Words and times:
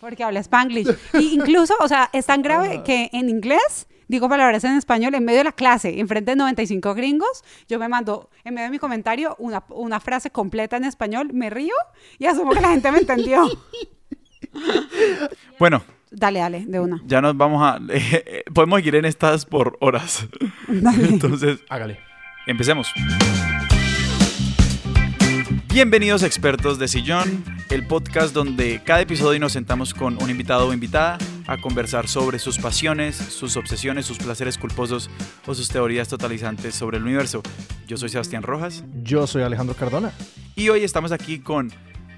Porque 0.00 0.24
habla 0.24 0.40
spanglish. 0.40 0.88
Y 1.14 1.34
incluso, 1.34 1.74
o 1.80 1.88
sea, 1.88 2.10
es 2.12 2.26
tan 2.26 2.42
grave 2.42 2.82
que 2.84 3.10
en 3.12 3.28
inglés 3.28 3.86
digo 4.08 4.28
palabras 4.28 4.64
en 4.64 4.76
español 4.76 5.14
en 5.14 5.24
medio 5.24 5.38
de 5.38 5.44
la 5.44 5.52
clase, 5.52 6.00
enfrente 6.00 6.32
de 6.32 6.36
95 6.36 6.94
gringos, 6.94 7.44
yo 7.68 7.78
me 7.78 7.88
mando 7.88 8.30
en 8.42 8.54
medio 8.54 8.66
de 8.66 8.70
mi 8.70 8.78
comentario 8.78 9.36
una, 9.38 9.64
una 9.68 10.00
frase 10.00 10.30
completa 10.30 10.78
en 10.78 10.84
español, 10.84 11.30
me 11.34 11.50
río 11.50 11.74
y 12.18 12.24
asumo 12.24 12.52
que 12.52 12.60
la 12.60 12.70
gente 12.70 12.90
me 12.90 12.98
entendió. 12.98 13.48
Bueno, 15.58 15.82
Dale, 16.10 16.38
dale, 16.40 16.64
de 16.66 16.80
una. 16.80 17.02
ya 17.04 17.20
nos 17.20 17.36
vamos 17.36 17.62
a... 17.62 17.78
podemos 18.54 18.80
ir 18.84 18.94
en 18.94 19.04
estas 19.04 19.44
por 19.44 19.76
horas. 19.80 20.26
Dale. 20.68 21.06
Entonces, 21.08 21.58
Hágale. 21.68 22.00
Empecemos. 22.46 22.88
Bienvenidos 25.78 26.24
Expertos 26.24 26.80
de 26.80 26.88
Sillón, 26.88 27.44
el 27.70 27.86
podcast 27.86 28.34
donde 28.34 28.82
cada 28.84 29.00
episodio 29.00 29.38
nos 29.38 29.52
sentamos 29.52 29.94
con 29.94 30.20
un 30.20 30.28
invitado 30.28 30.66
o 30.66 30.72
invitada 30.72 31.18
a 31.46 31.56
conversar 31.56 32.08
sobre 32.08 32.40
sus 32.40 32.58
pasiones, 32.58 33.14
sus 33.14 33.56
obsesiones, 33.56 34.04
sus 34.04 34.18
placeres 34.18 34.58
culposos 34.58 35.08
o 35.46 35.54
sus 35.54 35.68
teorías 35.68 36.08
totalizantes 36.08 36.74
sobre 36.74 36.96
el 36.96 37.04
universo. 37.04 37.44
Yo 37.86 37.96
soy 37.96 38.08
Sebastián 38.08 38.42
Rojas 38.42 38.82
Yo 39.04 39.28
soy 39.28 39.44
Alejandro 39.44 39.76
Cardona. 39.76 40.10
y 40.56 40.68
hoy 40.68 40.82
estamos 40.82 41.12
aquí 41.12 41.38
con 41.38 41.70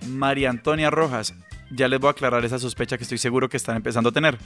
María 0.09 0.49
Antonia 0.49 0.89
Rojas. 0.89 1.35
Ya 1.71 1.89
les 1.89 2.01
voy 2.01 2.09
a 2.09 2.11
aclarar 2.11 2.45
esa 2.45 2.59
sospecha 2.59 2.97
que 2.97 3.05
estoy 3.05 3.19
seguro 3.19 3.49
que 3.49 3.57
están 3.57 3.77
empezando 3.77 4.11
a 4.11 4.13
tener. 4.13 4.39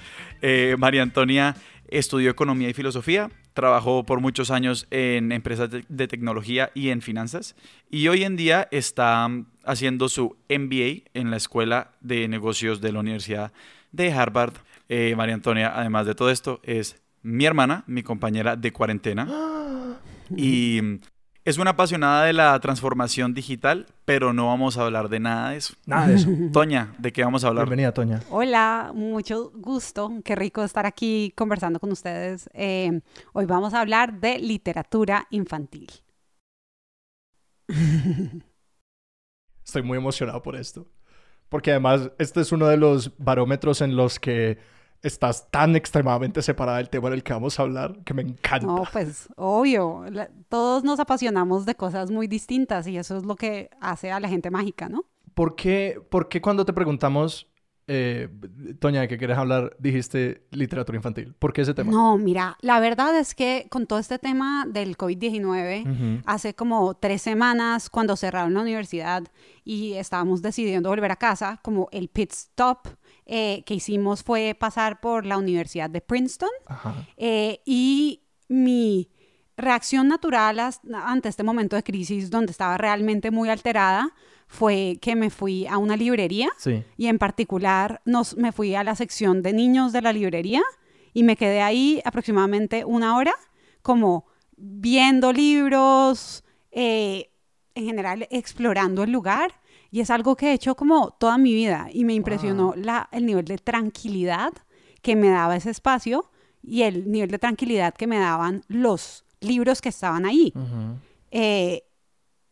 Eh, 0.42 0.76
María 0.78 1.02
Antonia 1.02 1.56
estudió 1.88 2.30
economía 2.30 2.68
y 2.68 2.74
filosofía, 2.74 3.30
trabajó 3.54 4.04
por 4.04 4.20
muchos 4.20 4.50
años 4.50 4.86
en 4.90 5.32
empresas 5.32 5.70
de, 5.70 6.08
tecnología 6.08 6.70
y 6.74 6.90
en 6.90 7.02
finanzas 7.02 7.56
y 7.90 8.08
hoy 8.08 8.24
en 8.24 8.36
día 8.36 8.68
está 8.70 9.28
haciendo 9.64 10.08
su 10.08 10.36
MBA 10.48 11.08
en 11.14 11.30
la 11.30 11.36
Escuela 11.36 11.92
de 12.00 12.28
Negocios 12.28 12.80
de 12.80 12.92
la 12.92 13.00
Universidad 13.00 13.52
de 13.92 14.12
Harvard. 14.12 14.54
Eh, 14.88 15.14
María 15.16 15.34
Antonia, 15.34 15.72
además 15.74 16.06
de 16.06 16.14
todo 16.14 16.30
esto, 16.30 16.60
es 16.62 17.00
mi 17.22 17.46
hermana, 17.46 17.84
mi 17.86 18.02
compañera 18.02 18.56
de 18.56 18.72
cuarentena 18.72 19.28
y 20.36 20.80
es 21.44 21.58
una 21.58 21.72
apasionada 21.72 22.24
de 22.24 22.32
la 22.32 22.58
transformación 22.60 23.34
digital, 23.34 23.86
pero 24.06 24.32
no 24.32 24.46
vamos 24.46 24.78
a 24.78 24.84
hablar 24.84 25.10
de 25.10 25.20
nada 25.20 25.50
de 25.50 25.58
eso. 25.58 25.74
Nada 25.84 26.06
de 26.08 26.14
eso. 26.14 26.30
Toña, 26.52 26.94
¿de 26.98 27.12
qué 27.12 27.22
vamos 27.22 27.44
a 27.44 27.48
hablar? 27.48 27.66
Bienvenida, 27.66 27.92
Toña. 27.92 28.20
Hola, 28.30 28.92
mucho 28.94 29.52
gusto. 29.54 30.10
Qué 30.24 30.34
rico 30.34 30.64
estar 30.64 30.86
aquí 30.86 31.34
conversando 31.36 31.78
con 31.80 31.92
ustedes. 31.92 32.48
Eh, 32.54 33.00
hoy 33.34 33.44
vamos 33.44 33.74
a 33.74 33.82
hablar 33.82 34.20
de 34.20 34.38
literatura 34.38 35.26
infantil. 35.30 35.90
Estoy 39.64 39.82
muy 39.82 39.98
emocionado 39.98 40.42
por 40.42 40.56
esto. 40.56 40.86
Porque 41.50 41.72
además, 41.72 42.10
este 42.18 42.40
es 42.40 42.52
uno 42.52 42.68
de 42.68 42.78
los 42.78 43.12
barómetros 43.18 43.82
en 43.82 43.96
los 43.96 44.18
que 44.18 44.58
estás 45.04 45.50
tan 45.50 45.76
extremadamente 45.76 46.42
separada 46.42 46.78
del 46.78 46.88
tema 46.90 47.10
del 47.10 47.22
que 47.22 47.32
vamos 47.32 47.58
a 47.60 47.62
hablar 47.62 47.98
que 48.04 48.14
me 48.14 48.22
encanta. 48.22 48.66
No, 48.66 48.82
pues 48.92 49.28
obvio, 49.36 50.04
la- 50.10 50.30
todos 50.48 50.82
nos 50.82 50.98
apasionamos 50.98 51.66
de 51.66 51.74
cosas 51.74 52.10
muy 52.10 52.26
distintas 52.26 52.86
y 52.86 52.96
eso 52.98 53.16
es 53.16 53.24
lo 53.24 53.36
que 53.36 53.70
hace 53.80 54.10
a 54.10 54.18
la 54.18 54.28
gente 54.28 54.50
mágica, 54.50 54.88
¿no? 54.88 55.04
¿Por, 55.34 55.56
qué, 55.56 56.00
por 56.10 56.28
qué 56.28 56.40
cuando 56.40 56.64
te 56.64 56.72
preguntamos, 56.72 57.48
eh, 57.86 58.28
Toña, 58.78 59.02
¿de 59.02 59.08
qué 59.08 59.18
quieres 59.18 59.36
hablar? 59.36 59.76
Dijiste 59.78 60.46
literatura 60.52 60.96
infantil. 60.96 61.34
¿Por 61.38 61.52
qué 61.52 61.60
ese 61.62 61.74
tema? 61.74 61.92
No, 61.92 62.16
mira, 62.16 62.56
la 62.62 62.80
verdad 62.80 63.18
es 63.18 63.34
que 63.34 63.66
con 63.70 63.86
todo 63.86 63.98
este 63.98 64.18
tema 64.18 64.64
del 64.66 64.96
COVID-19, 64.96 65.82
Ujú. 65.82 66.22
hace 66.24 66.54
como 66.54 66.94
tres 66.94 67.20
semanas 67.20 67.90
cuando 67.90 68.16
cerraron 68.16 68.54
la 68.54 68.62
universidad 68.62 69.24
y 69.64 69.94
estábamos 69.94 70.40
decidiendo 70.40 70.88
volver 70.88 71.10
a 71.12 71.16
casa, 71.16 71.58
como 71.62 71.88
el 71.92 72.08
pit 72.08 72.32
stop 72.32 72.86
eh, 73.26 73.62
que 73.64 73.74
hicimos 73.74 74.22
fue 74.22 74.54
pasar 74.58 75.00
por 75.00 75.24
la 75.26 75.38
Universidad 75.38 75.88
de 75.90 76.00
Princeton 76.00 76.50
eh, 77.16 77.60
y 77.64 78.22
mi 78.48 79.08
reacción 79.56 80.08
natural 80.08 80.58
ante 80.60 81.28
este 81.28 81.42
momento 81.42 81.76
de 81.76 81.82
crisis 81.82 82.28
donde 82.30 82.50
estaba 82.52 82.76
realmente 82.76 83.30
muy 83.30 83.48
alterada 83.48 84.12
fue 84.46 84.98
que 85.00 85.16
me 85.16 85.30
fui 85.30 85.66
a 85.66 85.78
una 85.78 85.96
librería 85.96 86.50
Sí. 86.58 86.82
y 86.96 87.06
en 87.06 87.18
particular 87.18 88.02
nos, 88.04 88.36
me 88.36 88.52
fui 88.52 88.74
a 88.74 88.84
la 88.84 88.94
sección 88.94 89.42
de 89.42 89.52
niños 89.52 89.92
de 89.92 90.02
la 90.02 90.12
librería 90.12 90.62
y 91.12 91.22
me 91.22 91.36
quedé 91.36 91.62
ahí 91.62 92.02
aproximadamente 92.04 92.84
una 92.84 93.16
hora 93.16 93.32
como 93.80 94.26
viendo 94.56 95.32
libros, 95.32 96.44
eh, 96.72 97.30
en 97.74 97.86
general 97.86 98.26
explorando 98.30 99.02
el 99.02 99.10
lugar 99.12 99.60
y 99.94 100.00
es 100.00 100.10
algo 100.10 100.34
que 100.34 100.48
he 100.48 100.52
hecho 100.54 100.74
como 100.74 101.12
toda 101.12 101.38
mi 101.38 101.54
vida 101.54 101.86
y 101.92 102.04
me 102.04 102.14
impresionó 102.14 102.74
la, 102.76 103.08
el 103.12 103.26
nivel 103.26 103.44
de 103.44 103.58
tranquilidad 103.58 104.52
que 105.02 105.14
me 105.14 105.28
daba 105.28 105.54
ese 105.54 105.70
espacio 105.70 106.32
y 106.64 106.82
el 106.82 107.12
nivel 107.12 107.30
de 107.30 107.38
tranquilidad 107.38 107.94
que 107.94 108.08
me 108.08 108.18
daban 108.18 108.64
los 108.66 109.24
libros 109.38 109.80
que 109.80 109.90
estaban 109.90 110.26
ahí. 110.26 110.52
Eh, 111.30 111.84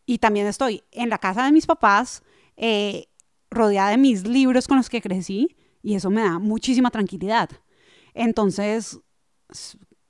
y 0.06 0.18
también 0.18 0.46
estoy 0.46 0.84
en 0.92 1.08
la 1.08 1.18
casa 1.18 1.44
de 1.44 1.50
mis 1.50 1.66
papás, 1.66 2.22
eh, 2.56 3.08
rodeada 3.50 3.90
de 3.90 3.98
mis 3.98 4.24
libros 4.24 4.68
con 4.68 4.76
los 4.76 4.88
que 4.88 5.02
crecí, 5.02 5.56
y 5.82 5.96
eso 5.96 6.10
me 6.10 6.22
da 6.22 6.38
muchísima 6.38 6.92
tranquilidad. 6.92 7.50
Entonces, 8.14 9.00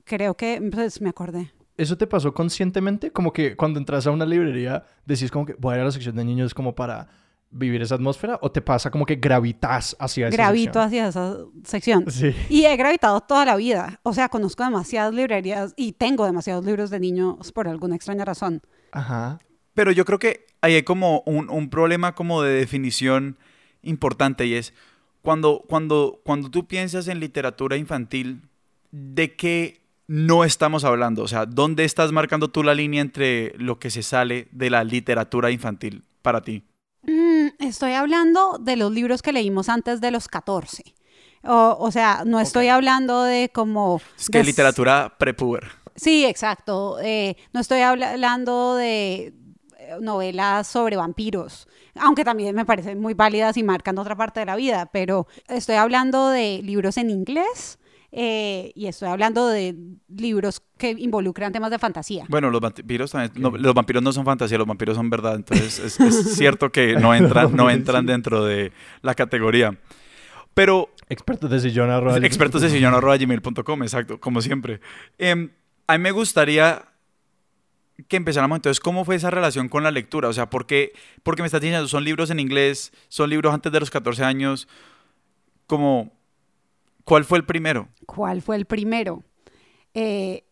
creo 0.03 0.37
que 0.37 0.61
pues, 0.71 1.01
me 1.01 1.09
acordé. 1.09 1.51
¿Eso 1.77 1.97
te 1.97 2.05
pasó 2.05 2.31
conscientemente? 2.31 3.09
Como 3.11 3.33
que 3.33 3.55
cuando 3.55 3.79
entras 3.79 4.05
a 4.05 4.11
una 4.11 4.27
librería 4.27 4.85
decís 5.03 5.31
como 5.31 5.47
que 5.47 5.55
voy 5.55 5.73
a 5.73 5.77
ir 5.77 5.81
a 5.81 5.85
la 5.85 5.91
sección 5.91 6.15
de 6.15 6.23
niños 6.23 6.53
como 6.53 6.75
para 6.75 7.22
vivir 7.53 7.81
esa 7.81 7.95
atmósfera 7.95 8.39
o 8.41 8.51
te 8.51 8.61
pasa 8.61 8.91
como 8.91 9.05
que 9.05 9.15
gravitas 9.15 9.95
hacia 9.99 10.27
esa 10.27 10.35
Gravito 10.35 10.81
sección? 10.81 10.85
hacia 10.85 11.07
esa 11.07 11.37
sección. 11.63 12.11
Sí. 12.11 12.35
Y 12.49 12.65
he 12.65 12.75
gravitado 12.75 13.21
toda 13.21 13.45
la 13.45 13.55
vida. 13.55 13.99
O 14.03 14.13
sea, 14.13 14.29
conozco 14.29 14.63
demasiadas 14.63 15.13
librerías 15.13 15.73
y 15.77 15.93
tengo 15.93 16.25
demasiados 16.25 16.65
libros 16.65 16.89
de 16.89 16.99
niños 16.99 17.51
por 17.51 17.67
alguna 17.67 17.95
extraña 17.95 18.25
razón. 18.25 18.61
Ajá. 18.91 19.39
Pero 19.73 19.91
yo 19.91 20.05
creo 20.05 20.19
que 20.19 20.45
ahí 20.61 20.75
hay 20.75 20.83
como 20.83 21.23
un, 21.25 21.49
un 21.49 21.69
problema 21.69 22.15
como 22.15 22.41
de 22.41 22.53
definición 22.53 23.37
importante 23.81 24.45
y 24.45 24.55
es 24.55 24.73
cuando, 25.21 25.63
cuando, 25.67 26.19
cuando 26.23 26.49
tú 26.49 26.67
piensas 26.67 27.07
en 27.07 27.19
literatura 27.19 27.77
infantil, 27.77 28.41
¿de 28.91 29.35
qué 29.35 29.81
no 30.07 30.43
estamos 30.43 30.83
hablando? 30.83 31.23
O 31.23 31.27
sea, 31.27 31.45
¿dónde 31.45 31.85
estás 31.85 32.11
marcando 32.11 32.49
tú 32.49 32.61
la 32.61 32.75
línea 32.75 33.01
entre 33.01 33.53
lo 33.57 33.79
que 33.79 33.89
se 33.89 34.03
sale 34.03 34.47
de 34.51 34.69
la 34.69 34.83
literatura 34.83 35.49
infantil 35.49 36.03
para 36.21 36.41
ti? 36.41 36.63
Estoy 37.63 37.93
hablando 37.93 38.57
de 38.59 38.75
los 38.75 38.91
libros 38.91 39.21
que 39.21 39.31
leímos 39.33 39.69
antes 39.69 40.01
de 40.01 40.11
los 40.11 40.27
14. 40.27 40.83
O, 41.45 41.75
o 41.79 41.91
sea, 41.91 42.23
no 42.25 42.39
estoy 42.39 42.67
hablando 42.69 43.23
de 43.23 43.49
como... 43.53 43.99
Es 44.17 44.29
que 44.29 44.37
de- 44.39 44.43
literatura 44.45 45.13
prepuber. 45.17 45.63
Sí, 45.95 46.25
exacto. 46.25 46.97
Eh, 47.01 47.35
no 47.53 47.59
estoy 47.59 47.81
habla- 47.81 48.11
hablando 48.11 48.75
de 48.75 49.33
eh, 49.77 49.97
novelas 50.01 50.67
sobre 50.67 50.95
vampiros, 50.95 51.67
aunque 51.95 52.23
también 52.23 52.55
me 52.55 52.65
parecen 52.65 52.99
muy 52.99 53.13
válidas 53.13 53.57
y 53.57 53.63
marcan 53.63 53.97
otra 53.99 54.15
parte 54.15 54.39
de 54.39 54.45
la 54.47 54.55
vida, 54.55 54.89
pero 54.91 55.27
estoy 55.47 55.75
hablando 55.75 56.29
de 56.29 56.61
libros 56.63 56.97
en 56.97 57.09
inglés 57.09 57.77
eh, 58.15 58.71
y 58.75 58.85
estoy 58.85 59.09
hablando 59.09 59.47
de 59.47 59.75
libros 60.07 60.61
que 60.77 60.91
involucran 60.91 61.51
temas 61.51 61.71
de 61.71 61.79
fantasía. 61.79 62.25
Bueno, 62.29 62.51
los 62.51 62.61
vampiros 62.61 63.11
también, 63.11 63.31
no, 63.35 63.49
los 63.57 63.73
vampiros 63.73 64.03
no 64.03 64.13
son 64.13 64.23
fantasía, 64.23 64.59
los 64.59 64.67
vampiros 64.67 64.95
son 64.95 65.09
verdad, 65.09 65.35
entonces 65.35 65.79
es, 65.79 65.99
es 65.99 66.35
cierto 66.35 66.71
que 66.71 66.93
no 66.93 67.15
entran, 67.15 67.55
no 67.55 67.69
entran 67.71 68.05
dentro 68.05 68.45
de 68.45 68.71
la 69.01 69.15
categoría. 69.15 69.75
Pero 70.53 70.89
Expertos 71.09 71.49
de 71.49 71.59
sillón 71.59 71.89
arroba 71.89 72.13
gmail. 72.13 72.25
expertos 72.25 72.61
de 72.61 72.69
sillón 72.69 72.93
arroba 72.93 73.17
gmail.com, 73.17 73.83
exacto, 73.83 74.19
como 74.19 74.41
siempre. 74.41 74.79
Em, 75.17 75.49
a 75.87 75.97
mí 75.97 76.03
me 76.03 76.11
gustaría 76.11 76.85
que 78.07 78.17
empezáramos 78.17 78.57
entonces, 78.57 78.79
¿cómo 78.79 79.05
fue 79.05 79.15
esa 79.15 79.29
relación 79.29 79.69
con 79.69 79.83
la 79.83 79.91
lectura? 79.91 80.29
O 80.29 80.33
sea, 80.33 80.49
¿por 80.49 80.65
qué, 80.65 80.93
porque 81.23 81.41
me 81.41 81.47
estás 81.47 81.61
diciendo, 81.61 81.87
son 81.87 82.03
libros 82.03 82.29
en 82.29 82.39
inglés, 82.39 82.91
son 83.07 83.29
libros 83.29 83.53
antes 83.53 83.71
de 83.71 83.79
los 83.79 83.89
14 83.89 84.23
años? 84.23 84.67
Como, 85.67 86.13
¿cuál 87.03 87.25
fue 87.25 87.37
el 87.37 87.45
primero? 87.45 87.89
¿Cuál 88.05 88.41
fue 88.41 88.55
el 88.55 88.65
primero? 88.65 89.23
Eh, 89.93 90.45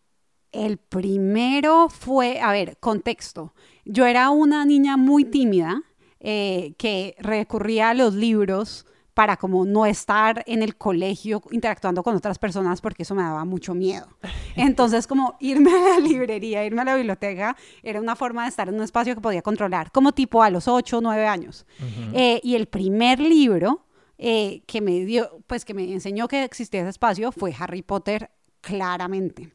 el 0.52 0.78
primero 0.78 1.88
fue, 1.90 2.42
a 2.42 2.52
ver, 2.52 2.78
contexto. 2.80 3.54
Yo 3.86 4.06
era 4.06 4.30
una 4.30 4.66
niña 4.66 4.98
muy 4.98 5.26
tímida 5.26 5.82
eh, 6.20 6.74
que 6.78 7.16
recurría 7.20 7.90
a 7.90 7.94
los 7.94 8.14
libros 8.14 8.86
para 9.14 9.38
como 9.38 9.66
no 9.66 9.86
estar 9.86 10.44
en 10.48 10.62
el 10.64 10.78
colegio 10.78 11.42
interactuando 11.52 12.02
con 12.04 12.16
otras 12.16 12.40
personas 12.40 12.80
porque 12.82 13.04
eso 13.04 13.16
me 13.16 13.24
daba 13.24 13.46
mucho 13.46 13.74
miedo. 13.74 14.08
Entonces 14.56 15.08
como 15.08 15.36
irme 15.40 15.72
a 15.72 15.90
la 15.90 16.00
librería, 16.00 16.66
irme 16.66 16.82
a 16.82 16.86
la 16.86 16.96
biblioteca 16.96 17.56
era 17.84 18.00
una 18.00 18.16
forma 18.16 18.44
de 18.44 18.50
estar 18.50 18.70
en 18.70 18.76
un 18.76 18.84
espacio 18.84 19.16
que 19.16 19.22
podía 19.22 19.42
controlar, 19.42 19.92
como 19.92 20.12
tipo 20.12 20.44
a 20.44 20.50
los 20.50 20.68
8 20.68 20.98
o 20.98 21.02
9 21.02 21.28
años. 21.28 21.66
Eh, 22.14 22.40
y 22.44 22.56
el 22.56 22.68
primer 22.68 23.20
libro 23.20 23.86
eh, 24.24 24.62
que 24.68 24.82
me 24.82 25.04
dio, 25.04 25.42
pues 25.48 25.66
que 25.66 25.74
me 25.74 25.92
enseñó 25.92 26.28
que 26.28 26.44
existía 26.44 26.82
ese 26.82 26.92
espacio 26.92 27.32
fue 27.32 27.56
Harry 27.58 27.82
Potter, 27.82 28.30
claramente. 28.62 29.52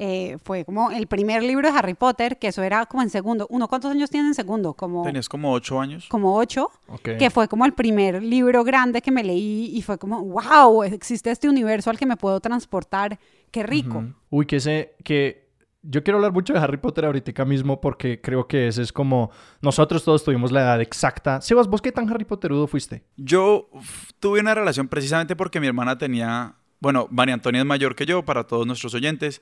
Eh, 0.00 0.36
fue 0.42 0.64
como 0.64 0.90
el 0.90 1.06
primer 1.06 1.44
libro 1.44 1.70
de 1.70 1.78
Harry 1.78 1.94
Potter, 1.94 2.38
que 2.38 2.48
eso 2.48 2.64
era 2.64 2.86
como 2.86 3.04
en 3.04 3.10
segundo. 3.10 3.46
¿Uno 3.48 3.68
cuántos 3.68 3.92
años 3.92 4.10
tiene 4.10 4.28
en 4.28 4.34
segundo? 4.34 4.74
Como, 4.74 5.04
Tenías 5.04 5.28
como 5.28 5.52
ocho 5.52 5.78
años. 5.78 6.06
como 6.08 6.34
ocho, 6.34 6.72
que 7.04 7.30
fue 7.30 7.46
como 7.46 7.64
el 7.66 7.72
primer 7.72 8.20
libro 8.20 8.64
grande 8.64 9.00
que 9.00 9.12
me 9.12 9.22
leí 9.22 9.76
y 9.76 9.82
fue 9.82 9.96
como, 9.96 10.24
wow, 10.24 10.82
existe 10.82 11.30
este 11.30 11.48
universo 11.48 11.88
al 11.88 11.98
que 11.98 12.06
me 12.06 12.16
puedo 12.16 12.40
transportar, 12.40 13.16
qué 13.52 13.62
rico. 13.62 14.06
Uy, 14.30 14.46
que 14.46 14.56
ese, 14.56 14.96
que 15.04 15.49
yo 15.82 16.02
quiero 16.02 16.18
hablar 16.18 16.32
mucho 16.32 16.52
de 16.52 16.58
Harry 16.58 16.76
Potter 16.76 17.06
ahorita 17.06 17.44
mismo 17.44 17.80
porque 17.80 18.20
creo 18.20 18.46
que 18.46 18.68
ese 18.68 18.82
es 18.82 18.92
como 18.92 19.30
nosotros 19.62 20.04
todos 20.04 20.22
tuvimos 20.24 20.52
la 20.52 20.60
edad 20.60 20.80
exacta. 20.80 21.40
Sebas, 21.40 21.68
¿vos 21.68 21.80
qué 21.80 21.90
tan 21.92 22.08
Harry 22.10 22.24
Potterudo 22.24 22.66
fuiste? 22.66 23.04
Yo 23.16 23.70
tuve 24.18 24.40
una 24.40 24.54
relación 24.54 24.88
precisamente 24.88 25.36
porque 25.36 25.60
mi 25.60 25.66
hermana 25.66 25.96
tenía, 25.96 26.54
bueno, 26.80 27.08
María 27.10 27.34
Antonia 27.34 27.60
es 27.60 27.66
mayor 27.66 27.94
que 27.94 28.04
yo, 28.06 28.24
para 28.24 28.44
todos 28.44 28.66
nuestros 28.66 28.94
oyentes. 28.94 29.40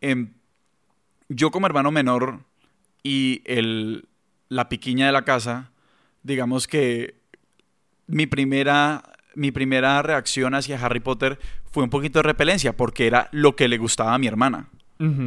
Em, 0.00 0.34
yo 1.28 1.50
como 1.50 1.66
hermano 1.66 1.90
menor 1.90 2.40
y 3.02 3.42
el, 3.46 4.08
la 4.48 4.68
piquiña 4.68 5.06
de 5.06 5.12
la 5.12 5.24
casa, 5.24 5.70
digamos 6.22 6.68
que 6.68 7.20
mi 8.06 8.26
primera, 8.26 9.02
mi 9.34 9.50
primera 9.50 10.02
reacción 10.02 10.54
hacia 10.54 10.84
Harry 10.84 11.00
Potter 11.00 11.38
fue 11.70 11.84
un 11.84 11.90
poquito 11.90 12.18
de 12.18 12.24
repelencia 12.24 12.76
porque 12.76 13.06
era 13.06 13.28
lo 13.32 13.56
que 13.56 13.68
le 13.68 13.78
gustaba 13.78 14.14
a 14.14 14.18
mi 14.18 14.26
hermana. 14.26 14.68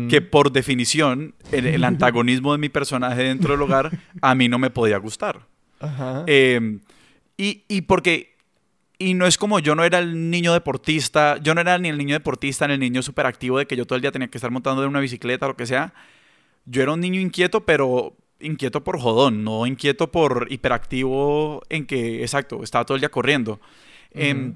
Que 0.07 0.21
por 0.21 0.51
definición, 0.51 1.33
el, 1.51 1.65
el 1.65 1.83
antagonismo 1.83 2.51
de 2.51 2.59
mi 2.59 2.69
personaje 2.69 3.23
dentro 3.23 3.53
del 3.53 3.61
hogar 3.63 3.89
a 4.21 4.35
mí 4.35 4.47
no 4.47 4.59
me 4.59 4.69
podía 4.69 4.97
gustar. 4.97 5.47
Ajá. 5.79 6.23
Eh, 6.27 6.79
y, 7.37 7.63
y 7.67 7.81
porque. 7.81 8.33
Y 8.99 9.15
no 9.15 9.25
es 9.25 9.37
como 9.37 9.57
yo 9.59 9.73
no 9.73 9.83
era 9.83 9.97
el 9.97 10.29
niño 10.29 10.53
deportista, 10.53 11.37
yo 11.37 11.55
no 11.55 11.61
era 11.61 11.77
ni 11.79 11.89
el 11.89 11.97
niño 11.97 12.13
deportista 12.13 12.67
ni 12.67 12.75
el 12.75 12.79
niño 12.79 13.01
superactivo 13.01 13.57
de 13.57 13.65
que 13.65 13.75
yo 13.75 13.85
todo 13.85 13.95
el 13.95 14.01
día 14.03 14.11
tenía 14.11 14.29
que 14.29 14.37
estar 14.37 14.51
montando 14.51 14.83
en 14.83 14.89
una 14.89 14.99
bicicleta 14.99 15.47
o 15.47 15.49
lo 15.49 15.57
que 15.57 15.65
sea. 15.65 15.93
Yo 16.65 16.83
era 16.83 16.93
un 16.93 17.01
niño 17.01 17.19
inquieto, 17.19 17.65
pero 17.65 18.15
inquieto 18.39 18.83
por 18.83 18.99
jodón, 18.99 19.43
no 19.43 19.65
inquieto 19.65 20.11
por 20.11 20.47
hiperactivo 20.51 21.63
en 21.69 21.85
que, 21.85 22.21
exacto, 22.21 22.63
estaba 22.63 22.85
todo 22.85 22.95
el 22.95 23.01
día 23.01 23.09
corriendo. 23.09 23.59
Em, 24.11 24.55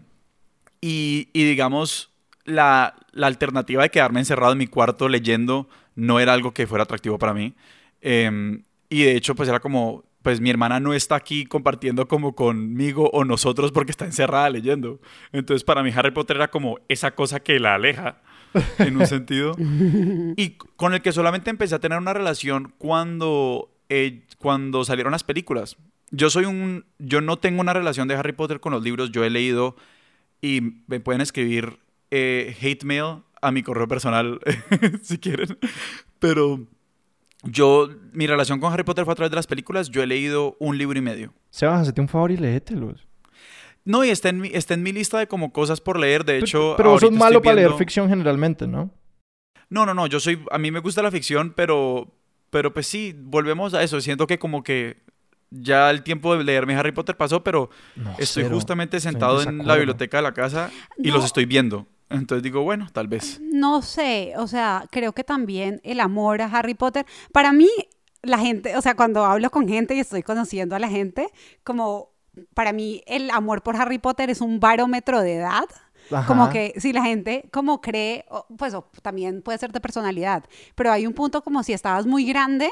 y, 0.79 1.29
y 1.33 1.43
digamos, 1.43 2.11
la, 2.47 2.95
la 3.11 3.27
alternativa 3.27 3.83
de 3.83 3.91
quedarme 3.91 4.21
encerrado 4.21 4.53
en 4.53 4.57
mi 4.57 4.67
cuarto 4.67 5.09
leyendo 5.09 5.69
no 5.95 6.19
era 6.19 6.33
algo 6.33 6.53
que 6.53 6.65
fuera 6.65 6.85
atractivo 6.85 7.19
para 7.19 7.33
mí. 7.33 7.53
Em, 8.01 8.63
y 8.89 9.03
de 9.03 9.17
hecho, 9.17 9.35
pues 9.35 9.49
era 9.49 9.59
como, 9.59 10.05
pues 10.21 10.39
mi 10.39 10.49
hermana 10.49 10.79
no 10.79 10.93
está 10.93 11.15
aquí 11.15 11.45
compartiendo 11.45 12.07
como 12.07 12.35
conmigo 12.35 13.09
o 13.11 13.25
nosotros 13.25 13.71
porque 13.71 13.91
está 13.91 14.05
encerrada 14.05 14.49
leyendo. 14.49 15.01
Entonces 15.33 15.63
para 15.63 15.83
mí 15.83 15.91
Harry 15.93 16.11
Potter 16.11 16.37
era 16.37 16.49
como 16.49 16.79
esa 16.87 17.11
cosa 17.15 17.41
que 17.41 17.59
la 17.59 17.75
aleja, 17.75 18.21
en 18.79 18.97
un 18.97 19.07
sentido. 19.07 19.55
Y 20.37 20.51
con 20.75 20.93
el 20.93 21.01
que 21.01 21.11
solamente 21.11 21.49
empecé 21.49 21.75
a 21.75 21.79
tener 21.79 21.97
una 21.97 22.13
relación 22.13 22.73
cuando, 22.77 23.69
eh, 23.89 24.21
cuando 24.37 24.85
salieron 24.85 25.11
las 25.11 25.23
películas. 25.23 25.75
Yo 26.11 26.29
soy 26.29 26.45
un, 26.45 26.85
yo 26.99 27.19
no 27.19 27.37
tengo 27.37 27.59
una 27.59 27.73
relación 27.73 28.07
de 28.07 28.15
Harry 28.15 28.31
Potter 28.31 28.61
con 28.61 28.71
los 28.71 28.83
libros, 28.83 29.11
yo 29.11 29.25
he 29.25 29.29
leído 29.29 29.75
y 30.41 30.83
me 30.87 30.99
pueden 31.01 31.21
escribir 31.21 31.79
eh, 32.11 32.55
hate 32.61 32.83
mail 32.85 33.23
a 33.41 33.51
mi 33.51 33.63
correo 33.63 33.87
personal 33.87 34.39
si 35.01 35.17
quieren. 35.17 35.57
Pero 36.19 36.67
yo, 37.43 37.89
mi 38.13 38.27
relación 38.27 38.59
con 38.59 38.73
Harry 38.73 38.83
Potter 38.83 39.05
fue 39.05 39.11
a 39.13 39.15
través 39.15 39.31
de 39.31 39.35
las 39.35 39.47
películas. 39.47 39.89
Yo 39.89 40.01
he 40.03 40.07
leído 40.07 40.55
un 40.59 40.77
libro 40.77 40.97
y 40.97 41.01
medio. 41.01 41.33
Sebas, 41.49 41.87
hazte 41.87 42.01
un 42.01 42.07
favor 42.07 42.31
y 42.31 42.37
léetelos. 42.37 43.07
No, 43.85 44.03
y 44.03 44.09
está 44.09 44.29
en 44.29 44.39
mi, 44.41 44.49
está 44.53 44.73
en 44.73 44.83
mi 44.83 44.91
lista 44.91 45.17
de 45.19 45.27
como 45.27 45.53
cosas 45.53 45.79
por 45.79 45.97
leer. 45.99 46.25
De 46.25 46.39
hecho, 46.39 46.73
Pero 46.75 46.91
vos 46.91 47.01
sos 47.01 47.11
malo 47.11 47.41
para 47.41 47.55
leer 47.55 47.67
viendo- 47.67 47.77
ficción 47.77 48.09
generalmente, 48.09 48.67
¿no? 48.67 48.91
No, 49.69 49.85
no, 49.85 49.93
no. 49.93 50.07
Yo 50.07 50.19
soy, 50.19 50.43
a 50.51 50.57
mí 50.57 50.71
me 50.71 50.79
gusta 50.79 51.01
la 51.01 51.11
ficción, 51.11 51.53
pero, 51.55 52.13
pero 52.49 52.73
pues 52.73 52.87
sí, 52.87 53.13
volvemos 53.17 53.73
a 53.73 53.83
eso. 53.83 54.01
Siento 54.01 54.27
que 54.27 54.39
como 54.39 54.61
que 54.63 55.03
ya 55.51 55.89
el 55.89 56.03
tiempo 56.03 56.35
de 56.35 56.43
leerme 56.43 56.75
Harry 56.75 56.91
Potter 56.91 57.15
pasó, 57.15 57.43
pero 57.43 57.69
No, 57.95 58.11
estoy 58.17 58.43
cero. 58.43 58.55
justamente 58.55 58.97
Estoy 58.97 59.09
en 59.09 59.13
sentado 59.13 59.41
en 59.43 59.65
la 59.65 59.75
biblioteca 59.75 60.17
de 60.17 60.23
la 60.23 60.33
casa 60.33 60.69
y 60.97 61.07
No. 61.09 61.15
los 61.15 61.25
estoy 61.25 61.45
viendo. 61.45 61.87
Entonces 62.09 62.43
digo, 62.43 62.63
bueno, 62.63 62.87
tal 62.91 63.07
vez. 63.07 63.39
No 63.41 63.81
sé, 63.81 64.33
o 64.37 64.47
sea, 64.47 64.85
creo 64.91 65.13
que 65.13 65.23
también 65.23 65.81
el 65.83 65.99
amor 65.99 66.41
a 66.41 66.45
Harry 66.45 66.73
Potter, 66.73 67.05
para 67.31 67.51
mí, 67.51 67.69
la 68.21 68.37
gente, 68.39 68.75
o 68.77 68.81
sea, 68.81 68.95
cuando 68.95 69.25
hablo 69.25 69.49
con 69.49 69.67
gente 69.67 69.95
y 69.95 69.99
estoy 69.99 70.23
conociendo 70.23 70.75
a 70.75 70.79
la 70.79 70.89
gente, 70.89 71.27
como 71.63 72.11
para 72.53 72.71
mí 72.71 73.03
el 73.07 73.29
amor 73.31 73.63
por 73.63 73.75
Harry 73.75 73.97
Potter 73.97 74.29
es 74.29 74.41
un 74.41 74.59
barómetro 74.59 75.21
de 75.21 75.35
edad. 75.35 75.65
Ajá. 76.09 76.25
Como 76.25 76.49
que 76.49 76.73
si 76.77 76.93
la 76.93 77.03
gente 77.03 77.49
como 77.51 77.81
cree, 77.81 78.23
o, 78.29 78.45
pues 78.57 78.73
o 78.73 78.89
también 79.01 79.41
puede 79.41 79.57
ser 79.57 79.73
de 79.73 79.81
personalidad, 79.81 80.45
pero 80.73 80.91
hay 80.91 81.05
un 81.05 81.13
punto 81.13 81.43
como 81.43 81.63
si 81.63 81.73
estabas 81.73 82.05
muy 82.05 82.25
grande 82.25 82.71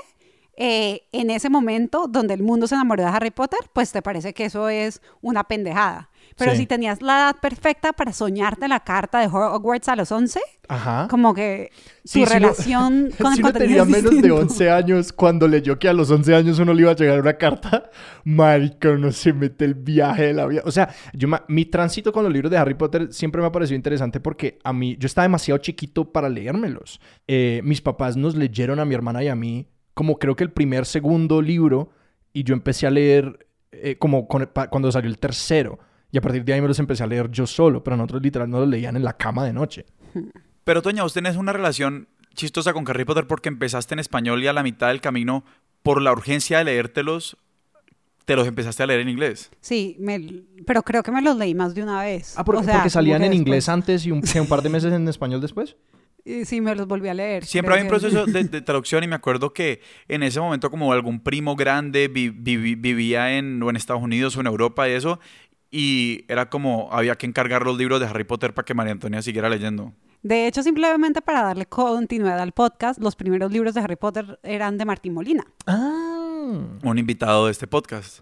eh, 0.57 1.03
en 1.11 1.29
ese 1.29 1.49
momento 1.49 2.07
donde 2.07 2.33
el 2.33 2.41
mundo 2.43 2.67
se 2.67 2.75
enamoró 2.75 3.03
de 3.03 3.09
Harry 3.09 3.31
Potter, 3.31 3.59
pues 3.73 3.91
te 3.91 4.01
parece 4.01 4.33
que 4.33 4.45
eso 4.45 4.69
es 4.69 5.01
una 5.21 5.43
pendejada. 5.43 6.09
Pero 6.37 6.51
Sí. 6.51 6.57
si 6.59 6.65
tenías 6.65 7.01
la 7.01 7.17
edad 7.17 7.35
perfecta 7.39 7.93
para 7.93 8.11
soñarte 8.11 8.67
la 8.67 8.79
carta 8.79 9.19
de 9.19 9.27
Hogwarts 9.27 9.87
a 9.89 9.95
los 9.95 10.11
11, 10.11 10.39
Ajá. 10.67 11.07
como 11.09 11.33
que 11.35 11.69
Sí, 12.03 12.21
tu 12.21 12.25
si 12.25 12.33
uno- 12.35 12.47
relación 12.47 13.11
con 13.19 13.27
el 13.27 13.35
si 13.35 13.41
uno 13.41 13.51
contenido 13.51 13.53
tenía 13.53 13.81
es 13.83 13.87
menos 13.87 14.03
de 14.03 14.09
distinto. 14.17 14.35
11 14.37 14.71
años 14.71 15.13
cuando 15.13 15.47
leyó 15.47 15.77
que 15.77 15.87
a 15.87 15.93
los 15.93 16.09
11 16.09 16.33
años 16.35 16.57
uno 16.59 16.73
le 16.73 16.81
iba 16.81 16.91
a 16.91 16.95
llegar 16.95 17.19
una 17.21 17.37
carta, 17.37 17.89
marica, 18.23 18.89
uno 18.91 19.11
se 19.11 19.33
mete 19.33 19.65
el 19.65 19.75
viaje 19.75 20.23
de 20.27 20.33
la 20.33 20.45
vida. 20.47 20.61
O 20.65 20.71
sea, 20.71 20.89
yo 21.13 21.27
mi 21.47 21.65
tránsito 21.65 22.11
con 22.11 22.23
los 22.23 22.33
libros 22.33 22.51
de 22.51 22.57
Harry 22.57 22.73
Potter 22.73 23.13
siempre 23.13 23.39
me 23.41 23.47
ha 23.47 23.51
parecido 23.51 23.75
interesante 23.75 24.19
porque 24.19 24.59
a 24.63 24.73
mí, 24.73 24.97
yo 24.99 25.05
estaba 25.05 25.23
demasiado 25.23 25.59
chiquito 25.59 26.11
para 26.11 26.27
leérmelos. 26.27 26.99
Eh, 27.27 27.61
mis 27.63 27.81
papás 27.81 28.17
nos 28.17 28.35
leyeron 28.35 28.79
a 28.79 28.85
mi 28.85 28.95
hermana 28.95 29.23
y 29.23 29.27
a 29.27 29.35
mí 29.35 29.67
como 29.95 30.19
creo 30.19 30.35
que 30.35 30.43
el 30.43 30.51
primer, 30.51 30.85
segundo 30.85 31.41
libro 31.41 31.89
y 32.33 32.43
yo 32.43 32.53
empecé 32.53 32.85
a 32.85 32.91
leer 32.91 33.47
eh, 33.71 33.97
como 33.97 34.27
con- 34.27 34.45
pa- 34.53 34.69
cuando 34.69 34.91
salió 34.91 35.09
el 35.09 35.17
tercero. 35.17 35.79
Y 36.11 36.17
a 36.17 36.21
partir 36.21 36.45
de 36.45 36.53
ahí 36.53 36.61
me 36.61 36.67
los 36.67 36.77
empecé 36.79 37.03
a 37.03 37.07
leer 37.07 37.29
yo 37.31 37.47
solo, 37.47 37.83
pero 37.83 37.97
nosotros 37.97 38.21
literal 38.21 38.49
no 38.49 38.59
los 38.59 38.69
leían 38.69 38.95
en 38.95 39.03
la 39.03 39.17
cama 39.17 39.43
de 39.43 39.51
noche. 39.53 39.85
Pero 40.63 40.81
Toña, 40.81 41.03
vos 41.03 41.13
tenés 41.13 41.35
una 41.35 41.51
relación 41.51 42.07
chistosa 42.35 42.71
con 42.73 42.87
Harry 42.89 43.03
Potter 43.05 43.25
porque 43.27 43.49
empezaste 43.49 43.95
en 43.95 43.99
español 43.99 44.43
y 44.43 44.47
a 44.47 44.53
la 44.53 44.63
mitad 44.63 44.89
del 44.89 45.01
camino, 45.01 45.43
por 45.83 46.01
la 46.01 46.11
urgencia 46.11 46.57
de 46.59 46.65
leértelos, 46.65 47.37
te 48.25 48.35
los 48.35 48.47
empezaste 48.47 48.81
a 48.83 48.87
leer 48.87 49.01
en 49.01 49.09
inglés. 49.09 49.51
Sí, 49.61 49.97
me- 49.99 50.43
pero 50.65 50.81
creo 50.83 51.03
que 51.03 51.11
me 51.11 51.21
los 51.21 51.37
leí 51.37 51.53
más 51.53 51.75
de 51.75 51.83
una 51.83 52.01
vez. 52.01 52.33
Ah, 52.37 52.43
porque, 52.45 52.61
O 52.61 52.63
sea, 52.63 52.73
porque 52.75 52.89
salían 52.89 53.23
en 53.23 53.33
inglés 53.33 53.65
después- 53.65 53.69
antes 53.69 54.05
y 54.05 54.11
un, 54.11 54.21
un 54.41 54.47
par 54.47 54.61
de 54.61 54.69
meses 54.69 54.91
en 54.93 55.07
español 55.07 55.41
después. 55.41 55.75
Y 56.25 56.43
Sí, 56.45 56.59
me 56.59 56.73
los 56.75 56.87
volví 56.87 57.07
a 57.07 57.13
leer. 57.13 57.45
Siempre 57.45 57.75
hay 57.75 57.83
un 57.83 57.87
proceso 57.87 58.25
de, 58.25 58.43
de 58.45 58.61
traducción 58.61 59.03
y 59.03 59.07
me 59.07 59.15
acuerdo 59.15 59.53
que 59.53 59.79
en 60.07 60.23
ese 60.23 60.39
momento 60.39 60.69
como 60.71 60.91
algún 60.91 61.19
primo 61.19 61.55
grande 61.55 62.07
vi- 62.07 62.29
vi- 62.29 62.75
vivía 62.75 63.37
en, 63.37 63.61
o 63.63 63.69
en 63.69 63.75
Estados 63.75 64.01
Unidos 64.03 64.35
o 64.35 64.41
en 64.41 64.47
Europa 64.47 64.89
y 64.89 64.93
eso, 64.93 65.19
y 65.71 66.25
era 66.27 66.49
como 66.49 66.89
había 66.91 67.15
que 67.15 67.25
encargar 67.27 67.63
los 67.63 67.77
libros 67.77 67.99
de 67.99 68.07
Harry 68.07 68.23
Potter 68.23 68.53
para 68.53 68.65
que 68.65 68.73
María 68.73 68.93
Antonia 68.93 69.21
siguiera 69.21 69.49
leyendo. 69.49 69.93
De 70.23 70.47
hecho, 70.47 70.63
simplemente 70.63 71.21
para 71.21 71.43
darle 71.43 71.67
continuidad 71.67 72.39
al 72.39 72.51
podcast, 72.51 72.99
los 72.99 73.15
primeros 73.15 73.51
libros 73.51 73.75
de 73.75 73.81
Harry 73.81 73.95
Potter 73.95 74.39
eran 74.41 74.77
de 74.79 74.85
Martín 74.85 75.13
Molina, 75.13 75.43
Ah. 75.67 76.59
Un 76.83 76.97
invitado 76.97 77.45
de 77.45 77.51
este 77.51 77.67
podcast. 77.67 78.19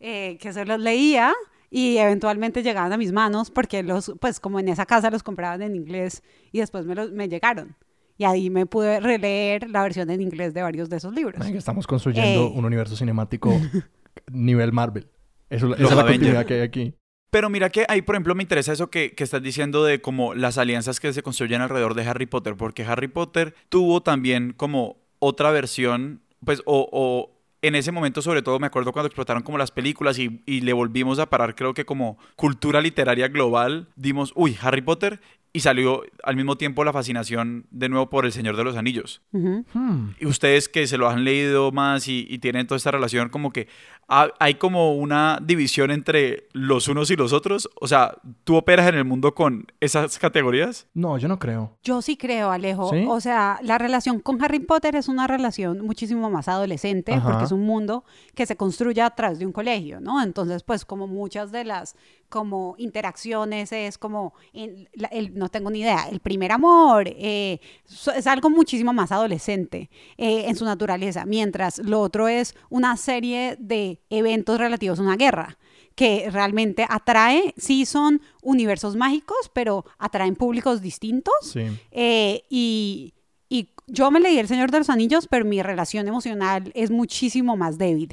eh, 0.00 0.36
que 0.40 0.52
se 0.52 0.64
los 0.66 0.78
leía 0.78 1.32
y 1.76 1.98
eventualmente 1.98 2.62
llegaban 2.62 2.92
a 2.92 2.96
mis 2.96 3.10
manos 3.10 3.50
porque 3.50 3.82
los, 3.82 4.12
pues 4.20 4.38
como 4.38 4.60
en 4.60 4.68
esa 4.68 4.86
casa 4.86 5.10
los 5.10 5.24
compraban 5.24 5.60
en 5.60 5.74
inglés 5.74 6.22
y 6.52 6.60
después 6.60 6.86
me, 6.86 6.94
los, 6.94 7.10
me 7.10 7.28
llegaron. 7.28 7.74
Y 8.16 8.22
ahí 8.24 8.48
me 8.48 8.64
pude 8.64 9.00
releer 9.00 9.68
la 9.68 9.82
versión 9.82 10.08
en 10.10 10.20
inglés 10.20 10.54
de 10.54 10.62
varios 10.62 10.88
de 10.88 10.98
esos 10.98 11.12
libros. 11.12 11.44
Estamos 11.44 11.88
construyendo 11.88 12.46
Eh. 12.46 12.52
un 12.54 12.64
universo 12.64 12.94
cinemático 12.94 13.50
nivel 14.30 14.70
Marvel. 14.72 15.08
Eso, 15.50 15.66
esa 15.74 15.82
Los 15.82 15.90
es 15.90 15.96
la 15.96 16.02
Avengers. 16.02 16.18
continuidad 16.18 16.46
que 16.46 16.54
hay 16.54 16.60
aquí. 16.60 16.94
Pero 17.30 17.50
mira 17.50 17.68
que 17.70 17.84
ahí, 17.88 18.02
por 18.02 18.14
ejemplo, 18.14 18.36
me 18.36 18.44
interesa 18.44 18.72
eso 18.72 18.88
que, 18.90 19.12
que 19.16 19.24
estás 19.24 19.42
diciendo 19.42 19.84
de 19.84 20.00
como 20.00 20.34
las 20.34 20.56
alianzas 20.58 21.00
que 21.00 21.12
se 21.12 21.24
construyen 21.24 21.60
alrededor 21.60 21.94
de 21.94 22.04
Harry 22.06 22.26
Potter, 22.26 22.56
porque 22.56 22.84
Harry 22.84 23.08
Potter 23.08 23.56
tuvo 23.68 24.00
también 24.00 24.52
como 24.52 24.98
otra 25.18 25.50
versión, 25.50 26.22
pues, 26.44 26.62
o, 26.66 26.88
o 26.92 27.33
en 27.66 27.74
ese 27.74 27.92
momento 27.92 28.20
sobre 28.20 28.42
todo 28.42 28.58
me 28.58 28.66
acuerdo 28.66 28.92
cuando 28.92 29.06
explotaron 29.06 29.42
como 29.42 29.56
las 29.56 29.70
películas 29.70 30.18
y, 30.18 30.42
y 30.44 30.60
le 30.60 30.72
volvimos 30.74 31.18
a 31.18 31.30
parar, 31.30 31.54
creo 31.54 31.72
que 31.72 31.86
como 31.86 32.18
cultura 32.36 32.80
literaria 32.80 33.28
global, 33.28 33.88
dimos, 33.96 34.32
uy, 34.36 34.56
Harry 34.60 34.82
Potter, 34.82 35.20
y 35.56 35.60
salió 35.60 36.02
al 36.24 36.34
mismo 36.34 36.56
tiempo 36.56 36.82
la 36.84 36.92
fascinación 36.92 37.64
de 37.70 37.88
nuevo 37.88 38.10
por 38.10 38.26
El 38.26 38.32
Señor 38.32 38.56
de 38.56 38.64
los 38.64 38.76
Anillos. 38.76 39.22
Ujú. 39.32 39.64
Hmm. 39.72 40.10
Y 40.18 40.26
ustedes 40.26 40.68
que 40.68 40.86
se 40.88 40.98
lo 40.98 41.08
han 41.08 41.22
leído 41.24 41.70
más 41.70 42.08
y, 42.08 42.26
y 42.28 42.38
tienen 42.40 42.66
toda 42.66 42.76
esta 42.76 42.90
relación, 42.90 43.28
como 43.28 43.52
que 43.52 43.68
ha- 44.08 44.32
hay 44.40 44.54
como 44.56 44.94
una 44.96 45.38
división 45.40 45.92
entre 45.92 46.48
los 46.52 46.88
unos 46.88 47.08
y 47.12 47.16
los 47.16 47.32
otros. 47.32 47.70
O 47.80 47.86
sea, 47.86 48.16
¿tú 48.42 48.56
operas 48.56 48.88
en 48.88 48.96
el 48.96 49.04
mundo 49.04 49.34
con 49.36 49.66
esas 49.78 50.18
categorías? 50.18 50.88
No, 50.92 51.18
yo 51.18 51.28
no 51.28 51.38
creo. 51.38 51.78
Yo 51.84 52.02
sí 52.02 52.16
creo, 52.16 52.50
Alejo. 52.50 52.90
¿Sí? 52.90 53.04
O 53.08 53.20
sea, 53.20 53.60
la 53.62 53.78
relación 53.78 54.18
con 54.18 54.42
Harry 54.42 54.58
Potter 54.58 54.96
es 54.96 55.06
una 55.06 55.28
relación 55.28 55.82
muchísimo 55.86 56.30
más 56.30 56.48
adolescente 56.48 57.12
Ajá. 57.14 57.28
porque 57.30 57.44
es 57.44 57.52
un 57.52 57.62
mundo 57.64 58.04
que 58.34 58.44
se 58.44 58.56
construye 58.56 59.02
a 59.02 59.10
través 59.10 59.38
de 59.38 59.46
un 59.46 59.52
colegio, 59.52 60.00
¿no? 60.00 60.20
Entonces, 60.20 60.64
pues 60.64 60.84
como 60.84 61.06
muchas 61.06 61.52
de 61.52 61.64
las 61.64 61.94
como 62.34 62.74
interacciones, 62.78 63.70
es 63.70 63.96
como, 63.96 64.34
el, 64.52 64.88
no 65.34 65.48
tengo 65.50 65.70
ni 65.70 65.82
idea, 65.82 66.08
el 66.10 66.18
primer 66.18 66.50
amor, 66.50 67.06
eh, 67.06 67.60
es 67.86 68.26
algo 68.26 68.50
muchísimo 68.50 68.92
más 68.92 69.12
adolescente 69.12 69.88
eh, 70.18 70.46
en 70.48 70.56
su 70.56 70.64
naturaleza, 70.64 71.26
mientras 71.26 71.78
lo 71.78 72.00
otro 72.00 72.26
es 72.26 72.56
una 72.70 72.96
serie 72.96 73.54
de 73.60 74.00
eventos 74.10 74.58
relativos 74.58 74.98
a 74.98 75.02
una 75.02 75.16
guerra 75.16 75.58
que 75.94 76.28
realmente 76.28 76.84
atrae, 76.88 77.54
sí 77.56 77.86
son 77.86 78.20
universos 78.42 78.96
mágicos, 78.96 79.48
pero 79.52 79.84
atraen 79.96 80.34
públicos 80.34 80.82
distintos. 80.82 81.54
Eh, 81.92 82.42
y, 82.50 83.14
y, 83.48 83.68
yo 83.86 84.10
me 84.10 84.18
leí 84.18 84.38
El 84.38 84.48
Señor 84.48 84.72
de 84.72 84.78
los 84.78 84.90
Anillos, 84.90 85.28
pero 85.28 85.44
mi 85.44 85.62
relación 85.62 86.08
emocional 86.08 86.72
es 86.74 86.90
muchísimo 86.90 87.56
más 87.56 87.78
débil. 87.78 88.12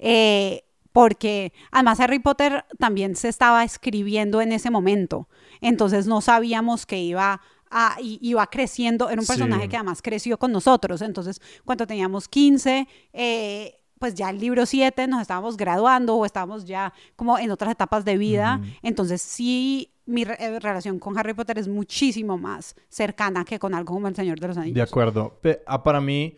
Eh, 0.00 0.63
porque 0.94 1.52
además 1.72 1.98
Harry 1.98 2.20
Potter 2.20 2.64
también 2.78 3.16
se 3.16 3.28
estaba 3.28 3.64
escribiendo 3.64 4.40
en 4.40 4.52
ese 4.52 4.70
momento, 4.70 5.28
entonces 5.60 6.06
no 6.06 6.20
sabíamos 6.20 6.86
que 6.86 6.98
iba 6.98 7.40
a, 7.68 7.96
iba 8.00 8.46
creciendo, 8.46 9.10
era 9.10 9.20
un 9.20 9.26
personaje 9.26 9.68
que 9.68 9.74
además 9.74 10.00
creció 10.00 10.38
con 10.38 10.52
nosotros, 10.52 11.02
entonces 11.02 11.42
cuando 11.64 11.84
teníamos 11.84 12.28
15, 12.28 12.86
eh, 13.12 13.80
pues 13.98 14.14
ya 14.14 14.30
el 14.30 14.38
libro 14.38 14.66
7 14.66 15.08
nos 15.08 15.20
estábamos 15.20 15.56
graduando 15.56 16.14
o 16.14 16.24
estábamos 16.24 16.64
ya 16.64 16.94
como 17.16 17.40
en 17.40 17.50
otras 17.50 17.72
etapas 17.72 18.04
de 18.04 18.16
vida. 18.16 18.60
Entonces 18.82 19.20
sí, 19.20 19.94
mi 20.06 20.22
eh, 20.22 20.60
relación 20.60 21.00
con 21.00 21.18
Harry 21.18 21.34
Potter 21.34 21.58
es 21.58 21.66
muchísimo 21.66 22.38
más 22.38 22.76
cercana 22.88 23.44
que 23.44 23.58
con 23.58 23.74
algo 23.74 23.94
como 23.94 24.06
El 24.06 24.14
Señor 24.14 24.38
de 24.38 24.46
los 24.48 24.56
Anillos. 24.58 24.76
De 24.76 24.82
acuerdo. 24.82 25.40
Ah, 25.66 25.82
para 25.82 26.00
mí, 26.00 26.36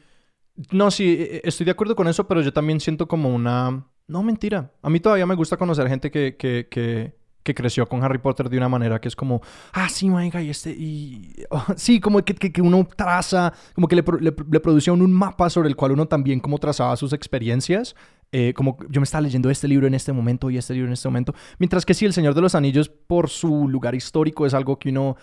no, 0.71 0.91
sí, 0.91 1.17
e, 1.19 1.37
e, 1.37 1.41
estoy 1.45 1.67
de 1.67 1.73
acuerdo 1.73 1.95
con 1.95 2.09
eso, 2.09 2.27
pero 2.27 2.41
yo 2.41 2.55
también 2.55 2.81
siento 2.81 3.07
como 3.07 3.35
una... 3.35 3.85
No, 4.09 4.23
mentira. 4.23 4.73
A 4.83 4.91
mí 4.91 5.01
todavía 5.01 5.27
me 5.27 5.35
gusta 5.35 5.57
conocer 5.57 5.89
gente 5.89 6.11
que, 6.11 6.37
que, 6.37 6.69
que 6.71 7.15
que 7.47 7.55
creció 7.55 7.89
con 7.89 8.03
Harry 8.03 8.19
Potter 8.19 8.51
de 8.51 8.59
una 8.59 8.69
manera 8.69 9.01
que 9.01 9.09
es 9.09 9.17
como, 9.17 9.41
ah, 9.73 9.89
sí, 9.89 10.11
venga, 10.11 10.43
y 10.43 10.51
este, 10.51 10.71
y... 10.71 11.33
Oh, 11.51 11.65
sí, 11.77 12.01
como 12.01 12.23
que, 12.25 12.35
que, 12.35 12.61
uno 12.61 12.87
traza, 12.97 13.53
como 13.75 13.87
que 13.87 13.95
le, 13.95 14.05
le, 14.21 14.61
producía 14.61 14.93
un, 14.93 15.13
mapa 15.13 15.49
sobre 15.49 15.69
el 15.69 15.77
cual 15.77 15.93
uno 15.93 16.07
también 16.07 16.41
como 16.41 16.59
trazaba 16.59 16.97
sus 16.97 17.13
experiencias. 17.13 17.95
Eh, 18.33 18.53
como 18.55 18.77
yo 18.91 19.01
me 19.01 19.05
estaba 19.05 19.23
leyendo 19.23 19.49
este 19.49 19.69
libro 19.69 19.87
en 19.87 19.95
este 19.95 20.13
momento 20.13 20.51
y 20.51 20.59
este 20.59 20.75
libro 20.75 20.89
en 20.89 20.95
este 20.95 21.07
momento. 21.07 21.33
Mientras 21.59 21.87
que 21.87 21.95
sí, 21.95 22.05
El 22.05 22.13
Señor 22.13 22.35
de 22.35 22.41
los 22.41 22.57
Anillos, 22.57 22.89
por 22.89 23.31
su 23.31 23.69
lugar 23.69 23.95
histórico, 23.95 24.45
es 24.45 24.53
algo 24.53 24.81
que 24.81 24.89
uno 24.89 25.17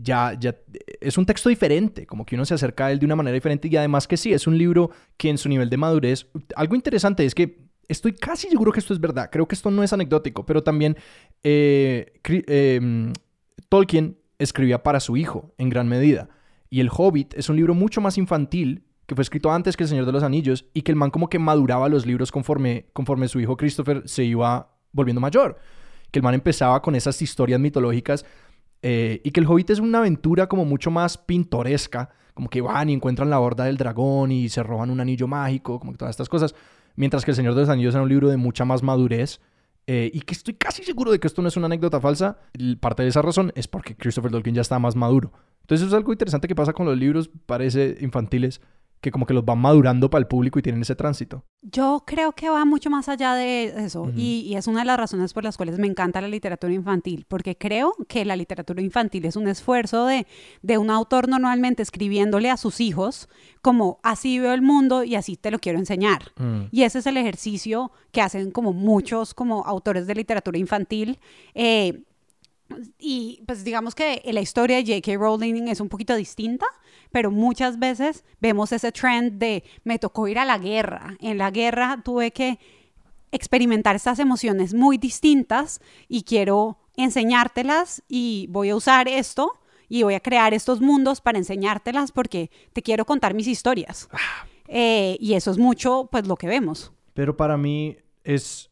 ya, 0.00 0.32
ya 0.32 0.56
es 1.02 1.18
un 1.18 1.26
texto 1.26 1.50
diferente, 1.50 2.06
como 2.06 2.24
que 2.24 2.34
uno 2.34 2.46
se 2.46 2.54
acerca 2.54 2.86
a 2.86 2.92
él 2.92 2.98
de 2.98 3.04
una 3.04 3.16
manera 3.16 3.34
diferente 3.34 3.68
y 3.68 3.76
además 3.76 4.08
que 4.08 4.16
sí, 4.16 4.32
es 4.32 4.46
un 4.46 4.56
libro 4.56 4.90
que 5.18 5.28
en 5.28 5.36
su 5.36 5.50
nivel 5.50 5.68
de 5.68 5.76
madurez, 5.76 6.26
algo 6.56 6.74
interesante 6.74 7.26
es 7.26 7.34
que 7.34 7.67
estoy 7.88 8.12
casi 8.12 8.48
seguro 8.48 8.70
que 8.70 8.80
esto 8.80 8.92
es 8.92 9.00
verdad, 9.00 9.30
creo 9.32 9.48
que 9.48 9.54
esto 9.54 9.70
no 9.70 9.82
es 9.82 9.92
anecdótico, 9.92 10.46
pero 10.46 10.62
también 10.62 10.96
eh, 11.42 12.12
em, 12.24 13.12
Tolkien 13.68 14.18
escribía 14.38 14.82
para 14.82 15.00
su 15.00 15.16
hijo 15.16 15.52
en 15.58 15.68
gran 15.68 15.88
medida. 15.88 16.28
Y 16.70 16.80
El 16.80 16.90
Hobbit 16.94 17.34
es 17.34 17.48
un 17.48 17.56
libro 17.56 17.74
mucho 17.74 18.00
más 18.00 18.18
infantil 18.18 18.84
que 19.06 19.14
fue 19.14 19.22
escrito 19.22 19.50
antes 19.50 19.74
que 19.76 19.84
El 19.84 19.88
Señor 19.88 20.04
de 20.04 20.12
los 20.12 20.22
Anillos 20.22 20.66
y 20.74 20.82
que 20.82 20.92
el 20.92 20.96
man 20.96 21.10
como 21.10 21.30
que 21.30 21.38
maduraba 21.38 21.88
los 21.88 22.04
libros 22.04 22.30
conforme, 22.30 22.86
conforme 22.92 23.26
su 23.28 23.40
hijo 23.40 23.56
Christopher 23.56 24.02
se 24.06 24.24
iba 24.24 24.76
volviendo 24.92 25.20
mayor. 25.20 25.58
Que 26.10 26.18
el 26.18 26.22
man 26.22 26.34
empezaba 26.34 26.82
con 26.82 26.94
esas 26.94 27.20
historias 27.22 27.58
mitológicas 27.58 28.26
eh, 28.82 29.22
y 29.24 29.30
que 29.30 29.40
El 29.40 29.46
Hobbit 29.46 29.70
es 29.70 29.78
una 29.78 29.98
aventura 29.98 30.46
como 30.46 30.66
mucho 30.66 30.90
más 30.90 31.16
pintoresca, 31.16 32.10
como 32.34 32.50
que 32.50 32.60
van 32.60 32.90
y 32.90 32.92
encuentran 32.92 33.30
la 33.30 33.40
horda 33.40 33.64
del 33.64 33.78
dragón 33.78 34.30
y 34.30 34.50
se 34.50 34.62
roban 34.62 34.90
un 34.90 35.00
anillo 35.00 35.26
mágico, 35.26 35.80
como 35.80 35.92
que 35.92 35.98
todas 35.98 36.10
estas 36.10 36.28
cosas. 36.28 36.54
Mientras 36.98 37.24
que 37.24 37.30
El 37.30 37.36
Señor 37.36 37.54
de 37.54 37.60
los 37.60 37.70
Anillos 37.70 37.94
era 37.94 38.02
un 38.02 38.08
libro 38.08 38.28
de 38.28 38.36
mucha 38.36 38.64
más 38.64 38.82
madurez. 38.82 39.40
Eh, 39.86 40.10
y 40.12 40.20
que 40.22 40.34
estoy 40.34 40.54
casi 40.54 40.82
seguro 40.82 41.12
de 41.12 41.20
que 41.20 41.28
esto 41.28 41.40
no 41.42 41.48
es 41.48 41.56
una 41.56 41.66
anécdota 41.66 42.00
falsa. 42.00 42.38
Parte 42.80 43.04
de 43.04 43.08
esa 43.08 43.22
razón 43.22 43.52
es 43.54 43.68
porque 43.68 43.94
Christopher 43.94 44.32
Tolkien 44.32 44.56
ya 44.56 44.62
está 44.62 44.80
más 44.80 44.96
maduro. 44.96 45.32
Entonces 45.60 45.86
es 45.86 45.94
algo 45.94 46.10
interesante 46.10 46.48
que 46.48 46.56
pasa 46.56 46.72
con 46.72 46.86
los 46.86 46.98
libros, 46.98 47.30
parece 47.46 47.96
infantiles, 48.00 48.60
que 49.00 49.10
como 49.10 49.26
que 49.26 49.34
los 49.34 49.44
van 49.44 49.58
madurando 49.58 50.10
para 50.10 50.20
el 50.20 50.26
público 50.26 50.58
y 50.58 50.62
tienen 50.62 50.82
ese 50.82 50.96
tránsito. 50.96 51.44
Yo 51.62 52.02
creo 52.06 52.32
que 52.32 52.48
va 52.48 52.64
mucho 52.64 52.90
más 52.90 53.08
allá 53.08 53.34
de 53.34 53.84
eso 53.84 54.10
y, 54.16 54.54
es 54.54 54.66
una 54.66 54.80
de 54.80 54.86
las 54.86 54.98
razones 54.98 55.32
por 55.32 55.44
las 55.44 55.56
cuales 55.56 55.78
me 55.78 55.86
encanta 55.86 56.20
la 56.20 56.28
literatura 56.28 56.72
infantil, 56.72 57.24
porque 57.28 57.56
creo 57.56 57.94
que 58.08 58.24
la 58.24 58.36
literatura 58.36 58.82
infantil 58.82 59.24
es 59.24 59.36
un 59.36 59.46
esfuerzo 59.46 60.06
de, 60.06 60.26
de 60.62 60.78
un 60.78 60.90
autor 60.90 61.28
normalmente 61.28 61.82
escribiéndole 61.82 62.50
a 62.50 62.56
sus 62.56 62.80
hijos 62.80 63.28
como 63.62 64.00
así 64.02 64.38
veo 64.38 64.52
el 64.52 64.62
mundo 64.62 65.04
y 65.04 65.14
así 65.14 65.36
te 65.36 65.50
lo 65.50 65.58
quiero 65.58 65.78
enseñar. 65.78 66.32
Mm. 66.36 66.62
Y 66.70 66.82
ese 66.82 66.98
es 67.00 67.06
el 67.06 67.16
ejercicio 67.16 67.92
que 68.12 68.20
hacen 68.20 68.50
como 68.50 68.72
muchos 68.72 69.34
como 69.34 69.64
autores 69.64 70.06
de 70.06 70.14
literatura 70.14 70.58
infantil. 70.58 71.18
Eh, 71.54 72.02
y 72.98 73.42
pues 73.46 73.64
digamos 73.64 73.94
que 73.94 74.22
la 74.32 74.40
historia 74.40 74.76
de 74.76 74.82
J.K. 74.82 75.18
Rowling 75.18 75.68
es 75.68 75.80
un 75.80 75.88
poquito 75.88 76.14
distinta, 76.14 76.66
pero 77.10 77.30
muchas 77.30 77.78
veces 77.78 78.24
vemos 78.40 78.72
ese 78.72 78.92
trend 78.92 79.38
de 79.38 79.64
me 79.84 79.98
tocó 79.98 80.28
ir 80.28 80.38
a 80.38 80.44
la 80.44 80.58
guerra. 80.58 81.16
En 81.20 81.38
la 81.38 81.50
guerra 81.50 82.00
tuve 82.04 82.30
que 82.30 82.58
experimentar 83.32 83.96
estas 83.96 84.18
emociones 84.18 84.74
muy 84.74 84.98
distintas 84.98 85.80
y 86.08 86.22
quiero 86.22 86.78
enseñártelas 86.96 88.02
y 88.08 88.46
voy 88.50 88.70
a 88.70 88.76
usar 88.76 89.08
esto 89.08 89.52
y 89.88 90.02
voy 90.02 90.14
a 90.14 90.20
crear 90.20 90.52
estos 90.54 90.80
mundos 90.80 91.20
para 91.20 91.38
enseñártelas 91.38 92.12
porque 92.12 92.50
te 92.72 92.82
quiero 92.82 93.04
contar 93.04 93.34
mis 93.34 93.46
historias. 93.46 94.08
Ah. 94.12 94.46
Eh, 94.66 95.16
y 95.18 95.32
eso 95.32 95.50
es 95.50 95.58
mucho 95.58 96.08
pues 96.10 96.26
lo 96.26 96.36
que 96.36 96.46
vemos. 96.46 96.92
Pero 97.14 97.36
para 97.36 97.56
mí 97.56 97.96
es 98.22 98.67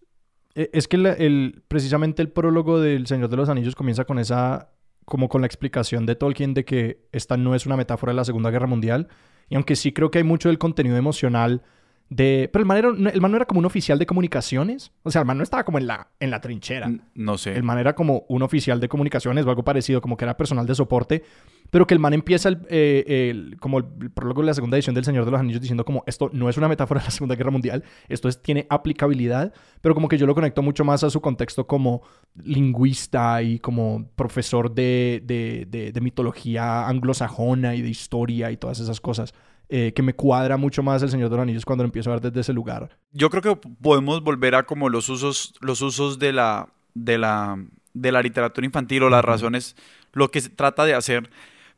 es 0.57 0.89
que 0.89 0.97
el, 0.97 1.63
precisamente 1.69 2.23
el 2.23 2.31
prólogo 2.31 2.81
del 2.81 3.07
Señor 3.07 3.29
de 3.29 3.37
los 3.37 3.51
Anillos 3.51 3.75
comienza 3.75 4.07
con 4.07 4.19
esa, 4.19 4.71
como 5.05 5.29
con 5.29 5.43
la 5.43 5.47
explicación 5.47 6.07
de 6.07 6.17
Tolkien 6.17 6.55
de 6.55 6.65
que 6.65 7.07
esta 7.13 7.37
no 7.37 7.55
es 7.55 7.67
una 7.67 7.77
metáfora 7.77 8.13
de 8.13 8.17
la 8.17 8.25
Segunda 8.25 8.51
Guerra 8.51 8.67
Mundial. 8.67 9.09
Y 9.51 9.55
aunque 9.57 9.77
sí 9.77 9.93
creo 9.93 10.11
que 10.11 10.19
hay 10.19 10.25
mucho 10.25 10.49
del 10.49 10.59
contenido 10.59 10.97
emocional 10.97 11.63
de... 12.09 12.49
Pero 12.53 12.63
el 12.63 12.67
man, 12.67 12.77
era, 12.79 12.89
el 12.89 13.21
man 13.21 13.31
no 13.31 13.37
era 13.37 13.47
como 13.47 13.61
un 13.61 13.67
oficial 13.67 13.99
de 13.99 14.07
comunicaciones. 14.07 14.93
O 15.03 15.11
sea, 15.11 15.23
el 15.23 15.27
man 15.27 15.39
no 15.39 15.43
estaba 15.43 15.65
como 15.65 15.79
en 15.79 15.87
la, 15.87 16.09
en 16.21 16.31
la 16.31 16.41
trinchera. 16.41 16.91
No 17.15 17.39
sé. 17.39 17.57
El 17.57 17.63
man 17.63 17.79
era 17.79 17.95
como 17.95 18.25
un 18.29 18.43
oficial 18.43 18.81
de 18.81 18.89
comunicaciones 18.89 19.45
o 19.45 19.51
algo 19.51 19.65
parecido, 19.65 20.01
como 20.01 20.17
que 20.17 20.25
era 20.25 20.37
personal 20.37 20.67
de 20.67 20.75
soporte. 20.75 21.25
Pero 21.71 21.87
que 21.87 21.95
el 21.95 22.01
man 22.01 22.15
empieza 22.15 22.49
el, 22.49 22.65
eh, 22.69 23.51
como 23.59 23.79
el, 23.79 23.85
prólogo 24.13 24.43
de 24.43 24.47
la 24.47 24.55
segunda 24.55 24.77
edición 24.77 24.95
del 24.95 25.05
Señor 25.05 25.25
de 25.25 25.33
los 25.33 25.41
Anillos 25.41 25.61
diciendo 25.61 25.85
como 25.85 26.05
esto 26.07 26.31
no 26.33 26.49
es 26.49 26.57
una 26.57 26.69
metáfora 26.69 27.01
de 27.01 27.07
la 27.07 27.11
Segunda 27.11 27.35
Guerra 27.35 27.51
Mundial, 27.51 27.83
esto 28.09 28.29
es, 28.29 28.41
tiene 28.41 28.69
aplicabilidad, 28.71 29.53
pero 29.81 29.95
como 29.95 30.09
que 30.09 30.17
yo 30.17 30.27
lo 30.27 30.35
conecto 30.35 30.63
mucho 30.63 30.85
más 30.85 31.03
a 31.03 31.11
su 31.11 31.21
contexto 31.21 31.67
como 31.67 32.03
lingüista 32.37 33.43
y 33.43 33.59
como 33.59 34.09
profesor 34.15 34.73
de, 34.73 35.23
de, 35.25 35.91
de 35.93 36.01
mitología 36.01 36.87
anglosajona 36.87 37.75
y 37.75 37.83
de 37.83 37.89
historia 37.89 38.53
y 38.53 38.57
todas 38.57 38.79
esas 38.79 39.01
cosas. 39.01 39.35
Eh, 39.69 39.93
que 39.95 40.03
me 40.03 40.15
cuadra 40.15 40.57
mucho 40.57 40.85
más 40.85 41.03
el 41.03 41.11
Señor 41.11 41.29
de 41.29 41.37
los 41.37 41.43
Anillos 41.43 41.65
cuando 41.65 41.83
lo 41.83 41.89
empiezo 41.89 42.11
a 42.11 42.15
ver 42.15 42.23
desde 42.23 42.41
ese 42.41 42.53
lugar. 42.53 42.99
Yo 43.11 43.31
creo 43.31 43.43
que 43.43 43.69
podemos 43.83 44.23
volver 44.23 44.55
a 44.55 44.63
como 44.63 44.89
los 44.89 45.09
usos, 45.09 45.55
los 45.61 45.83
usos 45.83 46.21
de 46.21 46.33
la, 46.33 46.69
de 46.95 47.19
la, 47.19 47.59
de 47.93 48.13
la 48.13 48.23
literatura 48.23 48.65
infantil 48.65 49.03
o 49.03 49.11
las 49.11 49.25
razones, 49.25 49.75
lo 50.13 50.31
que 50.31 50.41
se 50.41 50.51
trata 50.51 50.85
de 50.85 50.95
hacer. 50.95 51.31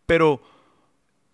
Pero 0.04 0.42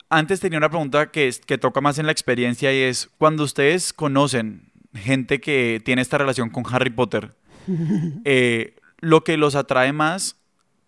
antes 0.08 0.38
tenía 0.38 0.58
una 0.58 0.68
pregunta 0.68 1.10
que, 1.10 1.28
que 1.44 1.58
toca 1.58 1.80
más 1.80 1.98
en 1.98 2.06
la 2.06 2.12
experiencia 2.12 2.72
y 2.72 2.82
es, 2.82 3.10
cuando 3.18 3.42
ustedes 3.42 3.92
conocen 3.92 4.70
gente 4.94 5.40
que 5.40 5.82
tiene 5.84 6.02
esta 6.02 6.18
relación 6.18 6.50
con 6.50 6.62
Harry 6.72 6.90
Potter, 6.90 7.34
eh, 8.24 8.76
lo 9.00 9.24
que 9.24 9.36
los 9.36 9.56
atrae 9.56 9.92
más 9.92 10.36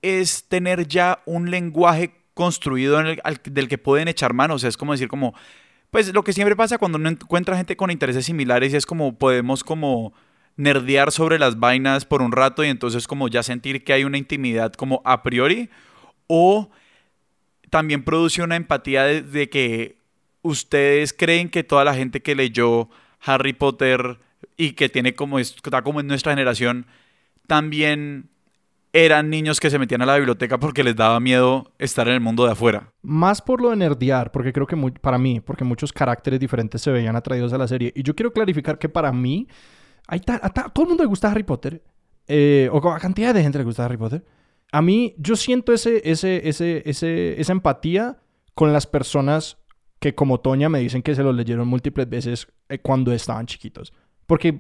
es 0.01 0.47
tener 0.47 0.87
ya 0.87 1.23
un 1.27 1.51
lenguaje 1.51 2.15
construido 2.37 3.03
del 3.45 3.67
que 3.67 3.79
pueden 3.79 4.09
echar 4.09 4.35
manos. 4.35 4.63
Es 4.63 4.77
como 4.77 4.93
decir, 4.93 5.09
como, 5.09 5.35
pues 5.91 6.13
lo 6.13 6.23
que 6.23 6.35
siempre 6.35 6.55
pasa 6.55 6.77
cuando 6.77 6.99
uno 6.99 7.09
encuentra 7.09 7.57
gente 7.57 7.79
con 7.79 7.91
intereses 7.91 8.27
similares 8.27 8.75
es 8.75 8.85
como 8.85 9.17
podemos 9.17 9.65
como 9.65 10.13
nerdear 10.57 11.13
sobre 11.13 11.39
las 11.39 11.59
vainas 11.59 12.05
por 12.05 12.21
un 12.21 12.33
rato 12.33 12.63
y 12.63 12.69
entonces 12.69 13.09
como 13.09 13.29
ya 13.29 13.43
sentir 13.43 13.85
que 13.85 13.95
hay 13.95 14.05
una 14.05 14.19
intimidad 14.19 14.75
como 14.75 15.01
a 15.07 15.23
priori 15.23 15.71
o 16.27 16.71
también 17.71 18.05
produce 18.05 18.43
una 18.43 18.57
empatía 18.57 19.05
de, 19.05 19.49
que 19.49 19.97
ustedes 20.43 21.15
creen 21.15 21.49
que 21.49 21.65
toda 21.65 21.85
la 21.85 21.95
gente 21.95 22.21
que 22.21 22.35
leyó 22.35 22.91
Harry 23.21 23.55
Potter 23.55 24.19
y 24.59 24.73
que 24.73 24.91
tiene 24.91 25.15
como 25.15 25.39
está 25.39 25.81
como 25.81 26.01
en 26.01 26.07
nuestra 26.07 26.33
generación 26.33 26.87
también 27.47 28.29
eran 29.05 29.29
niños 29.29 29.61
que 29.61 29.69
se 29.69 29.79
metían 29.79 30.01
a 30.01 30.07
la 30.07 30.17
biblioteca 30.17 30.59
porque 30.59 30.83
les 30.83 30.97
daba 30.97 31.21
miedo 31.21 31.71
estar 31.79 32.09
en 32.09 32.15
el 32.15 32.21
mundo 32.21 32.47
de 32.47 32.53
afuera. 32.53 32.95
Más 33.03 33.43
por 33.43 33.61
lo 33.61 33.69
de 33.69 33.77
nerdear, 33.77 34.33
porque 34.33 34.55
creo 34.55 34.67
que 34.67 34.77
para 35.03 35.19
mí, 35.19 35.41
porque 35.41 35.65
muchos 35.65 35.93
caracteres 35.93 36.41
diferentes 36.41 36.81
se 36.81 36.91
veían 36.91 37.15
atraídos 37.15 37.53
a 37.53 37.59
la 37.59 37.69
serie. 37.69 37.93
Y 37.95 38.03
yo 38.03 38.15
quiero 38.15 38.33
clarificar 38.33 38.79
que 38.79 38.89
para 38.89 39.13
mí, 39.13 39.49
hay 40.09 40.23
a, 40.27 40.49
todo 40.51 40.85
el 40.85 40.89
mundo 40.89 41.05
le 41.05 41.09
gusta 41.09 41.31
Harry 41.31 41.43
Potter, 41.43 41.83
eh, 42.27 42.71
o 42.73 42.91
a 42.91 42.99
cantidad 42.99 43.35
de 43.35 43.43
gente 43.43 43.59
le 43.59 43.65
gusta 43.65 43.85
Harry 43.85 43.99
Potter. 43.99 44.25
A 44.73 44.81
mí, 44.81 45.15
yo 45.19 45.37
siento 45.37 45.75
ese, 45.75 46.01
ese, 46.11 46.49
ese, 46.49 46.83
ese, 46.87 47.39
esa 47.39 47.53
empatía 47.53 48.17
con 48.55 48.73
las 48.73 48.87
personas 48.87 49.59
que 49.99 50.15
como 50.15 50.41
Toña 50.41 50.71
me 50.71 50.79
dicen 50.79 51.03
que 51.03 51.15
se 51.15 51.23
lo 51.23 51.33
leyeron 51.33 51.69
múltiples 51.69 52.09
veces 52.09 52.47
eh, 52.71 52.79
cuando 52.79 53.13
estaban 53.13 53.45
chiquitos. 53.45 53.93
Porque 54.27 54.49
eh, 54.49 54.57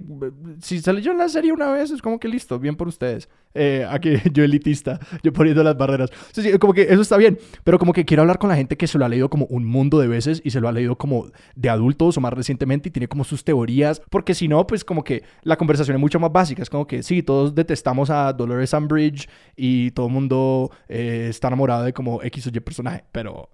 si 0.60 0.80
se 0.80 0.92
leyó 0.92 1.12
la 1.12 1.28
serie 1.28 1.52
una 1.52 1.70
vez, 1.70 1.90
es 1.90 2.00
como 2.00 2.18
que 2.18 2.28
listo, 2.28 2.58
bien 2.58 2.76
por 2.76 2.88
ustedes. 2.88 3.28
Eh, 3.54 3.86
aquí 3.88 4.14
yo 4.32 4.44
elitista, 4.44 5.00
yo 5.22 5.32
poniendo 5.32 5.62
las 5.62 5.76
barreras. 5.76 6.10
Sí, 6.32 6.42
sí, 6.42 6.58
como 6.58 6.72
que 6.72 6.82
eso 6.82 7.02
está 7.02 7.16
bien, 7.16 7.38
pero 7.64 7.78
como 7.78 7.92
que 7.92 8.04
quiero 8.04 8.22
hablar 8.22 8.38
con 8.38 8.48
la 8.48 8.56
gente 8.56 8.76
que 8.76 8.86
se 8.86 8.98
lo 8.98 9.04
ha 9.04 9.08
leído 9.08 9.28
como 9.28 9.46
un 9.46 9.64
mundo 9.64 9.98
de 9.98 10.08
veces 10.08 10.40
y 10.44 10.50
se 10.50 10.60
lo 10.60 10.68
ha 10.68 10.72
leído 10.72 10.96
como 10.96 11.26
de 11.54 11.68
adultos 11.68 12.16
o 12.16 12.20
más 12.20 12.32
recientemente 12.32 12.88
y 12.88 12.92
tiene 12.92 13.08
como 13.08 13.24
sus 13.24 13.44
teorías, 13.44 14.00
porque 14.10 14.34
si 14.34 14.46
no, 14.46 14.66
pues 14.66 14.84
como 14.84 15.02
que 15.02 15.24
la 15.42 15.56
conversación 15.56 15.96
es 15.96 16.00
mucho 16.00 16.20
más 16.20 16.32
básica. 16.32 16.62
Es 16.62 16.70
como 16.70 16.86
que 16.86 17.02
sí, 17.02 17.22
todos 17.22 17.54
detestamos 17.54 18.10
a 18.10 18.32
Dolores 18.32 18.72
Umbridge 18.72 19.28
y 19.56 19.90
todo 19.92 20.06
el 20.06 20.12
mundo 20.12 20.70
eh, 20.88 21.26
está 21.30 21.48
enamorado 21.48 21.84
de 21.84 21.92
como 21.92 22.22
X 22.22 22.46
o 22.46 22.50
Y 22.50 22.60
personaje, 22.60 23.04
pero 23.12 23.50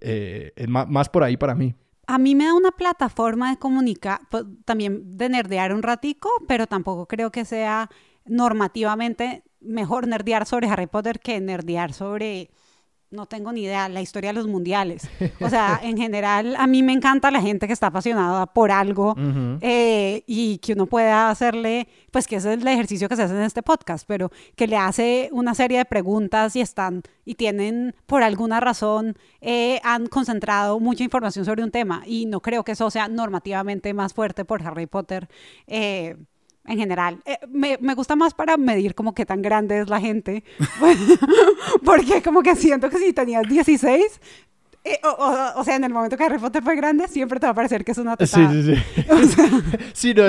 es 0.00 0.68
más, 0.68 0.88
más 0.88 1.10
por 1.10 1.22
ahí 1.22 1.36
para 1.36 1.54
mí 1.54 1.74
a 2.12 2.18
mí 2.18 2.34
me 2.34 2.44
da 2.44 2.52
una 2.52 2.72
plataforma 2.72 3.48
de 3.50 3.58
comunicar, 3.58 4.20
pues, 4.30 4.44
también 4.66 5.16
de 5.16 5.30
nerdear 5.30 5.72
un 5.72 5.82
ratico, 5.82 6.28
pero 6.46 6.66
tampoco 6.66 7.06
creo 7.06 7.32
que 7.32 7.46
sea 7.46 7.88
normativamente 8.26 9.44
mejor 9.60 10.06
nerdear 10.06 10.44
sobre 10.44 10.68
Harry 10.68 10.86
Potter 10.86 11.20
que 11.20 11.40
nerdear 11.40 11.94
sobre 11.94 12.50
no 13.12 13.26
tengo 13.26 13.52
ni 13.52 13.62
idea, 13.62 13.88
la 13.88 14.00
historia 14.00 14.30
de 14.30 14.34
los 14.34 14.48
mundiales. 14.48 15.08
O 15.40 15.48
sea, 15.48 15.78
en 15.82 15.96
general, 15.96 16.56
a 16.58 16.66
mí 16.66 16.82
me 16.82 16.92
encanta 16.92 17.30
la 17.30 17.40
gente 17.40 17.66
que 17.66 17.72
está 17.72 17.88
apasionada 17.88 18.46
por 18.46 18.70
algo 18.70 19.14
eh, 19.60 20.24
y 20.26 20.58
que 20.58 20.72
uno 20.72 20.86
pueda 20.86 21.30
hacerle, 21.30 21.88
pues 22.10 22.26
que 22.26 22.36
ese 22.36 22.54
es 22.54 22.60
el 22.60 22.68
ejercicio 22.68 23.08
que 23.08 23.16
se 23.16 23.22
hace 23.22 23.34
en 23.34 23.42
este 23.42 23.62
podcast, 23.62 24.04
pero 24.08 24.30
que 24.56 24.66
le 24.66 24.76
hace 24.76 25.28
una 25.32 25.54
serie 25.54 25.78
de 25.78 25.84
preguntas 25.84 26.56
y 26.56 26.60
están 26.60 27.02
y 27.24 27.34
tienen 27.34 27.94
por 28.06 28.22
alguna 28.22 28.60
razón, 28.60 29.16
eh, 29.40 29.80
han 29.84 30.06
concentrado 30.06 30.80
mucha 30.80 31.04
información 31.04 31.44
sobre 31.44 31.62
un 31.62 31.70
tema 31.70 32.02
y 32.06 32.26
no 32.26 32.40
creo 32.40 32.64
que 32.64 32.72
eso 32.72 32.90
sea 32.90 33.08
normativamente 33.08 33.94
más 33.94 34.14
fuerte 34.14 34.44
por 34.44 34.62
Harry 34.66 34.86
Potter. 34.86 35.28
Eh, 35.66 36.16
en 36.64 36.78
general. 36.78 37.20
Eh, 37.24 37.38
me, 37.48 37.78
me, 37.80 37.94
gusta 37.94 38.16
más 38.16 38.34
para 38.34 38.56
medir 38.56 38.94
como 38.94 39.14
qué 39.14 39.26
tan 39.26 39.42
grande 39.42 39.80
es 39.80 39.88
la 39.88 40.00
gente, 40.00 40.44
porque 41.84 42.22
como 42.22 42.42
que 42.42 42.56
siento 42.56 42.88
que 42.90 42.98
si 42.98 43.12
tenías 43.12 43.48
16, 43.48 44.20
eh, 44.84 44.98
o, 45.04 45.62
sea, 45.62 45.76
en 45.76 45.84
el 45.84 45.92
momento 45.92 46.16
que 46.16 46.24
Harry 46.24 46.38
Potter 46.38 46.60
fue 46.60 46.74
grande, 46.74 47.06
siempre 47.06 47.38
te 47.38 47.46
va 47.46 47.52
a 47.52 47.54
parecer 47.54 47.84
que 47.84 47.92
es 47.92 47.98
una 47.98 48.16
tetada. 48.16 48.50
Sí, 48.50 48.62
sí, 48.62 48.74
sí. 49.28 49.76
sí, 49.92 50.14
no, 50.14 50.28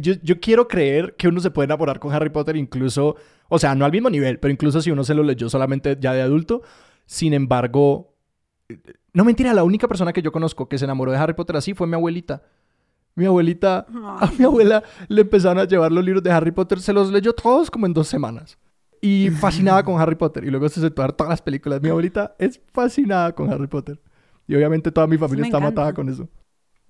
yo, 0.00 0.14
yo, 0.20 0.40
quiero 0.40 0.66
creer 0.66 1.14
que 1.16 1.28
uno 1.28 1.40
se 1.40 1.52
puede 1.52 1.66
enamorar 1.66 2.00
con 2.00 2.12
Harry 2.12 2.30
Potter 2.30 2.56
incluso, 2.56 3.14
o 3.48 3.58
sea, 3.60 3.76
no 3.76 3.84
al 3.84 3.92
mismo 3.92 4.10
nivel, 4.10 4.40
pero 4.40 4.50
incluso 4.50 4.82
si 4.82 4.90
uno 4.90 5.04
se 5.04 5.14
lo 5.14 5.22
leyó 5.22 5.48
solamente 5.48 5.96
ya 6.00 6.12
de 6.14 6.22
adulto. 6.22 6.62
Sin 7.08 7.32
embargo, 7.32 8.16
no 9.12 9.24
mentira, 9.24 9.54
la 9.54 9.62
única 9.62 9.86
persona 9.86 10.12
que 10.12 10.22
yo 10.22 10.32
conozco 10.32 10.68
que 10.68 10.78
se 10.78 10.84
enamoró 10.84 11.12
de 11.12 11.18
Harry 11.18 11.34
Potter 11.34 11.54
así 11.54 11.72
fue 11.72 11.86
mi 11.86 11.94
abuelita. 11.94 12.42
Mi 13.16 13.24
abuelita, 13.24 13.86
a 13.88 14.30
mi 14.38 14.44
abuela 14.44 14.84
le 15.08 15.22
empezaron 15.22 15.58
a 15.58 15.64
llevar 15.64 15.90
los 15.90 16.04
libros 16.04 16.22
de 16.22 16.30
Harry 16.30 16.52
Potter, 16.52 16.80
se 16.80 16.92
los 16.92 17.10
leyó 17.10 17.32
todos 17.32 17.70
como 17.70 17.86
en 17.86 17.94
dos 17.94 18.06
semanas. 18.06 18.58
Y 19.00 19.30
fascinada 19.30 19.82
con 19.82 20.00
Harry 20.00 20.16
Potter. 20.16 20.44
Y 20.44 20.50
luego 20.50 20.68
se 20.68 20.80
sentó 20.80 21.02
a 21.02 21.06
ver 21.06 21.14
todas 21.14 21.30
las 21.30 21.42
películas. 21.42 21.80
Mi 21.80 21.88
abuelita 21.88 22.34
es 22.38 22.60
fascinada 22.72 23.34
con 23.34 23.50
Harry 23.50 23.66
Potter. 23.66 24.00
Y 24.46 24.54
obviamente 24.54 24.90
toda 24.90 25.06
mi 25.06 25.16
familia 25.16 25.46
está 25.46 25.60
matada 25.60 25.92
con 25.92 26.08
eso. 26.08 26.28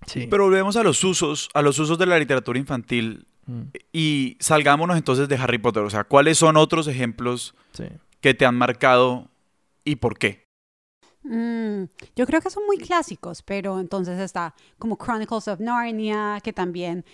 Sí. 0.07 0.27
Pero 0.31 0.45
volvemos 0.45 0.77
a 0.77 0.83
los 0.83 1.03
usos, 1.05 1.49
a 1.55 1.63
los 1.63 1.79
usos 1.79 1.99
de 1.99 2.07
la 2.07 2.19
literatura 2.19 2.59
infantil. 2.59 3.27
Mm. 3.47 3.63
Y 3.93 4.37
salgámonos 4.41 4.97
entonces 4.97 5.29
de 5.29 5.37
Harry 5.37 5.59
Potter. 5.59 5.83
O 5.83 5.91
sea, 5.91 6.05
¿cuáles 6.05 6.39
son 6.39 6.57
otros 6.57 6.87
ejemplos 6.89 7.55
que 8.21 8.35
te 8.35 8.47
han 8.47 8.57
marcado 8.57 9.29
y 9.85 9.97
por 9.97 10.19
qué? 10.19 10.46
Mm, 11.29 11.89
yo 12.15 12.27
creo 12.27 12.41
que 12.41 12.51
son 12.51 12.65
muy 12.67 12.79
clásicos, 12.79 13.43
pero 13.43 13.81
entonces 13.81 14.19
está 14.21 14.55
como 14.79 14.97
Chronicles 14.97 15.49
of 15.49 15.61
Narnia, 15.61 16.41
que 16.43 16.53
también 16.53 17.05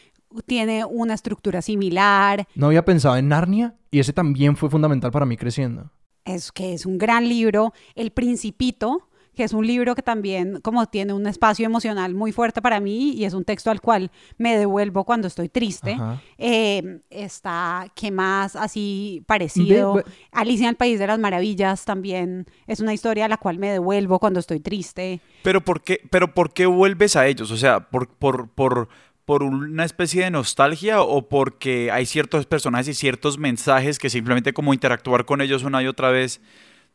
tiene 0.46 0.84
una 0.84 1.14
estructura 1.14 1.62
similar. 1.62 2.46
No 2.54 2.66
había 2.66 2.84
pensado 2.84 3.16
en 3.16 3.28
Narnia 3.28 3.74
y 3.90 4.00
ese 4.00 4.12
también 4.12 4.56
fue 4.56 4.70
fundamental 4.70 5.10
para 5.10 5.26
mí 5.26 5.36
creciendo. 5.36 5.90
Es 6.24 6.52
que 6.52 6.74
es 6.74 6.86
un 6.86 6.98
gran 6.98 7.28
libro. 7.28 7.72
El 7.94 8.12
Principito, 8.12 9.08
que 9.34 9.44
es 9.44 9.52
un 9.52 9.66
libro 9.66 9.94
que 9.94 10.02
también 10.02 10.60
como 10.60 10.86
tiene 10.86 11.12
un 11.12 11.26
espacio 11.26 11.64
emocional 11.66 12.14
muy 12.14 12.32
fuerte 12.32 12.60
para 12.60 12.80
mí 12.80 13.12
y 13.12 13.24
es 13.24 13.34
un 13.34 13.44
texto 13.44 13.70
al 13.70 13.80
cual 13.80 14.10
me 14.38 14.56
devuelvo 14.56 15.04
cuando 15.04 15.28
estoy 15.28 15.48
triste. 15.48 15.96
Eh, 16.38 17.00
está, 17.10 17.86
¿qué 17.94 18.10
más? 18.10 18.56
Así 18.56 19.22
parecido. 19.26 20.02
Alicia 20.30 20.64
en 20.64 20.70
el 20.70 20.76
País 20.76 20.98
de 20.98 21.06
las 21.06 21.18
Maravillas 21.18 21.84
también 21.84 22.46
es 22.66 22.80
una 22.80 22.92
historia 22.92 23.24
a 23.24 23.28
la 23.28 23.36
cual 23.38 23.58
me 23.58 23.70
devuelvo 23.70 24.18
cuando 24.18 24.40
estoy 24.40 24.60
triste. 24.60 25.20
Pero 25.42 25.60
¿por 25.60 25.82
qué, 25.82 26.00
pero 26.10 26.34
¿por 26.34 26.52
qué 26.52 26.66
vuelves 26.66 27.16
a 27.16 27.26
ellos? 27.26 27.50
O 27.50 27.56
sea, 27.56 27.90
por, 27.90 28.08
por, 28.08 28.48
por, 28.50 28.88
por 29.24 29.42
una 29.42 29.84
especie 29.84 30.24
de 30.24 30.30
nostalgia 30.30 31.00
o 31.00 31.28
porque 31.28 31.90
hay 31.90 32.06
ciertos 32.06 32.46
personajes 32.46 32.88
y 32.88 32.94
ciertos 32.94 33.38
mensajes 33.38 33.98
que 33.98 34.10
simplemente 34.10 34.52
como 34.52 34.74
interactuar 34.74 35.24
con 35.24 35.40
ellos 35.40 35.62
una 35.62 35.82
y 35.82 35.86
otra 35.86 36.10
vez 36.10 36.40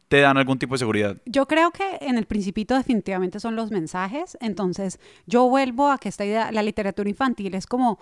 te 0.07 0.21
dan 0.21 0.37
algún 0.37 0.59
tipo 0.59 0.75
de 0.75 0.79
seguridad. 0.79 1.17
Yo 1.25 1.47
creo 1.47 1.71
que 1.71 1.97
en 2.01 2.17
el 2.17 2.25
principito 2.25 2.75
definitivamente 2.75 3.39
son 3.39 3.55
los 3.55 3.71
mensajes, 3.71 4.37
entonces 4.41 4.99
yo 5.25 5.47
vuelvo 5.49 5.89
a 5.89 5.97
que 5.97 6.09
esta 6.09 6.25
idea, 6.25 6.51
la 6.51 6.63
literatura 6.63 7.09
infantil 7.09 7.55
es 7.55 7.67
como 7.67 7.99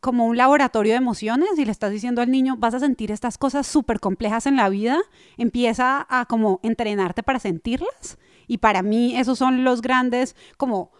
como 0.00 0.26
un 0.26 0.36
laboratorio 0.36 0.92
de 0.92 0.98
emociones 0.98 1.50
y 1.58 1.64
le 1.64 1.70
estás 1.70 1.92
diciendo 1.92 2.22
al 2.22 2.30
niño, 2.30 2.56
vas 2.56 2.74
a 2.74 2.80
sentir 2.80 3.12
estas 3.12 3.38
cosas 3.38 3.66
súper 3.66 4.00
complejas 4.00 4.46
en 4.46 4.56
la 4.56 4.68
vida, 4.68 4.98
empieza 5.36 6.06
a 6.08 6.26
como 6.26 6.60
entrenarte 6.62 7.22
para 7.22 7.38
sentirlas. 7.38 8.18
Y 8.48 8.58
para 8.58 8.82
mí 8.82 9.16
esos 9.16 9.38
son 9.38 9.64
los 9.64 9.82
grandes, 9.82 10.34
como, 10.56 10.92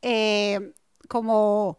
eh, 0.00 0.72
como, 1.08 1.78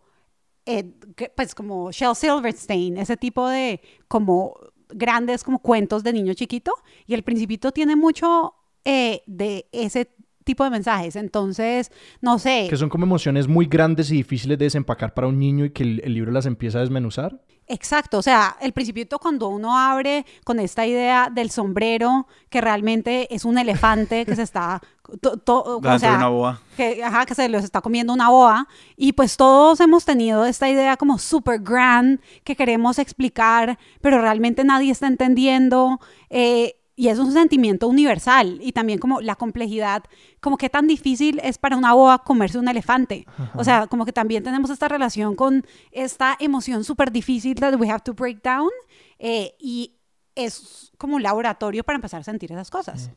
eh, 0.65 0.93
pues 1.35 1.55
como 1.55 1.91
Shel 1.91 2.15
Silverstein, 2.15 2.97
ese 2.97 3.17
tipo 3.17 3.47
de 3.47 3.81
como 4.07 4.55
grandes 4.89 5.43
como 5.43 5.59
cuentos 5.59 6.03
de 6.03 6.13
niño 6.13 6.33
chiquito 6.33 6.73
y 7.05 7.13
el 7.13 7.23
principito 7.23 7.71
tiene 7.71 7.95
mucho 7.95 8.55
eh, 8.85 9.23
de 9.25 9.67
ese 9.71 10.09
tipo 10.47 10.63
de 10.63 10.71
mensajes. 10.71 11.15
Entonces, 11.15 11.91
no 12.21 12.39
sé. 12.39 12.65
Que 12.67 12.77
son 12.77 12.89
como 12.89 13.05
emociones 13.05 13.47
muy 13.47 13.67
grandes 13.67 14.09
y 14.09 14.15
difíciles 14.15 14.57
de 14.57 14.65
desempacar 14.65 15.13
para 15.13 15.27
un 15.27 15.37
niño 15.37 15.65
y 15.65 15.69
que 15.69 15.83
el, 15.83 16.13
libro 16.13 16.31
las 16.31 16.47
empieza 16.47 16.79
a 16.79 16.81
desmenuzar. 16.81 17.39
Exacto, 17.69 18.19
o 18.19 18.21
sea, 18.21 18.55
el 18.61 18.71
principito 18.71 19.19
cuando 19.19 19.49
uno 19.49 19.77
abre 19.77 20.25
con 20.45 20.57
esta 20.57 20.87
idea 20.87 21.29
del 21.29 21.51
sombrero, 21.51 22.25
que 22.49 22.61
realmente 22.61 23.27
es 23.35 23.43
un 23.43 23.57
elefante 23.57 24.25
que 24.25 24.37
se 24.37 24.43
está... 24.43 24.81
o 25.21 25.99
sea, 25.99 26.15
una 26.15 26.29
boa. 26.29 26.61
Que, 26.77 27.03
ajá, 27.03 27.25
que 27.25 27.35
se 27.35 27.49
los 27.49 27.65
está 27.65 27.81
comiendo 27.81 28.13
una 28.13 28.29
boa. 28.29 28.69
Y 28.95 29.11
pues 29.11 29.35
todos 29.35 29.81
hemos 29.81 30.05
tenido 30.05 30.45
esta 30.45 30.69
idea 30.69 30.95
como 30.95 31.19
super 31.19 31.59
grand 31.59 32.21
que 32.45 32.55
queremos 32.55 32.99
explicar, 32.99 33.77
pero 33.99 34.21
realmente 34.21 34.63
nadie 34.63 34.91
está 34.93 35.07
entendiendo. 35.07 35.99
Eh, 36.29 36.76
y 36.99 37.09
es 37.09 37.19
un 37.19 37.31
sentimiento 37.31 37.87
universal 37.87 38.57
y 38.59 38.71
también 38.71 38.97
como 38.97 39.21
la 39.21 39.35
complejidad, 39.35 40.03
como 40.41 40.57
que 40.57 40.67
tan 40.67 40.87
difícil 40.87 41.39
es 41.43 41.59
para 41.59 41.77
una 41.77 41.93
boa 41.93 42.23
comerse 42.23 42.57
un 42.57 42.67
elefante. 42.67 43.27
O 43.53 43.63
sea, 43.63 43.85
como 43.85 44.03
que 44.03 44.11
también 44.11 44.43
tenemos 44.43 44.71
esta 44.71 44.87
relación 44.87 45.35
con 45.35 45.63
esta 45.91 46.35
emoción 46.39 46.83
súper 46.83 47.11
difícil 47.11 47.53
that 47.59 47.75
we 47.75 47.87
have 47.87 48.01
to 48.03 48.15
break 48.15 48.41
down 48.41 48.71
eh, 49.19 49.53
y 49.59 49.93
es 50.33 50.91
como 50.97 51.17
un 51.17 51.23
laboratorio 51.23 51.83
para 51.83 51.97
empezar 51.97 52.21
a 52.21 52.23
sentir 52.23 52.51
esas 52.51 52.71
cosas. 52.71 53.11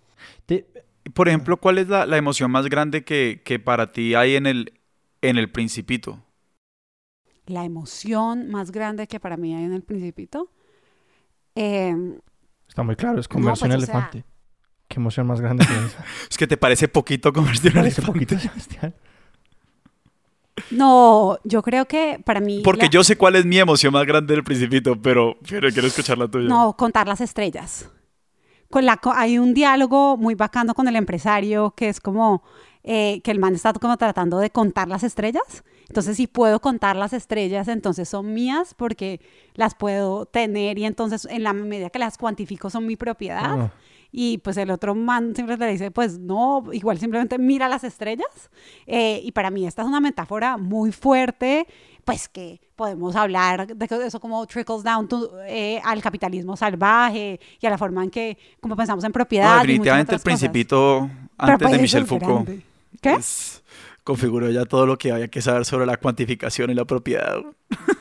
Por 1.15 1.29
ejemplo, 1.29 1.57
¿cuál 1.57 1.79
es 1.79 1.89
la, 1.89 2.17
emoción 2.19 2.51
más 2.51 2.67
grande 2.67 3.03
que, 3.03 3.41
que, 3.47 3.59
para 3.59 3.93
ti 3.93 4.15
hay 4.15 4.35
en 4.37 4.45
el, 4.45 4.75
en 5.23 5.39
el 5.39 5.51
principito? 5.51 6.23
La 7.47 7.65
emoción 7.65 8.51
más 8.51 8.73
grande 8.73 9.07
que 9.07 9.19
para 9.19 9.39
mí 9.39 9.55
hay 9.55 9.65
en 9.65 9.73
el 9.73 9.83
principito. 9.83 10.51
Eh, 11.55 11.95
Está 12.71 12.85
muy 12.85 12.95
claro, 12.95 13.19
es 13.19 13.27
comerse 13.27 13.65
un 13.65 13.71
pues, 13.73 13.83
elefante. 13.83 14.25
Qué 14.87 15.01
emoción 15.01 15.27
más 15.27 15.41
grande 15.41 15.67
que 15.67 15.73
esa. 15.75 16.05
es 16.31 16.39
que 16.39 16.47
te 16.47 16.57
parece 16.57 16.87
poquito 16.87 17.33
comerse 17.33 17.69
un 17.69 17.79
elefante. 17.79 18.13
Poquito, 18.13 18.39
Sebastián. 18.39 18.95
No, 20.71 21.37
yo 21.43 21.63
creo 21.63 21.87
que 21.87 22.21
para 22.25 22.39
mí. 22.39 22.63
Porque 22.63 22.89
yo 22.89 23.03
sé 23.03 23.17
cuál 23.17 23.35
es 23.35 23.45
mi 23.45 23.59
emoción 23.59 23.93
más 23.93 24.07
grande 24.07 24.35
del 24.35 24.45
Principito, 24.45 25.03
pero, 25.03 25.37
pero 25.49 25.69
quiero 25.71 25.89
escuchar 25.89 26.17
la 26.17 26.29
tuya. 26.29 26.49
No, 26.49 26.77
contar 26.77 27.09
las 27.09 27.21
estrellas. 27.21 27.91
Con 28.71 28.87
la, 28.87 29.01
hay 29.17 29.41
un 29.41 29.53
diálogo 29.53 30.17
muy 30.17 30.37
bacano 30.37 30.73
con 30.73 30.87
el 30.87 30.95
empresario 30.95 31.75
que 31.77 31.89
es 31.89 31.99
como 31.99 32.45
eh, 32.83 33.21
que 33.23 33.31
el 33.31 33.39
man 33.39 33.55
está 33.55 33.73
como 33.75 33.97
tratando 33.97 34.39
de 34.39 34.51
contar 34.51 34.89
las 34.89 35.03
estrellas. 35.03 35.65
Entonces, 35.89 36.17
si 36.17 36.27
puedo 36.27 36.61
contar 36.61 36.97
las 36.97 37.13
estrellas, 37.13 37.69
entonces 37.69 38.09
son 38.09 38.33
mías 38.33 38.75
porque 38.75 39.21
las 39.55 39.75
puedo 39.75 40.25
tener 40.25 40.79
y 40.79 40.85
entonces 40.85 41.27
en 41.29 41.43
la 41.43 41.53
medida 41.53 41.91
que 41.91 41.99
las 41.99 42.17
cuantifico 42.17 42.71
son 42.71 42.87
mi 42.87 42.97
propiedad. 42.97 43.61
Ah. 43.61 43.73
Y 44.13 44.39
pues 44.39 44.57
el 44.57 44.71
otro 44.71 44.95
man 44.95 45.35
siempre 45.35 45.57
le 45.57 45.67
dice, 45.67 45.91
pues 45.91 46.19
no, 46.19 46.65
igual 46.73 46.99
simplemente 46.99 47.39
mira 47.39 47.69
las 47.69 47.85
estrellas. 47.85 48.51
Eh, 48.87 49.21
y 49.23 49.33
para 49.33 49.51
mí 49.51 49.67
esta 49.67 49.83
es 49.83 49.89
una 49.89 50.01
metáfora 50.01 50.57
muy 50.57 50.91
fuerte, 50.91 51.67
pues 52.05 52.29
que 52.29 52.61
podemos 52.75 53.15
hablar 53.15 53.67
de 53.67 54.07
eso 54.07 54.21
como 54.21 54.47
trickles 54.47 54.83
down 54.83 55.09
eh, 55.47 55.81
al 55.85 56.01
capitalismo 56.03 56.57
salvaje 56.57 57.39
y 57.61 57.67
a 57.67 57.71
la 57.71 57.79
forma 57.79 58.03
en 58.03 58.11
que, 58.11 58.39
como 58.61 58.75
pensamos 58.75 59.05
en 59.05 59.13
propiedad. 59.13 59.61
definitivamente 59.61 60.15
el 60.15 60.21
principito 60.21 61.09
antes 61.37 61.71
de 61.71 61.79
Michel 61.79 62.07
Foucault. 62.07 62.49
¿Qué? 63.01 63.19
configuró 64.03 64.51
ya 64.51 64.65
todo 64.65 64.87
lo 64.87 64.99
que 64.99 65.13
había 65.13 65.29
que 65.29 65.43
saber 65.43 65.65
sobre 65.65 65.87
la 65.87 65.97
cuantificación 65.97 66.71
y 66.71 66.75
la 66.75 66.85
propiedad. 66.85 67.37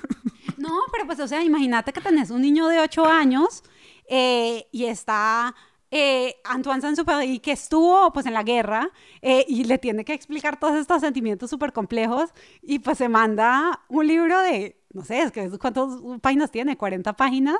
pues 1.09 1.19
o 1.21 1.27
sea, 1.27 1.43
imagínate 1.43 1.91
que 1.91 2.01
tenés 2.01 2.29
un 2.29 2.43
niño 2.43 2.67
de 2.67 2.79
8 2.79 3.03
años 3.03 3.63
eh, 4.07 4.67
y 4.71 4.85
está 4.85 5.55
eh, 5.89 6.35
Antoine 6.43 6.81
Saint-Exupéry 6.81 7.39
que 7.39 7.51
estuvo 7.51 8.13
pues 8.13 8.27
en 8.27 8.35
la 8.35 8.43
guerra 8.43 8.91
eh, 9.23 9.43
y 9.47 9.63
le 9.63 9.79
tiene 9.79 10.05
que 10.05 10.13
explicar 10.13 10.59
todos 10.59 10.75
estos 10.75 11.01
sentimientos 11.01 11.49
súper 11.49 11.73
complejos 11.73 12.29
y 12.61 12.77
pues 12.77 12.99
se 12.99 13.09
manda 13.09 13.81
un 13.87 14.05
libro 14.05 14.39
de, 14.41 14.79
no 14.93 15.03
sé, 15.03 15.21
es 15.21 15.31
que 15.31 15.49
cuántas 15.57 15.87
páginas 16.21 16.51
tiene, 16.51 16.77
40 16.77 17.13
páginas, 17.13 17.57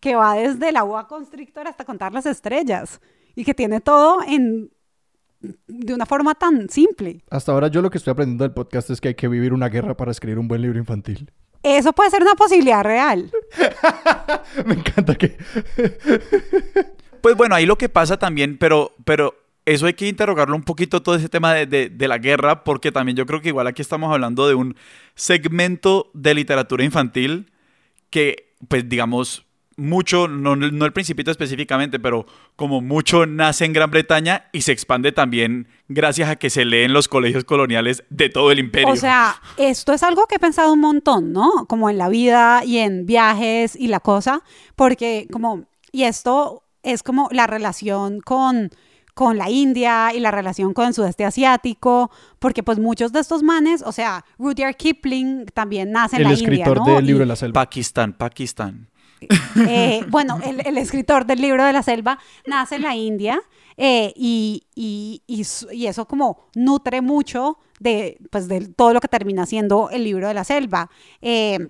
que 0.00 0.16
va 0.16 0.34
desde 0.34 0.72
la 0.72 0.82
boa 0.82 1.06
constrictor 1.06 1.68
hasta 1.68 1.84
contar 1.84 2.12
las 2.12 2.26
estrellas 2.26 3.00
y 3.36 3.44
que 3.44 3.54
tiene 3.54 3.80
todo 3.80 4.24
en 4.26 4.72
de 5.40 5.94
una 5.94 6.06
forma 6.06 6.34
tan 6.34 6.68
simple. 6.68 7.22
Hasta 7.30 7.52
ahora 7.52 7.68
yo 7.68 7.82
lo 7.82 7.90
que 7.90 7.98
estoy 7.98 8.12
aprendiendo 8.12 8.44
del 8.44 8.52
podcast 8.52 8.90
es 8.90 9.00
que 9.00 9.08
hay 9.08 9.14
que 9.14 9.28
vivir 9.28 9.52
una 9.52 9.68
guerra 9.68 9.96
para 9.96 10.10
escribir 10.10 10.38
un 10.38 10.48
buen 10.48 10.62
libro 10.62 10.78
infantil. 10.78 11.30
Eso 11.62 11.92
puede 11.92 12.10
ser 12.10 12.22
una 12.22 12.34
posibilidad 12.34 12.82
real. 12.82 13.30
Me 14.66 14.74
encanta 14.74 15.14
que... 15.14 15.36
Pues 17.20 17.36
bueno, 17.36 17.56
ahí 17.56 17.66
lo 17.66 17.76
que 17.76 17.88
pasa 17.88 18.16
también, 18.16 18.58
pero, 18.58 18.94
pero 19.04 19.34
eso 19.64 19.86
hay 19.86 19.94
que 19.94 20.06
interrogarlo 20.06 20.54
un 20.54 20.62
poquito 20.62 21.02
todo 21.02 21.16
ese 21.16 21.28
tema 21.28 21.52
de, 21.52 21.66
de, 21.66 21.88
de, 21.88 22.06
la 22.06 22.18
guerra, 22.18 22.62
porque 22.62 22.92
también 22.92 23.16
yo 23.16 23.26
creo 23.26 23.40
que 23.40 23.48
igual 23.48 23.66
aquí 23.66 23.82
estamos 23.82 24.12
hablando 24.12 24.46
de 24.46 24.54
un 24.54 24.76
segmento 25.16 26.12
de 26.14 26.34
literatura 26.34 26.84
infantil 26.84 27.50
que, 28.08 28.54
pues 28.68 28.88
digamos, 28.88 29.47
mucho, 29.78 30.28
no, 30.28 30.56
no 30.56 30.84
el 30.84 30.92
principito 30.92 31.30
específicamente, 31.30 31.98
pero 31.98 32.26
como 32.56 32.80
mucho 32.80 33.24
nace 33.24 33.64
en 33.64 33.72
Gran 33.72 33.90
Bretaña 33.90 34.46
y 34.52 34.62
se 34.62 34.72
expande 34.72 35.12
también 35.12 35.68
gracias 35.88 36.28
a 36.28 36.36
que 36.36 36.50
se 36.50 36.64
lee 36.64 36.82
en 36.82 36.92
los 36.92 37.08
colegios 37.08 37.44
coloniales 37.44 38.02
de 38.10 38.28
todo 38.28 38.50
el 38.50 38.58
imperio. 38.58 38.88
O 38.92 38.96
sea, 38.96 39.40
esto 39.56 39.92
es 39.92 40.02
algo 40.02 40.26
que 40.26 40.34
he 40.34 40.38
pensado 40.40 40.72
un 40.72 40.80
montón, 40.80 41.32
¿no? 41.32 41.64
Como 41.68 41.88
en 41.88 41.96
la 41.96 42.08
vida 42.08 42.64
y 42.64 42.78
en 42.78 43.06
viajes 43.06 43.76
y 43.76 43.86
la 43.88 44.00
cosa, 44.00 44.42
porque 44.76 45.28
como, 45.32 45.64
y 45.92 46.02
esto 46.02 46.64
es 46.82 47.02
como 47.02 47.28
la 47.32 47.46
relación 47.46 48.20
con 48.20 48.70
con 49.14 49.36
la 49.36 49.50
India 49.50 50.14
y 50.14 50.20
la 50.20 50.30
relación 50.30 50.72
con 50.74 50.86
el 50.86 50.94
sudeste 50.94 51.24
asiático, 51.24 52.08
porque 52.38 52.62
pues 52.62 52.78
muchos 52.78 53.12
de 53.12 53.18
estos 53.18 53.42
manes, 53.42 53.82
o 53.84 53.90
sea, 53.90 54.24
Rudyard 54.38 54.76
Kipling 54.76 55.46
también 55.46 55.90
nace 55.90 56.14
en 56.14 56.22
el 56.22 56.28
la 56.28 56.34
India, 56.34 56.46
escritor 56.64 56.86
¿no? 56.86 56.94
del 56.94 57.04
libro 57.04 57.22
Y- 57.22 57.26
de 57.26 57.26
la 57.26 57.34
selva. 57.34 57.54
Pakistán, 57.64 58.12
Pakistán. 58.12 58.88
Eh, 59.68 60.04
bueno, 60.08 60.38
el, 60.44 60.66
el 60.66 60.78
escritor 60.78 61.26
del 61.26 61.40
libro 61.40 61.64
de 61.64 61.72
la 61.72 61.82
selva 61.82 62.18
nace 62.46 62.76
en 62.76 62.82
la 62.82 62.94
India 62.94 63.40
eh, 63.76 64.12
y, 64.16 64.64
y- 64.74 65.20
y 65.72 65.86
eso 65.86 66.06
como 66.06 66.48
nutre 66.54 67.00
mucho 67.00 67.58
de, 67.80 68.18
pues, 68.30 68.48
de 68.48 68.68
todo 68.68 68.92
lo 68.92 69.00
que 69.00 69.08
termina 69.08 69.46
siendo 69.46 69.88
el 69.90 70.04
libro 70.04 70.28
de 70.28 70.34
la 70.34 70.44
selva. 70.44 70.90
Eh, 71.22 71.68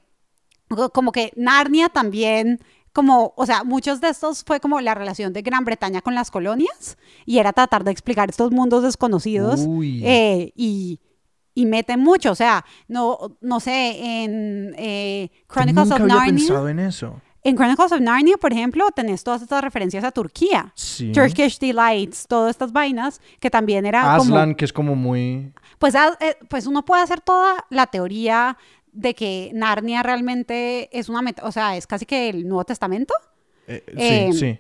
co- 0.69 0.91
como 0.91 1.13
que 1.13 1.33
Narnia 1.37 1.89
también, 1.91 2.61
como, 2.93 3.35
o 3.37 3.45
sea, 3.47 3.63
muchos 3.65 4.01
de 4.01 4.09
estos 4.09 4.43
fue 4.45 4.59
como 4.61 4.81
la 4.81 4.95
relación 4.95 5.33
de 5.33 5.43
Gran 5.43 5.65
Bretaña 5.65 6.01
con 6.01 6.15
las 6.15 6.31
colonias 6.31 6.97
y 7.27 7.39
era 7.39 7.53
tratar 7.53 7.85
de 7.85 7.91
explicar 7.91 8.31
estos 8.31 8.51
mundos 8.53 8.83
desconocidos 8.83 9.61
eh, 10.05 10.53
y... 10.57 11.01
Y 11.55 11.67
mete 11.67 11.97
mucho, 11.97 12.31
o 12.31 12.35
sea, 12.37 12.65
no, 12.87 13.37
no 13.41 13.59
sé, 13.59 14.23
en 14.23 14.77
eh, 14.79 15.29
Chronicles 15.53 15.89
Nunca 15.89 15.97
of 15.97 16.01
había 16.03 16.15
Narnia. 16.15 16.35
pensado 16.47 16.69
en 16.69 16.79
eso. 16.79 17.21
En 17.45 17.57
Chronicles 17.57 17.93
of 17.93 18.01
Narnia, 18.01 18.37
por 18.37 18.53
ejemplo, 18.53 18.87
tenés 18.95 19.23
todas 19.25 19.43
estas 19.43 19.63
referencias 19.63 20.03
a 20.05 20.11
Turquía. 20.11 20.73
Sí. 20.75 21.13
Turkish 21.13 21.59
Delights, 21.59 22.27
todas 22.27 22.51
estas 22.51 22.73
vainas, 22.73 23.21
que 23.41 23.49
también 23.49 23.87
era 23.87 24.15
Aslan, 24.17 24.49
como... 24.49 24.57
que 24.57 24.65
es 24.65 24.73
como 24.73 24.95
muy... 24.97 25.53
Pues, 25.79 25.95
ah, 25.95 26.17
eh, 26.21 26.37
pues 26.49 26.67
uno 26.67 26.85
puede 26.85 27.03
hacer 27.03 27.21
toda 27.21 27.65
la 27.71 27.87
teoría 27.87 28.59
de 28.93 29.15
que 29.15 29.51
Narnia 29.55 30.03
realmente 30.03 30.89
es 30.99 31.09
una... 31.09 31.23
meta- 31.23 31.45
o 31.47 31.53
sea, 31.53 31.77
es 31.77 31.87
casi 31.87 32.05
que 32.07 32.29
el 32.29 32.49
Nuevo 32.49 32.65
Testamento. 32.65 33.15
eh, 33.69 33.85
sí, 33.87 33.95
Em, 33.97 34.33
sí. 34.33 34.59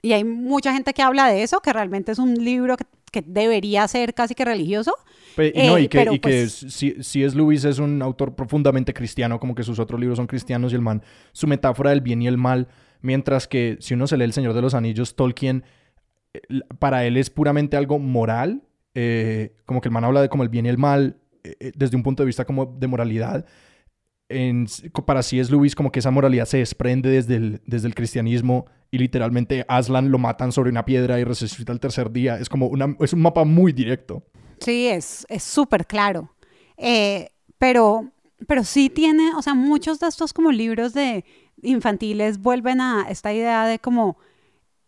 Y 0.00 0.12
hay 0.14 0.24
mucha 0.24 0.72
gente 0.72 0.94
que 0.94 1.02
habla 1.02 1.26
de 1.28 1.42
eso, 1.42 1.60
que 1.60 1.72
realmente 1.72 2.10
es 2.12 2.18
un 2.18 2.34
libro 2.42 2.76
que, 2.76 2.84
que 3.12 3.22
debería 3.24 3.86
ser 3.86 4.14
casi 4.14 4.34
que 4.34 4.44
religioso. 4.44 4.94
Pe- 5.36 5.52
y 5.54 5.66
no, 5.66 5.76
eh, 5.76 5.82
y 5.82 5.88
que, 5.88 5.98
pero 5.98 6.14
y 6.14 6.18
que 6.18 6.28
pues- 6.28 6.66
si, 6.68 6.96
si 7.02 7.22
es 7.22 7.34
Lewis 7.36 7.64
es 7.64 7.78
un 7.78 8.02
autor 8.02 8.34
profundamente 8.34 8.92
cristiano, 8.92 9.38
como 9.38 9.54
que 9.54 9.62
sus 9.62 9.78
otros 9.78 10.00
libros 10.00 10.16
son 10.16 10.26
cristianos 10.26 10.72
y 10.72 10.74
el 10.74 10.82
man, 10.82 11.02
su 11.32 11.46
metáfora 11.46 11.90
del 11.90 12.00
bien 12.00 12.20
y 12.22 12.26
el 12.26 12.38
mal, 12.38 12.66
mientras 13.02 13.46
que 13.46 13.76
si 13.80 13.94
uno 13.94 14.06
se 14.08 14.16
lee 14.16 14.24
El 14.24 14.32
Señor 14.32 14.54
de 14.54 14.62
los 14.62 14.74
Anillos, 14.74 15.14
Tolkien, 15.14 15.62
eh, 16.34 16.40
para 16.78 17.04
él 17.04 17.16
es 17.16 17.30
puramente 17.30 17.76
algo 17.76 17.98
moral, 17.98 18.62
eh, 18.94 19.54
como 19.64 19.80
que 19.80 19.88
el 19.88 19.92
man 19.92 20.04
habla 20.04 20.20
de 20.22 20.28
como 20.28 20.42
el 20.42 20.48
bien 20.48 20.66
y 20.66 20.68
el 20.68 20.78
mal 20.78 21.16
eh, 21.44 21.54
eh, 21.60 21.72
desde 21.76 21.96
un 21.96 22.02
punto 22.02 22.22
de 22.22 22.26
vista 22.26 22.44
como 22.44 22.66
de 22.66 22.86
moralidad. 22.88 23.46
En, 24.28 24.66
para 25.06 25.22
sí 25.22 25.38
es 25.40 25.50
Lewis 25.50 25.74
como 25.74 25.92
que 25.92 25.98
esa 25.98 26.10
moralidad 26.10 26.46
se 26.46 26.58
desprende 26.58 27.10
desde 27.10 27.36
el, 27.36 27.60
desde 27.66 27.86
el 27.88 27.94
cristianismo 27.94 28.66
y 28.92 28.98
literalmente 28.98 29.64
Aslan 29.68 30.10
lo 30.10 30.18
matan 30.18 30.52
sobre 30.52 30.70
una 30.70 30.84
piedra 30.84 31.18
y 31.18 31.24
resucita 31.24 31.72
el 31.72 31.80
tercer 31.80 32.12
día. 32.12 32.38
Es 32.38 32.50
como 32.50 32.66
una, 32.66 32.94
es 33.00 33.14
un 33.14 33.22
mapa 33.22 33.42
muy 33.44 33.72
directo. 33.72 34.22
Sí, 34.60 34.86
es 34.86 35.26
es 35.30 35.42
súper 35.42 35.86
claro. 35.86 36.30
Eh, 36.76 37.30
pero, 37.56 38.10
pero 38.46 38.64
sí 38.64 38.90
tiene, 38.90 39.34
o 39.34 39.40
sea, 39.40 39.54
muchos 39.54 39.98
de 39.98 40.08
estos 40.08 40.34
como 40.34 40.52
libros 40.52 40.92
de 40.92 41.24
infantiles 41.62 42.38
vuelven 42.38 42.82
a 42.82 43.06
esta 43.08 43.32
idea 43.32 43.64
de 43.64 43.78
como 43.78 44.18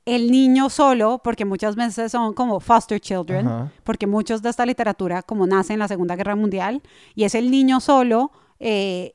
el 0.04 0.30
niño 0.30 0.68
solo, 0.68 1.22
porque 1.24 1.46
muchas 1.46 1.74
veces 1.74 2.12
son 2.12 2.34
como 2.34 2.60
foster 2.60 3.00
children, 3.00 3.46
Ajá. 3.46 3.72
porque 3.84 4.06
muchos 4.06 4.42
de 4.42 4.50
esta 4.50 4.66
literatura 4.66 5.22
como 5.22 5.46
nace 5.46 5.72
en 5.72 5.78
la 5.78 5.88
Segunda 5.88 6.14
Guerra 6.14 6.36
Mundial, 6.36 6.82
y 7.14 7.24
es 7.24 7.34
el 7.34 7.50
niño 7.50 7.80
solo, 7.80 8.32
eh, 8.60 9.14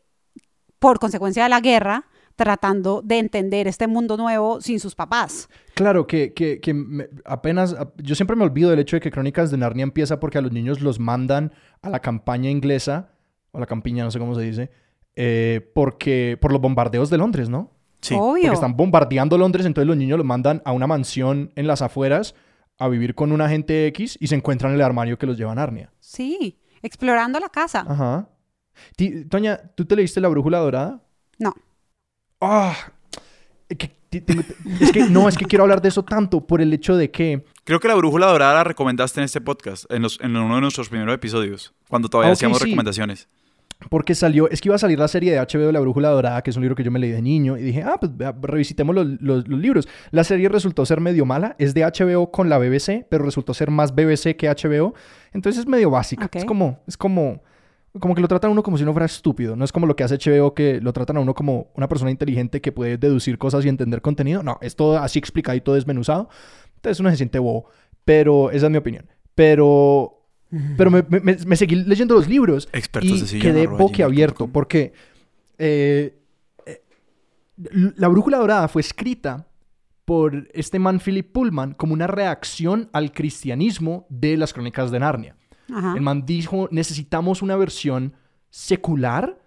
por 0.79 0.97
consecuencia 0.97 1.43
de 1.43 1.49
la 1.49 1.59
guerra, 1.59 2.05
tratando 2.39 3.01
de 3.03 3.19
entender 3.19 3.67
este 3.67 3.85
mundo 3.85 4.15
nuevo 4.15 4.61
sin 4.61 4.79
sus 4.79 4.95
papás. 4.95 5.49
Claro, 5.75 6.07
que, 6.07 6.33
que, 6.33 6.61
que 6.61 6.73
me- 6.73 7.09
apenas, 7.25 7.75
yo 7.97 8.15
siempre 8.15 8.37
me 8.37 8.45
olvido 8.45 8.69
del 8.69 8.79
hecho 8.79 8.95
de 8.95 9.01
que 9.01 9.11
Crónicas 9.11 9.51
de 9.51 9.57
Narnia 9.57 9.83
empieza 9.83 10.19
porque 10.21 10.37
a 10.37 10.41
los 10.41 10.53
niños 10.53 10.79
los 10.79 10.99
mandan 10.99 11.51
a 11.81 11.89
la 11.89 11.99
campaña 11.99 12.49
inglesa, 12.49 13.11
o 13.51 13.59
la 13.59 13.65
campiña, 13.65 14.05
no 14.05 14.11
sé 14.11 14.19
cómo 14.19 14.33
se 14.35 14.41
dice, 14.41 14.71
eh, 15.15 15.69
porque, 15.75 16.37
por 16.39 16.53
los 16.53 16.61
bombardeos 16.61 17.09
de 17.09 17.17
Londres, 17.17 17.49
¿no? 17.49 17.71
Sí. 17.99 18.15
Obvio. 18.17 18.43
Porque 18.43 18.53
están 18.55 18.77
bombardeando 18.77 19.37
Londres, 19.37 19.65
entonces 19.65 19.87
los 19.87 19.97
niños 19.97 20.17
los 20.17 20.25
mandan 20.25 20.61
a 20.63 20.71
una 20.71 20.87
mansión 20.87 21.51
en 21.57 21.67
las 21.67 21.81
afueras 21.81 22.35
a 22.77 22.87
vivir 22.87 23.13
con 23.15 23.33
un 23.33 23.41
agente 23.41 23.85
X 23.87 24.17
y 24.21 24.27
se 24.27 24.35
encuentran 24.35 24.71
en 24.71 24.75
el 24.77 24.81
armario 24.85 25.17
que 25.17 25.25
los 25.25 25.37
lleva 25.37 25.51
a 25.51 25.55
Narnia. 25.55 25.91
Sí, 25.99 26.57
explorando 26.81 27.37
la 27.41 27.49
casa. 27.49 27.85
Ajá. 27.85 28.29
Toña, 29.29 29.57
¿tú 29.75 29.83
te 29.83 29.97
leíste 29.97 30.21
La 30.21 30.29
Brújula 30.29 30.59
Dorada? 30.59 31.01
No. 31.37 31.53
Ah, 32.41 32.75
es 33.69 33.77
que 33.77 33.91
no, 35.09 35.27
es 35.29 35.37
que 35.37 35.45
quiero 35.45 35.63
hablar 35.63 35.81
de 35.81 35.89
eso 35.89 36.03
tanto 36.03 36.45
por 36.45 36.61
el 36.61 36.73
hecho 36.73 36.95
de 36.97 37.11
que 37.11 37.43
Creo 37.63 37.79
que 37.79 37.87
la 37.87 37.95
brújula 37.95 38.27
dorada 38.27 38.55
la 38.55 38.63
recomendaste 38.63 39.19
en 39.19 39.25
este 39.25 39.41
podcast, 39.41 39.85
en, 39.91 40.01
los- 40.01 40.19
en 40.21 40.35
uno 40.35 40.55
de 40.55 40.61
nuestros 40.61 40.89
primeros 40.89 41.13
episodios, 41.13 41.73
cuando 41.87 42.09
todavía 42.09 42.31
Ah, 42.31 42.33
hacíamos 42.33 42.57
sí. 42.59 42.65
recomendaciones. 42.65 43.27
Porque 43.89 44.13
salió, 44.15 44.49
es 44.49 44.59
que 44.59 44.67
iba 44.67 44.75
a 44.75 44.79
salir 44.79 44.99
la 44.99 45.07
serie 45.07 45.31
de 45.31 45.39
HBO 45.39 45.71
La 45.71 45.79
Brújula 45.79 46.09
Dorada, 46.09 46.41
que 46.41 46.49
es 46.49 46.55
un 46.57 46.63
libro 46.63 46.75
que 46.75 46.83
yo 46.83 46.91
me 46.91 46.99
leí 46.99 47.11
de 47.11 47.21
niño, 47.21 47.57
y 47.57 47.61
dije, 47.61 47.83
ah, 47.83 47.95
pues 47.99 48.15
vea, 48.17 48.35
revisitemos 48.41 48.93
los, 48.95 49.07
los- 49.21 49.47
los 49.47 49.59
libros. 49.59 49.87
La 50.11 50.23
serie 50.25 50.49
resultó 50.49 50.85
ser 50.85 50.99
medio 50.99 51.25
mala, 51.25 51.55
es 51.59 51.73
de 51.73 51.83
HBO 51.85 52.31
con 52.31 52.49
la 52.49 52.57
BBC, 52.57 53.05
pero 53.09 53.23
resultó 53.23 53.53
ser 53.53 53.69
más 53.71 53.93
BBC 53.95 54.35
que 54.35 54.49
HBO, 54.49 54.95
entonces 55.31 55.59
es 55.61 55.67
medio 55.67 55.91
básica. 55.91 56.29
Es 56.33 56.43
como, 56.45 56.81
es 56.87 56.97
como, 56.97 57.41
como 57.99 58.15
que 58.15 58.21
lo 58.21 58.27
tratan 58.27 58.49
a 58.49 58.51
uno 58.53 58.63
como 58.63 58.77
si 58.77 58.83
uno 58.83 58.93
fuera 58.93 59.05
estúpido, 59.05 59.55
no 59.55 59.63
es 59.65 59.71
como 59.71 59.85
lo 59.87 59.95
que 59.95 60.03
hace 60.03 60.17
HBO, 60.17 60.53
que 60.53 60.79
lo 60.81 60.91
tratan 60.93 61.17
a 61.17 61.19
uno 61.19 61.33
como 61.33 61.71
una 61.75 61.87
persona 61.87 62.11
inteligente 62.11 62.61
que 62.61 62.71
puede 62.71 62.97
deducir 62.97 63.37
cosas 63.37 63.65
y 63.65 63.69
entender 63.69 64.01
contenido. 64.01 64.41
No, 64.43 64.57
es 64.61 64.75
todo 64.75 64.97
así 64.97 65.19
explicadito, 65.19 65.73
desmenuzado, 65.73 66.29
entonces 66.75 66.99
uno 66.99 67.09
se 67.11 67.17
siente 67.17 67.39
bobo, 67.39 67.65
pero 68.05 68.51
esa 68.51 68.65
es 68.67 68.71
mi 68.71 68.77
opinión. 68.77 69.05
Pero 69.35 70.15
pero 70.77 70.89
me, 70.89 71.03
me- 71.09 71.19
me- 71.19 71.37
me 71.45 71.55
seguí 71.55 71.75
leyendo 71.75 72.15
los 72.15 72.27
libros 72.27 72.67
Expertos 72.73 73.11
y 73.33 73.39
quedé 73.39 73.67
boquiabierto 73.77 74.47
porque 74.47 74.93
eh, 75.59 76.17
eh, 76.65 76.81
La 77.97 78.07
Brújula 78.07 78.37
Dorada 78.39 78.67
fue 78.67 78.81
escrita 78.81 79.45
por 80.05 80.47
este 80.53 80.79
man 80.79 80.99
Philip 80.99 81.31
Pullman 81.31 81.73
como 81.73 81.93
una 81.93 82.07
reacción 82.07 82.89
al 82.93 83.11
cristianismo 83.11 84.07
de 84.09 84.37
las 84.37 84.53
crónicas 84.53 84.89
de 84.89 84.99
Narnia. 84.99 85.35
Ajá. 85.73 85.93
El 85.95 86.01
man 86.01 86.25
dijo, 86.25 86.67
necesitamos 86.71 87.41
una 87.41 87.55
versión 87.55 88.13
secular 88.49 89.39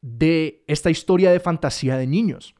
de 0.00 0.64
esta 0.66 0.90
historia 0.90 1.30
de 1.30 1.40
fantasía 1.40 1.96
de 1.96 2.06
niños. 2.06 2.54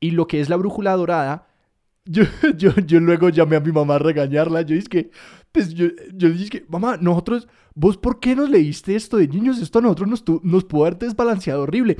Y 0.00 0.12
lo 0.12 0.26
que 0.26 0.40
es 0.40 0.48
la 0.48 0.56
brújula 0.56 0.92
dorada, 0.92 1.48
yo, 2.04 2.24
yo, 2.56 2.74
yo 2.76 3.00
luego 3.00 3.28
llamé 3.28 3.56
a 3.56 3.60
mi 3.60 3.72
mamá 3.72 3.96
a 3.96 3.98
regañarla. 3.98 4.62
Yo 4.62 4.76
dije 4.76 5.10
pues 5.56 5.72
yo, 5.72 5.86
yo 6.12 6.28
dije, 6.28 6.66
mamá, 6.68 6.98
nosotros, 7.00 7.48
¿vos 7.74 7.96
por 7.96 8.20
qué 8.20 8.36
nos 8.36 8.50
leíste 8.50 8.94
esto 8.94 9.16
de 9.16 9.26
niños? 9.26 9.58
Esto 9.58 9.78
a 9.78 9.82
nosotros 9.82 10.06
nos, 10.06 10.22
nos 10.42 10.64
pudo 10.64 10.84
haber 10.84 10.98
desbalanceado 10.98 11.62
horrible. 11.62 11.96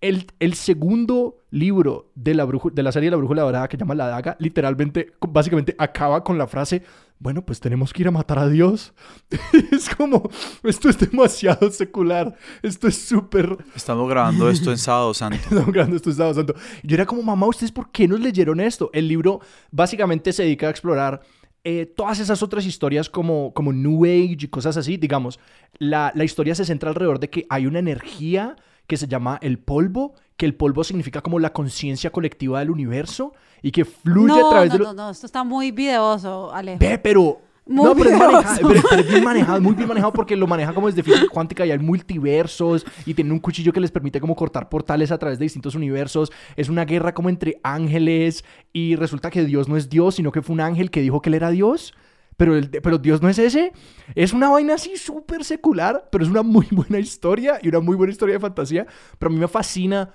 El, 0.00 0.26
el 0.38 0.54
segundo 0.54 1.40
libro 1.50 2.10
de 2.14 2.34
la, 2.34 2.46
de 2.46 2.82
la 2.82 2.92
serie 2.92 3.10
La 3.10 3.16
Brújula 3.16 3.42
Dorada, 3.42 3.68
que 3.68 3.76
se 3.76 3.80
llama 3.80 3.94
La 3.94 4.06
Daga, 4.06 4.36
literalmente, 4.38 5.12
básicamente 5.28 5.74
acaba 5.78 6.24
con 6.24 6.38
la 6.38 6.46
frase, 6.46 6.82
bueno, 7.18 7.44
pues 7.44 7.60
tenemos 7.60 7.92
que 7.92 8.02
ir 8.02 8.08
a 8.08 8.10
matar 8.10 8.38
a 8.38 8.48
Dios. 8.48 8.94
es 9.72 9.90
como, 9.94 10.30
esto 10.62 10.88
es 10.88 10.98
demasiado 10.98 11.70
secular, 11.70 12.34
esto 12.62 12.88
es 12.88 12.96
súper... 12.96 13.58
Estamos 13.74 14.08
grabando 14.08 14.48
esto 14.48 14.70
en 14.70 14.78
Sábado 14.78 15.12
Santo. 15.12 15.36
Estamos 15.42 15.72
grabando 15.72 15.96
esto 15.96 16.12
Sábado 16.12 16.34
Santo. 16.34 16.54
Yo 16.82 16.94
era 16.94 17.04
como, 17.04 17.22
mamá, 17.22 17.46
¿ustedes 17.46 17.72
por 17.72 17.90
qué 17.90 18.08
nos 18.08 18.20
leyeron 18.20 18.60
esto? 18.60 18.90
El 18.94 19.06
libro 19.06 19.40
básicamente 19.70 20.32
se 20.32 20.44
dedica 20.44 20.68
a 20.68 20.70
explorar 20.70 21.20
eh, 21.62 21.84
todas 21.84 22.20
esas 22.20 22.42
otras 22.42 22.64
historias 22.64 23.10
como, 23.10 23.52
como 23.52 23.70
New 23.72 24.04
Age 24.04 24.38
y 24.40 24.48
cosas 24.48 24.78
así. 24.78 24.96
Digamos, 24.96 25.38
la, 25.78 26.10
la 26.14 26.24
historia 26.24 26.54
se 26.54 26.64
centra 26.64 26.88
alrededor 26.88 27.20
de 27.20 27.28
que 27.28 27.44
hay 27.50 27.66
una 27.66 27.80
energía 27.80 28.56
que 28.90 28.96
se 28.98 29.06
llama 29.08 29.38
el 29.40 29.58
polvo, 29.58 30.14
que 30.36 30.44
el 30.46 30.54
polvo 30.54 30.82
significa 30.84 31.20
como 31.22 31.38
la 31.38 31.52
conciencia 31.52 32.10
colectiva 32.10 32.58
del 32.58 32.70
universo 32.70 33.32
y 33.62 33.70
que 33.70 33.84
fluye 33.84 34.26
no, 34.38 34.46
a 34.48 34.50
través 34.50 34.70
no, 34.70 34.74
de... 34.74 34.78
no, 34.84 34.90
lo- 34.90 34.94
no, 34.94 35.10
esto 35.10 35.26
está 35.26 35.44
muy 35.44 35.70
videoso, 35.70 36.52
Alejo. 36.52 36.78
Ve, 36.80 36.98
pero... 36.98 37.40
Muy 37.66 37.84
no, 37.84 37.94
pero 37.94 38.10
es, 38.10 38.18
manejado, 38.18 38.68
pero- 38.68 38.82
pero 38.90 39.02
es 39.02 39.08
bien 39.08 39.22
manejado, 39.22 39.60
muy 39.60 39.74
bien 39.74 39.86
manejado 39.86 40.12
porque 40.12 40.34
lo 40.34 40.48
maneja 40.48 40.74
como 40.74 40.88
desde 40.88 41.04
física 41.04 41.28
cuántica 41.30 41.64
y 41.64 41.70
hay 41.70 41.78
multiversos 41.78 42.84
y 43.06 43.14
tienen 43.14 43.32
un 43.32 43.38
cuchillo 43.38 43.72
que 43.72 43.78
les 43.78 43.92
permite 43.92 44.20
como 44.20 44.34
cortar 44.34 44.68
portales 44.68 45.12
a 45.12 45.18
través 45.18 45.38
de 45.38 45.44
distintos 45.44 45.76
universos. 45.76 46.32
Es 46.56 46.68
una 46.68 46.84
guerra 46.84 47.14
como 47.14 47.28
entre 47.28 47.60
ángeles 47.62 48.44
y 48.72 48.96
resulta 48.96 49.30
que 49.30 49.44
Dios 49.44 49.68
no 49.68 49.76
es 49.76 49.88
Dios, 49.88 50.16
sino 50.16 50.32
que 50.32 50.42
fue 50.42 50.54
un 50.54 50.60
ángel 50.60 50.90
que 50.90 51.00
dijo 51.00 51.20
que 51.22 51.28
él 51.30 51.34
era 51.34 51.50
Dios. 51.50 51.94
Pero, 52.40 52.56
el- 52.56 52.70
pero 52.70 52.96
Dios 52.96 53.20
no 53.20 53.28
es 53.28 53.38
ese. 53.38 53.70
Es 54.14 54.32
una 54.32 54.48
vaina 54.48 54.72
así 54.72 54.96
súper 54.96 55.44
secular, 55.44 56.08
pero 56.10 56.24
es 56.24 56.30
una 56.30 56.42
muy 56.42 56.66
buena 56.70 56.98
historia 56.98 57.58
y 57.60 57.68
una 57.68 57.80
muy 57.80 57.96
buena 57.96 58.12
historia 58.12 58.36
de 58.36 58.40
fantasía. 58.40 58.86
Pero 59.18 59.28
a 59.30 59.34
mí 59.34 59.38
me 59.38 59.46
fascina 59.46 60.14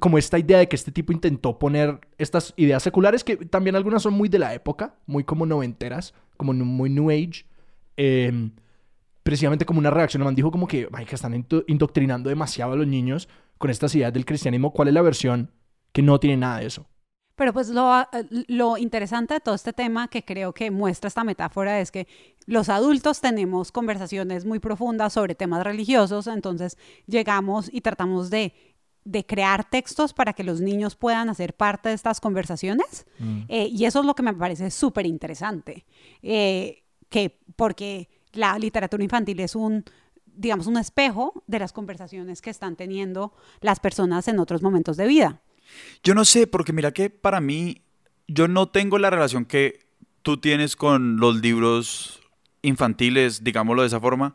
como 0.00 0.18
esta 0.18 0.36
idea 0.36 0.58
de 0.58 0.68
que 0.68 0.74
este 0.74 0.90
tipo 0.90 1.12
intentó 1.12 1.56
poner 1.56 2.00
estas 2.18 2.52
ideas 2.56 2.82
seculares 2.82 3.22
que 3.22 3.36
también 3.36 3.76
algunas 3.76 4.02
son 4.02 4.14
muy 4.14 4.28
de 4.28 4.40
la 4.40 4.52
época, 4.52 4.96
muy 5.06 5.22
como 5.22 5.46
noventeras, 5.46 6.12
como 6.36 6.52
muy 6.52 6.90
New 6.90 7.08
Age, 7.10 7.46
eh, 7.96 8.50
precisamente 9.22 9.64
como 9.64 9.78
una 9.78 9.90
reacción. 9.90 10.22
El 10.22 10.24
man 10.24 10.34
dijo 10.34 10.50
como 10.50 10.66
que, 10.66 10.88
"Ay, 10.92 11.04
que 11.06 11.14
están 11.14 11.46
indoctrinando 11.68 12.30
demasiado 12.30 12.72
a 12.72 12.76
los 12.76 12.88
niños 12.88 13.28
con 13.58 13.70
estas 13.70 13.94
ideas 13.94 14.12
del 14.12 14.24
cristianismo. 14.26 14.72
¿Cuál 14.72 14.88
es 14.88 14.94
la 14.94 15.02
versión 15.02 15.52
que 15.92 16.02
no 16.02 16.18
tiene 16.18 16.36
nada 16.38 16.58
de 16.58 16.66
eso? 16.66 16.88
Pero 17.36 17.52
pues 17.52 17.68
lo, 17.68 18.00
eh, 18.00 18.06
lo 18.48 18.76
interesante 18.76 19.34
de 19.34 19.40
todo 19.40 19.54
este 19.54 19.72
tema 19.72 20.08
que 20.08 20.24
creo 20.24 20.52
que 20.52 20.70
muestra 20.70 21.08
esta 21.08 21.24
metáfora 21.24 21.80
es 21.80 21.90
que 21.90 22.06
los 22.46 22.68
adultos 22.68 23.20
tenemos 23.20 23.72
conversaciones 23.72 24.44
muy 24.44 24.58
profundas 24.58 25.12
sobre 25.14 25.34
temas 25.34 25.64
religiosos, 25.64 26.26
entonces 26.26 26.78
llegamos 27.06 27.70
y 27.72 27.80
tratamos 27.80 28.30
de, 28.30 28.54
de 29.04 29.26
crear 29.26 29.68
textos 29.68 30.12
para 30.12 30.32
que 30.32 30.44
los 30.44 30.60
niños 30.60 30.96
puedan 30.96 31.28
hacer 31.28 31.54
parte 31.54 31.90
de 31.90 31.94
estas 31.94 32.20
conversaciones. 32.20 33.06
Eh, 33.48 33.68
y 33.70 33.84
eso 33.84 34.00
es 34.00 34.06
lo 34.06 34.14
que 34.14 34.22
me 34.22 34.34
parece 34.34 34.70
súper 34.70 35.06
interesante, 35.06 35.84
eh, 36.22 36.84
que 37.08 37.38
porque 37.56 38.08
la 38.32 38.58
literatura 38.58 39.02
infantil 39.02 39.40
es 39.40 39.54
un 39.54 39.84
digamos, 40.36 40.66
un 40.66 40.76
espejo 40.76 41.44
de 41.46 41.60
las 41.60 41.72
conversaciones 41.72 42.42
que 42.42 42.50
están 42.50 42.74
teniendo 42.74 43.32
las 43.60 43.78
personas 43.78 44.26
en 44.26 44.40
otros 44.40 44.62
momentos 44.62 44.96
de 44.96 45.06
vida. 45.06 45.42
Yo 46.02 46.14
no 46.14 46.24
sé, 46.24 46.46
porque 46.46 46.72
mira 46.72 46.92
que 46.92 47.10
para 47.10 47.40
mí, 47.40 47.82
yo 48.28 48.48
no 48.48 48.68
tengo 48.68 48.98
la 48.98 49.10
relación 49.10 49.44
que 49.44 49.80
tú 50.22 50.38
tienes 50.38 50.76
con 50.76 51.18
los 51.18 51.40
libros 51.40 52.20
infantiles, 52.62 53.44
digámoslo 53.44 53.82
de 53.82 53.88
esa 53.88 54.00
forma. 54.00 54.34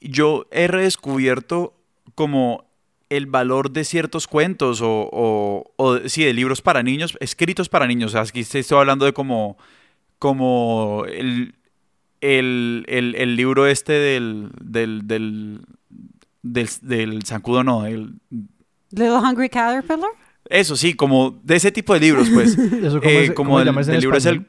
Yo 0.00 0.46
he 0.50 0.66
redescubierto 0.68 1.74
como 2.14 2.66
el 3.08 3.26
valor 3.26 3.70
de 3.70 3.84
ciertos 3.84 4.26
cuentos 4.26 4.80
o, 4.82 5.64
sí, 6.06 6.24
de 6.24 6.34
libros 6.34 6.60
para 6.60 6.82
niños, 6.82 7.16
escritos 7.20 7.68
para 7.68 7.86
niños. 7.86 8.10
O 8.10 8.12
sea, 8.12 8.22
aquí 8.22 8.40
estoy 8.40 8.78
hablando 8.78 9.04
de 9.04 9.12
como, 9.12 9.56
como 10.18 11.04
el, 11.06 11.54
el, 12.20 12.84
el, 12.88 13.36
libro 13.36 13.66
este 13.66 13.92
del, 13.92 14.50
del, 14.60 15.06
del, 15.06 15.60
del, 16.42 16.68
del 16.82 17.24
zancudo, 17.24 17.64
no, 17.64 17.86
el, 17.86 18.14
Little 18.90 19.18
Hungry 19.18 19.48
Caterpillar. 19.48 20.10
Eso 20.50 20.76
sí, 20.76 20.94
como 20.94 21.38
de 21.42 21.56
ese 21.56 21.70
tipo 21.72 21.94
de 21.94 22.00
libros, 22.00 22.28
pues. 22.32 22.56
Eso, 22.58 23.00
¿cómo 23.00 23.10
Eh, 23.10 23.24
es- 23.24 23.32
como 23.32 23.50
cómo 23.50 23.60
el, 23.60 24.00
libro 24.00 24.16
es 24.16 24.26
el, 24.26 24.46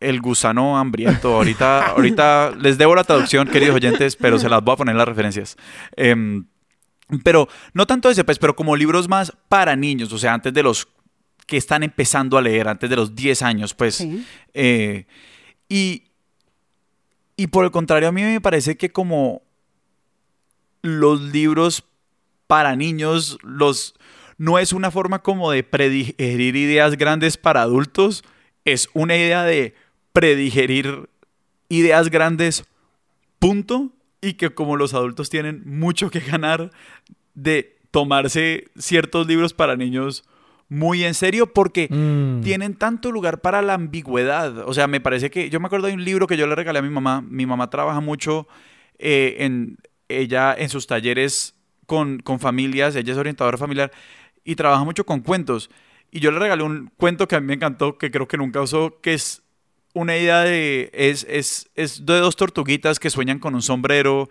el 0.00 0.20
gusano 0.20 0.78
hambriento. 0.78 1.34
Ahorita, 1.34 1.86
ahorita 1.96 2.52
les 2.60 2.78
debo 2.78 2.94
la 2.94 3.04
traducción, 3.04 3.48
queridos 3.48 3.74
oyentes, 3.76 4.16
pero 4.16 4.38
se 4.38 4.48
las 4.48 4.62
voy 4.62 4.74
a 4.74 4.76
poner 4.76 4.92
en 4.92 4.98
las 4.98 5.08
referencias. 5.08 5.56
Em, 5.96 6.46
pero 7.24 7.48
no 7.74 7.86
tanto 7.86 8.08
ese, 8.08 8.22
pues, 8.24 8.38
pero 8.38 8.54
como 8.54 8.76
libros 8.76 9.08
más 9.08 9.32
para 9.48 9.74
niños, 9.76 10.12
o 10.12 10.18
sea, 10.18 10.32
antes 10.34 10.52
de 10.54 10.62
los 10.62 10.86
que 11.46 11.56
están 11.56 11.82
empezando 11.82 12.38
a 12.38 12.42
leer, 12.42 12.68
antes 12.68 12.88
de 12.88 12.94
los 12.94 13.16
10 13.16 13.42
años, 13.42 13.74
pues. 13.74 13.96
Sí. 13.96 14.24
Eh, 14.54 15.06
y, 15.68 16.04
y 17.36 17.48
por 17.48 17.64
el 17.64 17.72
contrario, 17.72 18.08
a 18.08 18.12
mí 18.12 18.22
me 18.22 18.40
parece 18.40 18.76
que 18.76 18.90
como 18.92 19.42
los 20.82 21.20
libros 21.20 21.84
para 22.46 22.76
niños, 22.76 23.38
los 23.42 23.94
no 24.40 24.58
es 24.58 24.72
una 24.72 24.90
forma 24.90 25.18
como 25.18 25.50
de 25.50 25.62
predigerir 25.62 26.56
ideas 26.56 26.96
grandes 26.96 27.36
para 27.36 27.60
adultos, 27.60 28.24
es 28.64 28.88
una 28.94 29.14
idea 29.14 29.44
de 29.44 29.74
predigerir 30.14 31.10
ideas 31.68 32.08
grandes, 32.08 32.64
punto, 33.38 33.90
y 34.22 34.34
que 34.34 34.48
como 34.48 34.76
los 34.76 34.94
adultos 34.94 35.28
tienen 35.28 35.62
mucho 35.66 36.10
que 36.10 36.20
ganar 36.20 36.70
de 37.34 37.76
tomarse 37.90 38.64
ciertos 38.78 39.26
libros 39.26 39.52
para 39.52 39.76
niños 39.76 40.24
muy 40.70 41.04
en 41.04 41.12
serio 41.12 41.52
porque 41.52 41.88
Mm. 41.90 42.40
tienen 42.40 42.74
tanto 42.76 43.12
lugar 43.12 43.42
para 43.42 43.60
la 43.60 43.74
ambigüedad. 43.74 44.66
O 44.66 44.72
sea, 44.72 44.86
me 44.86 45.00
parece 45.02 45.28
que 45.30 45.50
yo 45.50 45.60
me 45.60 45.66
acuerdo 45.66 45.88
de 45.88 45.92
un 45.94 46.04
libro 46.04 46.26
que 46.26 46.38
yo 46.38 46.46
le 46.46 46.54
regalé 46.54 46.78
a 46.78 46.82
mi 46.82 46.88
mamá. 46.88 47.20
Mi 47.28 47.44
mamá 47.44 47.68
trabaja 47.68 48.00
mucho 48.00 48.48
eh, 48.98 49.36
en 49.40 49.76
ella 50.08 50.54
en 50.56 50.70
sus 50.70 50.86
talleres 50.86 51.54
con, 51.86 52.20
con 52.20 52.38
familias. 52.40 52.96
Ella 52.96 53.12
es 53.12 53.18
orientadora 53.18 53.58
familiar 53.58 53.90
y 54.50 54.56
trabaja 54.56 54.82
mucho 54.82 55.06
con 55.06 55.20
cuentos. 55.20 55.70
Y 56.10 56.18
yo 56.18 56.32
le 56.32 56.40
regalé 56.40 56.64
un 56.64 56.90
cuento 56.96 57.28
que 57.28 57.36
a 57.36 57.40
mí 57.40 57.46
me 57.46 57.54
encantó, 57.54 57.98
que 57.98 58.10
creo 58.10 58.26
que 58.26 58.36
nunca 58.36 58.60
usó, 58.60 59.00
que 59.00 59.14
es 59.14 59.42
una 59.94 60.16
idea 60.16 60.40
de 60.40 60.90
es, 60.92 61.24
es, 61.28 61.70
es 61.76 62.04
de 62.04 62.18
dos 62.18 62.34
tortuguitas 62.34 62.98
que 62.98 63.10
sueñan 63.10 63.38
con 63.38 63.54
un 63.54 63.62
sombrero 63.62 64.28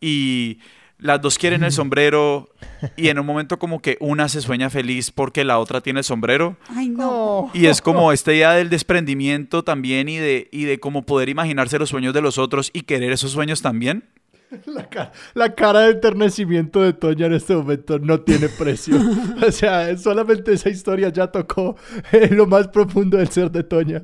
y 0.00 0.58
las 0.98 1.22
dos 1.22 1.38
quieren 1.38 1.62
el 1.62 1.70
sombrero 1.70 2.50
y 2.96 3.08
en 3.08 3.20
un 3.20 3.26
momento 3.26 3.60
como 3.60 3.80
que 3.80 3.96
una 4.00 4.28
se 4.28 4.40
sueña 4.40 4.70
feliz 4.70 5.12
porque 5.12 5.44
la 5.44 5.60
otra 5.60 5.80
tiene 5.80 6.00
el 6.00 6.04
sombrero. 6.04 6.56
Ay, 6.68 6.88
no. 6.88 7.48
Y 7.54 7.66
es 7.66 7.80
como 7.80 8.10
esta 8.10 8.32
idea 8.32 8.52
del 8.52 8.70
desprendimiento 8.70 9.62
también 9.62 10.08
y 10.08 10.16
de, 10.16 10.48
y 10.50 10.64
de 10.64 10.80
cómo 10.80 11.06
poder 11.06 11.28
imaginarse 11.28 11.78
los 11.78 11.90
sueños 11.90 12.12
de 12.12 12.22
los 12.22 12.38
otros 12.38 12.70
y 12.72 12.82
querer 12.82 13.12
esos 13.12 13.30
sueños 13.30 13.62
también. 13.62 14.04
La, 14.66 14.88
ca- 14.88 15.12
la 15.34 15.54
cara 15.54 15.80
de 15.80 15.92
enternecimiento 15.92 16.82
de 16.82 16.92
Toña 16.92 17.26
en 17.26 17.34
este 17.34 17.54
momento 17.54 17.98
no 17.98 18.20
tiene 18.20 18.48
precio. 18.48 18.96
o 19.46 19.52
sea, 19.52 19.96
solamente 19.96 20.52
esa 20.52 20.68
historia 20.70 21.08
ya 21.10 21.28
tocó 21.28 21.76
eh, 22.12 22.28
lo 22.32 22.46
más 22.46 22.68
profundo 22.68 23.16
del 23.16 23.28
ser 23.28 23.50
de 23.50 23.62
Toña. 23.62 24.02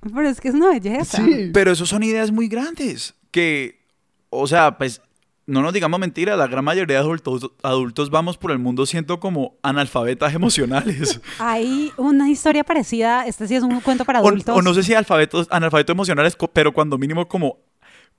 Pero 0.00 0.28
es 0.28 0.40
que 0.40 0.48
es 0.48 0.54
una 0.54 0.70
belleza. 0.70 1.22
Sí. 1.24 1.50
Pero 1.52 1.72
eso 1.72 1.86
son 1.86 2.02
ideas 2.02 2.30
muy 2.30 2.48
grandes 2.48 3.14
que, 3.30 3.84
o 4.30 4.46
sea, 4.46 4.78
pues 4.78 5.00
no 5.46 5.60
nos 5.60 5.72
digamos 5.72 5.98
mentiras, 6.00 6.38
la 6.38 6.46
gran 6.46 6.64
mayoría 6.64 6.96
de 6.96 7.02
adultos, 7.02 7.50
adultos 7.62 8.10
vamos 8.10 8.38
por 8.38 8.52
el 8.52 8.58
mundo 8.58 8.86
siendo 8.86 9.20
como 9.20 9.56
analfabetas 9.62 10.34
emocionales. 10.34 11.20
Hay 11.38 11.92
una 11.98 12.30
historia 12.30 12.64
parecida, 12.64 13.26
este 13.26 13.46
sí 13.48 13.56
es 13.56 13.62
un 13.62 13.80
cuento 13.80 14.04
para 14.04 14.20
o, 14.22 14.28
adultos. 14.28 14.56
o 14.56 14.62
no 14.62 14.72
sé 14.72 14.82
si 14.82 14.94
alfabetos, 14.94 15.46
analfabetos 15.50 15.94
emocionales, 15.94 16.36
pero 16.52 16.72
cuando 16.72 16.96
mínimo 16.96 17.26
como, 17.28 17.58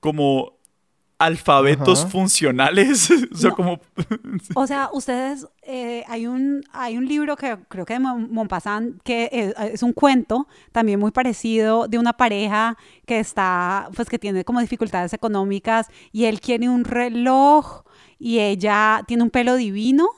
como 0.00 0.58
alfabetos 1.18 2.00
Ajá. 2.00 2.10
funcionales. 2.10 3.10
o 3.32 3.36
sea, 3.36 3.50
No. 3.50 3.56
como... 3.56 3.80
O 4.54 4.66
sea, 4.66 4.90
ustedes, 4.92 5.46
eh, 5.62 6.04
hay, 6.08 6.26
un, 6.26 6.62
hay 6.72 6.96
un 6.98 7.06
libro 7.06 7.36
que 7.36 7.56
creo 7.68 7.84
que 7.86 7.94
de 7.94 8.00
Mon- 8.00 8.32
Maupassant, 8.32 9.00
que 9.02 9.28
es, 9.32 9.54
es 9.72 9.82
un 9.82 9.92
cuento 9.92 10.46
también 10.72 10.98
muy 11.00 11.10
parecido 11.12 11.86
de 11.88 11.98
una 11.98 12.12
pareja 12.14 12.76
que 13.06 13.20
está, 13.20 13.88
pues 13.94 14.08
que 14.08 14.18
tiene 14.18 14.44
como 14.44 14.60
dificultades 14.60 15.12
económicas 15.12 15.88
y 16.12 16.24
él 16.24 16.40
quiere 16.40 16.68
un 16.68 16.84
reloj 16.84 17.82
y 18.18 18.38
ella 18.40 19.02
tiene 19.06 19.22
un 19.22 19.30
pelo 19.30 19.56
divino 19.56 20.08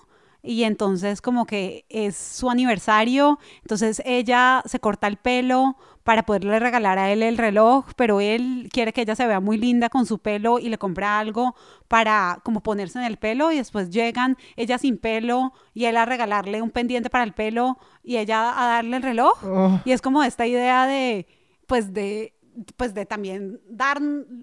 y 0.43 0.63
entonces 0.63 1.21
como 1.21 1.45
que 1.45 1.85
es 1.89 2.17
su 2.17 2.49
aniversario, 2.51 3.39
entonces 3.63 4.01
ella 4.05 4.63
se 4.67 4.79
corta 4.79 5.09
el 5.09 5.17
pelo 5.17 5.77
para 6.07 6.23
poderle 6.23 6.61
regalar 6.61 6.99
a 7.01 7.11
él 7.11 7.23
el 7.25 7.37
reloj, 7.37 7.85
pero 7.97 8.21
él 8.21 8.69
quiere 8.73 8.93
que 8.93 9.03
ella 9.03 9.17
se 9.17 9.27
vea 9.27 9.41
muy 9.41 9.59
linda 9.59 9.89
con 9.91 10.07
su 10.07 10.19
pelo 10.21 10.61
y 10.61 10.69
le 10.69 10.79
compra 10.79 11.19
algo 11.19 11.57
para 11.89 12.41
como 12.45 12.63
ponerse 12.63 12.99
en 13.01 13.05
el 13.05 13.17
pelo 13.17 13.51
y 13.51 13.57
después 13.57 13.91
llegan 13.91 14.39
ella 14.55 14.79
sin 14.79 14.99
pelo 14.99 15.53
y 15.75 15.87
él 15.87 15.97
a 15.97 16.05
regalarle 16.05 16.63
un 16.63 16.71
pendiente 16.71 17.11
para 17.11 17.25
el 17.25 17.35
pelo 17.35 17.77
y 18.05 18.19
ella 18.19 18.55
a 18.57 18.69
darle 18.69 18.99
el 18.99 19.03
reloj 19.03 19.35
Oh. 19.43 19.81
y 19.85 19.91
es 19.91 20.01
como 20.01 20.23
esta 20.23 20.47
idea 20.47 20.87
de 20.87 21.27
pues 21.67 21.93
de 21.93 22.35
pues 22.77 22.95
de 22.95 23.05
también 23.05 23.61
dar 23.69 24.01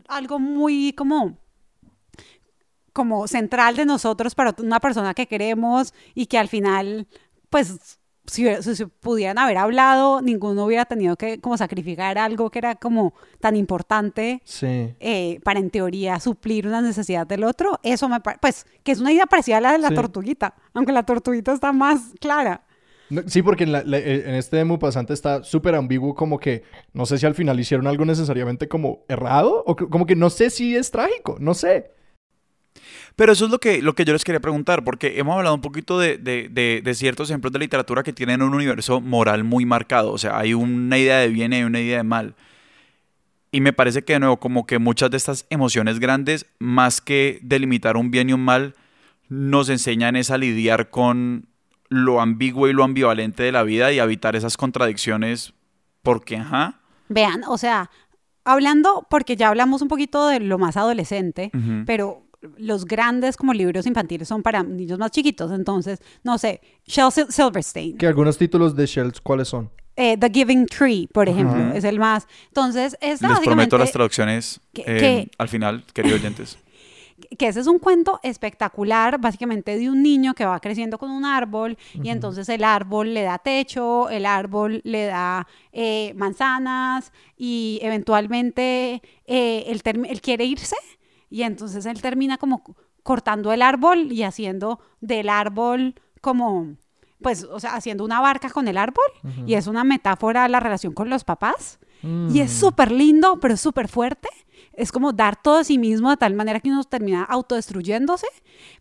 algo 0.10 0.40
muy 0.40 0.92
como 0.92 1.38
como 2.92 3.26
central 3.28 3.78
de 3.78 3.86
nosotros 3.86 4.36
para 4.36 4.54
una 4.60 4.82
persona 4.82 5.14
que 5.14 5.28
queremos 5.28 5.94
y 6.14 6.28
que 6.28 6.38
al 6.38 6.48
final, 6.48 7.08
pues, 7.50 8.00
si, 8.26 8.48
si, 8.62 8.76
si, 8.76 8.86
pudieran 8.86 9.38
haber 9.38 9.58
hablado, 9.58 10.22
ninguno 10.22 10.66
hubiera 10.66 10.86
tenido 10.86 11.16
que 11.18 11.40
como 11.42 11.58
sacrificar 11.58 12.18
algo 12.18 12.50
que 12.50 12.60
era 12.60 12.76
como 12.76 13.14
tan 13.40 13.56
importante 13.56 14.42
Sí. 14.46 14.94
eh, 15.00 15.40
para 15.44 15.60
en 15.60 15.70
teoría 15.70 16.20
suplir 16.20 16.68
una 16.68 16.82
necesidad 16.82 17.28
del 17.28 17.44
otro. 17.44 17.80
Eso 17.84 18.08
me 18.10 18.20
parece, 18.22 18.40
pues, 18.42 18.66
que 18.84 18.92
es 18.94 19.00
una 19.00 19.12
idea 19.12 19.26
parecida 19.26 19.58
a 19.58 19.62
la 19.62 19.72
de 19.74 19.80
la 19.80 19.90
Sí. 19.90 19.96
tortuguita, 19.96 20.56
aunque 20.74 20.92
la 20.94 21.04
tortuguita 21.04 21.54
está 21.54 21.72
más 21.74 22.14
clara. 22.20 22.64
No, 23.10 23.22
Sí, 23.28 23.42
porque 23.44 23.66
en, 23.66 23.74
la- 23.74 23.84
la- 23.84 23.98
eh, 24.00 24.24
en 24.28 24.36
este 24.36 24.58
demo 24.58 24.80
pasante 24.80 25.14
está 25.14 25.44
súper 25.44 25.76
ambiguo, 25.76 26.16
como 26.16 26.40
que 26.40 26.64
no 26.94 27.06
sé 27.06 27.18
si 27.18 27.26
al 27.26 27.36
final 27.36 27.60
hicieron 27.60 27.86
algo 27.88 28.06
necesariamente 28.06 28.68
como 28.70 29.04
errado, 29.10 29.64
o 29.68 29.76
como 29.76 30.06
que 30.06 30.16
no 30.16 30.30
sé 30.30 30.50
si 30.50 30.76
es 30.76 30.90
trágico, 30.90 31.36
no 31.40 31.54
sé. 31.54 31.92
Pero 33.16 33.34
eso 33.34 33.46
es 33.46 33.52
lo 33.52 33.60
que, 33.60 33.82
lo 33.82 33.94
que 33.94 34.06
yo 34.06 34.14
les 34.14 34.24
quería 34.24 34.40
preguntar, 34.40 34.84
porque 34.84 35.20
hemos 35.20 35.36
hablado 35.38 35.54
un 35.56 35.62
poquito 35.62 36.00
de, 36.00 36.18
de- 36.18 36.50
de- 36.50 36.82
de 36.84 36.94
ciertos 36.96 37.30
ejemplos 37.30 37.54
de 37.54 37.60
literatura 37.60 38.02
que 38.04 38.12
tienen 38.14 38.42
un 38.42 38.54
universo 38.56 39.02
moral 39.02 39.44
muy 39.44 39.66
marcado. 39.66 40.12
O 40.12 40.18
sea, 40.18 40.38
hay 40.40 40.54
una 40.56 40.98
idea 40.98 41.18
de 41.20 41.28
bien 41.28 41.54
y 41.54 41.58
hay 41.58 41.64
una 41.64 41.80
idea 41.80 41.98
de 41.98 42.04
mal. 42.04 42.34
Y 43.52 43.62
me 43.62 43.72
parece 43.72 44.04
que, 44.04 44.14
de 44.14 44.20
nuevo, 44.20 44.38
como 44.38 44.66
que 44.66 44.80
muchas 44.80 45.12
de 45.12 45.18
estas 45.18 45.46
emociones 45.52 46.00
grandes, 46.00 46.48
más 46.58 47.02
que 47.02 47.38
delimitar 47.44 47.98
un 47.98 48.10
bien 48.10 48.30
y 48.30 48.34
un 48.34 48.44
mal, 48.44 48.74
nos 49.30 49.70
enseñan 49.70 50.16
es 50.16 50.32
a 50.32 50.40
lidiar 50.40 50.90
con 50.90 51.46
lo 51.90 52.20
ambiguo 52.20 52.68
y 52.68 52.74
lo 52.74 52.84
ambivalente 52.84 53.44
de 53.44 53.52
la 53.52 53.62
vida 53.62 53.92
y 53.92 54.00
evitar 54.00 54.36
esas 54.36 54.58
contradicciones, 54.58 55.54
porque, 56.02 56.38
ajá. 56.38 56.80
Vean, 57.10 57.44
o 57.48 57.60
sea, 57.60 57.92
hablando, 58.44 59.06
porque 59.08 59.36
ya 59.36 59.50
hablamos 59.50 59.84
un 59.84 59.88
poquito 59.88 60.28
de 60.28 60.40
lo 60.40 60.58
más 60.58 60.76
adolescente, 60.76 61.52
pero 61.86 62.23
los 62.58 62.86
grandes 62.86 63.38
como 63.38 63.54
libros 63.54 63.86
infantiles 63.88 64.28
son 64.28 64.42
para 64.44 64.64
niños 64.64 65.00
más 65.00 65.12
chiquitos. 65.12 65.52
Entonces, 65.52 66.00
no 66.24 66.38
sé, 66.38 66.62
Shel 66.86 67.06
Sil- 67.12 67.30
Silverstein, 67.32 67.98
Que 67.98 68.08
algunos 68.08 68.38
títulos 68.38 68.76
de 68.76 68.86
Shells, 68.86 69.22
¿cuáles 69.22 69.48
son? 69.48 69.70
eh, 69.96 70.18
The 70.18 70.30
Giving 70.34 70.66
Tree, 70.66 71.08
por 71.14 71.30
ejemplo, 71.30 71.72
es 71.74 71.84
el 71.84 72.00
más. 72.00 72.28
Entonces, 72.48 72.98
es 73.00 73.22
Les 73.22 73.40
prometo 73.42 73.78
las 73.78 73.92
traducciones 73.92 74.60
que- 74.74 74.82
eh, 74.82 74.98
que- 75.00 75.32
al 75.38 75.48
final, 75.48 75.84
queridos 75.94 76.20
oyentes. 76.20 76.58
que 77.38 77.48
ese 77.48 77.60
es 77.60 77.68
un 77.68 77.78
cuento 77.80 78.20
espectacular, 78.24 79.20
básicamente 79.22 79.78
de 79.78 79.90
un 79.90 80.02
niño 80.02 80.34
que 80.34 80.46
va 80.46 80.60
creciendo 80.60 80.98
con 80.98 81.10
un 81.12 81.26
árbol 81.26 81.78
y 81.94 82.10
entonces 82.10 82.50
el 82.50 82.64
árbol 82.64 83.14
le 83.14 83.22
da 83.22 83.38
techo, 83.38 84.10
el 84.10 84.26
árbol 84.26 84.82
le 84.84 85.06
da 85.06 85.48
eh, 85.72 86.14
manzanas 86.18 87.12
y 87.38 87.80
eventualmente 87.84 89.02
eh, 89.26 89.64
él, 89.68 89.84
term- 89.84 90.08
él 90.10 90.22
quiere 90.22 90.46
irse 90.46 90.76
y 91.34 91.42
entonces 91.42 91.88
él 91.88 92.00
termina 92.00 92.38
como 92.38 92.62
cortando 93.02 93.52
el 93.52 93.64
árbol 93.64 94.12
y 94.12 94.22
haciendo 94.22 94.80
del 95.02 95.30
árbol 95.30 95.96
como, 96.22 96.76
pues, 97.24 97.44
o 97.46 97.60
sea, 97.60 97.74
haciendo 97.74 98.06
una 98.06 98.22
barca 98.22 98.52
con 98.52 98.68
el 98.68 98.78
árbol 98.78 99.04
y 99.48 99.56
es 99.56 99.66
una 99.66 99.84
metáfora 99.84 100.44
a 100.44 100.48
la 100.48 100.60
relación 100.60 100.94
con 100.94 101.10
los 101.10 101.24
papás. 101.24 101.80
Y 102.30 102.40
es 102.40 102.52
súper 102.52 102.92
lindo, 102.92 103.40
pero 103.40 103.56
es 103.56 103.62
súper 103.62 103.88
fuerte. 103.88 104.30
Es 104.74 104.92
como 104.92 105.12
dar 105.12 105.42
todo 105.42 105.58
de 105.58 105.64
sí 105.64 105.80
mismo 105.80 106.12
de 106.12 106.18
tal 106.18 106.36
manera 106.36 106.60
que 106.60 106.70
uno 106.70 106.84
termina 106.84 107.24
autodestruyéndose. 107.24 108.28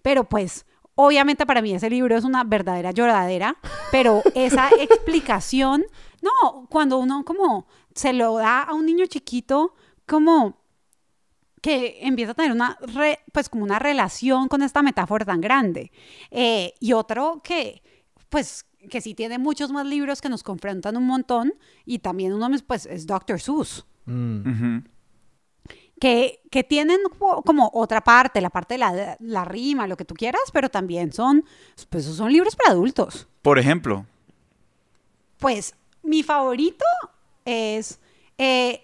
Pero 0.02 0.24
pues, 0.24 0.66
obviamente 0.94 1.46
para 1.46 1.62
mí 1.62 1.72
ese 1.72 1.88
libro 1.88 2.18
es 2.18 2.24
una 2.24 2.44
verdadera 2.44 2.90
lloradera. 2.90 3.56
Pero 3.90 4.22
esa 4.34 4.68
explicación, 4.78 5.86
no, 6.20 6.66
cuando 6.68 6.98
uno 6.98 7.24
como 7.24 7.66
se 7.94 8.12
lo 8.12 8.36
da 8.36 8.60
a 8.60 8.74
un 8.74 8.84
niño 8.84 9.06
chiquito, 9.06 9.74
como 10.04 10.61
que 11.62 11.98
empieza 12.02 12.32
a 12.32 12.34
tener 12.34 12.52
una, 12.52 12.76
re- 12.80 13.20
pues 13.32 13.48
como 13.48 13.64
una 13.64 13.78
relación 13.78 14.48
con 14.48 14.60
esta 14.62 14.82
metáfora 14.82 15.24
tan 15.24 15.40
grande. 15.40 15.90
Eh, 16.30 16.74
y 16.80 16.92
otro 16.92 17.40
que, 17.42 17.82
pues, 18.28 18.66
que 18.90 19.00
sí 19.00 19.14
tiene 19.14 19.38
muchos 19.38 19.70
más 19.72 19.86
libros 19.86 20.20
que 20.20 20.28
nos 20.28 20.42
confrontan 20.42 20.96
un 20.96 21.06
montón, 21.06 21.54
y 21.86 22.00
también 22.00 22.32
uno, 22.34 22.48
pues, 22.66 22.84
es 22.86 23.06
Dr. 23.06 23.40
Seuss, 23.40 23.86
Mm. 24.04 24.78
Que, 26.00 26.40
que 26.50 26.64
tienen 26.64 26.98
como- 27.16 27.42
como 27.42 27.70
otra 27.72 28.00
parte, 28.02 28.40
la 28.40 28.50
parte 28.50 28.74
de 28.74 28.78
la, 28.78 29.16
la 29.20 29.44
rima, 29.44 29.86
lo 29.86 29.96
que 29.96 30.04
tú 30.04 30.14
quieras, 30.16 30.42
pero 30.52 30.68
también 30.68 31.12
son, 31.12 31.44
pues, 31.90 32.04
son 32.06 32.32
libros 32.32 32.56
para 32.56 32.72
adultos. 32.72 33.28
Por 33.42 33.58
ejemplo, 33.60 34.04
Pues 35.38 35.74
mi 36.02 36.22
favorito 36.24 36.84
es 37.44 38.00
eh, 38.38 38.82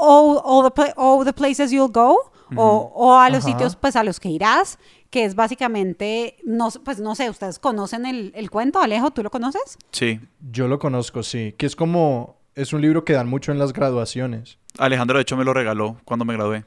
all, 0.00 0.40
all 0.44 0.70
the, 0.72 0.92
all 0.96 1.24
the 1.24 1.32
Places 1.32 1.70
You'll 1.70 1.92
Go 1.92 2.16
o, 2.56 2.92
o 2.94 3.18
a 3.18 3.28
los 3.30 3.44
Ajá. 3.44 3.52
sitios 3.52 3.76
pues 3.76 3.94
a 3.96 4.02
los 4.02 4.18
que 4.18 4.28
irás, 4.28 4.78
que 5.10 5.24
es 5.24 5.34
básicamente, 5.34 6.36
no, 6.44 6.68
pues 6.84 6.98
no 7.00 7.14
sé, 7.14 7.30
¿ustedes 7.30 7.58
conocen 7.58 8.06
el, 8.06 8.32
el 8.34 8.50
cuento, 8.50 8.80
Alejo? 8.80 9.10
¿Tú 9.10 9.22
lo 9.22 9.30
conoces? 9.30 9.78
sí. 9.92 10.20
Yo 10.50 10.66
lo 10.68 10.78
conozco, 10.78 11.22
sí. 11.22 11.54
Que 11.58 11.66
es 11.66 11.76
como... 11.76 12.38
Es 12.56 12.72
un 12.72 12.80
libro 12.80 13.04
que 13.04 13.12
dan 13.12 13.28
mucho 13.28 13.52
en 13.52 13.58
las 13.58 13.72
graduaciones. 13.72 14.58
Alejandro, 14.78 15.18
de 15.18 15.22
hecho, 15.22 15.36
me 15.36 15.44
lo 15.44 15.54
regaló 15.54 15.98
cuando 16.04 16.24
me 16.24 16.34
gradué 16.34 16.64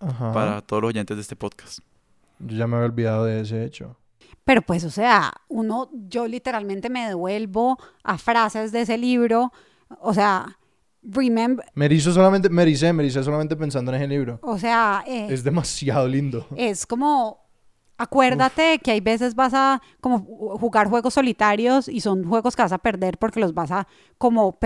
Ajá. 0.00 0.32
para 0.32 0.60
todos 0.62 0.82
los 0.82 0.88
oyentes 0.88 1.16
de 1.16 1.20
este 1.22 1.36
podcast. 1.36 1.78
Yo 2.40 2.56
ya 2.56 2.66
me 2.66 2.76
había 2.76 2.86
olvidado 2.86 3.24
de 3.24 3.40
ese 3.40 3.64
hecho. 3.64 3.96
Pero 4.44 4.62
pues, 4.62 4.84
o 4.84 4.90
sea, 4.90 5.32
uno, 5.48 5.88
yo 5.92 6.26
literalmente 6.26 6.90
me 6.90 7.06
devuelvo 7.06 7.78
a 8.02 8.18
frases 8.18 8.72
de 8.72 8.82
ese 8.82 8.98
libro, 8.98 9.52
o 10.00 10.12
sea, 10.12 10.58
remember, 11.04 11.64
Me 11.74 11.84
erizo 11.86 12.12
solamente... 12.12 12.48
Me 12.48 12.62
ericé, 12.62 12.92
me 12.92 13.02
ericé 13.02 13.22
solamente 13.22 13.56
pensando 13.56 13.92
en 13.92 13.96
ese 14.02 14.08
libro. 14.08 14.38
o 14.42 14.58
sea, 14.58 15.04
eh, 15.06 15.26
Es 15.30 15.44
demasiado 15.44 16.06
lindo. 16.08 16.46
es 16.56 16.86
como 16.86 17.42
acuérdate 17.96 18.80
que 18.80 18.90
hay 18.90 19.00
veces 19.00 19.36
vas 19.36 19.54
a 19.54 19.80
como 20.00 20.18
ju- 20.26 20.58
jugar 20.58 20.88
juegos 20.88 21.14
solitarios 21.14 21.88
y 21.88 22.00
son 22.00 22.24
juegos 22.24 22.56
que 22.56 22.62
vas 22.62 22.72
a 22.72 22.78
perder 22.78 23.18
porque 23.18 23.38
los 23.38 23.54
vas 23.54 23.70
a 23.70 23.86
como 24.18 24.58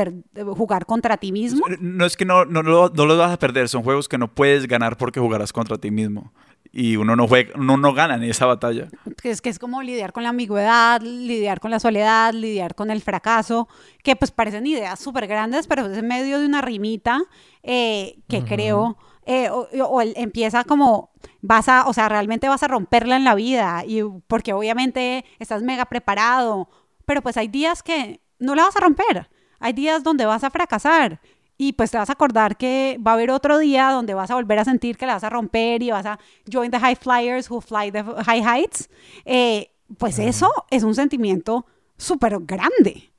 jugar 0.57 0.87
contra 0.87 1.16
ti 1.18 1.31
mismo. 1.31 1.66
No 1.81 2.07
es 2.07 2.16
que 2.16 2.24
no, 2.24 2.44
no, 2.46 2.62
no 2.62 2.88
los 2.88 3.18
vas 3.18 3.33
a 3.33 3.38
perder, 3.38 3.68
son 3.68 3.83
juegos 3.83 4.09
que 4.09 4.16
no 4.18 4.29
puedes 4.35 4.66
ganar 4.66 4.96
porque 4.96 5.20
jugarás 5.20 5.53
contra 5.53 5.77
ti 5.77 5.90
mismo. 5.90 6.33
Y 6.72 6.96
uno 6.96 7.16
no, 7.16 7.26
juega, 7.26 7.52
uno 7.57 7.76
no 7.76 7.94
gana 7.94 8.16
en 8.16 8.24
esa 8.24 8.46
batalla. 8.46 8.88
Que 9.20 9.31
es 9.31 9.40
que 9.40 9.48
es 9.48 9.59
como 9.59 9.83
lidiar 9.83 10.12
con 10.12 10.22
la 10.22 10.28
ambigüedad, 10.28 11.00
lidiar 11.00 11.61
con 11.61 11.70
la 11.70 11.81
soledad, 11.81 12.33
lidiar 12.35 12.74
con 12.74 12.90
el 12.90 13.00
fracaso, 13.00 13.68
que 14.02 14.16
pues 14.16 14.31
parecen 14.31 14.66
ideas 14.66 15.00
súper 15.00 15.26
grandes, 15.26 15.66
pero 15.66 15.87
es 15.87 15.96
en 15.96 16.07
medio 16.07 16.38
de 16.38 16.46
una 16.46 16.61
rimita 16.61 17.22
eh, 17.62 18.18
que 18.28 18.44
creo, 18.44 18.98
eh, 19.26 19.48
o, 19.50 19.68
o 19.72 20.00
empieza 20.02 20.64
como, 20.64 21.11
vas 21.40 21.68
a, 21.68 21.87
o 21.87 21.92
sea, 21.92 22.09
realmente 22.09 22.48
vas 22.48 22.62
a 22.62 22.68
romperla 22.68 23.16
en 23.16 23.24
la 23.24 23.35
vida, 23.35 23.85
y 23.87 24.02
porque 24.26 24.52
obviamente 24.52 25.24
estás 25.38 25.62
mega 25.62 25.87
preparado, 25.87 26.68
pero 27.07 27.22
pues 27.22 27.37
hay 27.37 27.48
días 27.48 27.83
que 27.83 28.20
no 28.38 28.54
la 28.54 28.64
vas 28.64 28.76
a 28.76 28.81
romper, 28.81 29.28
hay 29.59 29.72
días 29.72 30.02
donde 30.04 30.26
vas 30.26 30.44
a 30.44 30.50
fracasar. 30.50 31.20
Y 31.61 31.73
pues 31.73 31.90
te 31.90 31.99
vas 31.99 32.09
a 32.09 32.12
acordar 32.12 32.57
que 32.57 32.99
va 33.05 33.11
a 33.11 33.14
haber 33.14 33.31
otro 33.33 33.59
día 33.59 33.90
donde 33.90 34.14
vas 34.14 34.31
a 34.31 34.37
volver 34.37 34.61
a 34.61 34.64
sentir 34.64 34.97
que 34.97 35.07
la 35.07 35.14
vas 35.14 35.25
a 35.25 35.31
romper 35.31 35.83
y 35.83 35.90
vas 35.90 36.07
a 36.07 36.18
join 36.51 36.71
the 36.71 36.79
high 36.79 36.94
flyers 36.94 37.51
who 37.51 37.61
fly 37.61 37.90
the 37.90 38.03
high 38.25 38.40
heights. 38.42 38.88
Eh, 39.25 39.71
pues 39.99 40.18
eso 40.21 40.51
es 40.71 40.85
un 40.85 40.94
sentimiento 40.94 41.66
súper 41.97 42.38
grande 42.42 43.11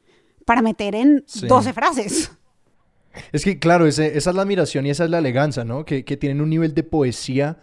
para 0.46 0.62
meter 0.62 0.96
en 0.96 1.24
Sí. 1.28 1.48
12 1.48 1.74
frases. 1.74 2.32
Es 3.34 3.44
que, 3.44 3.60
claro, 3.60 3.86
ese- 3.88 4.18
esa 4.18 4.30
es 4.30 4.36
la 4.36 4.44
admiración 4.44 4.86
y 4.86 4.92
esa 4.92 5.04
es 5.04 5.10
la 5.10 5.18
elegancia, 5.18 5.66
¿no? 5.66 5.84
Que, 5.84 6.06
que 6.06 6.16
tienen 6.16 6.42
un 6.42 6.50
nivel 6.50 6.74
de 6.74 6.84
poesía 6.84 7.58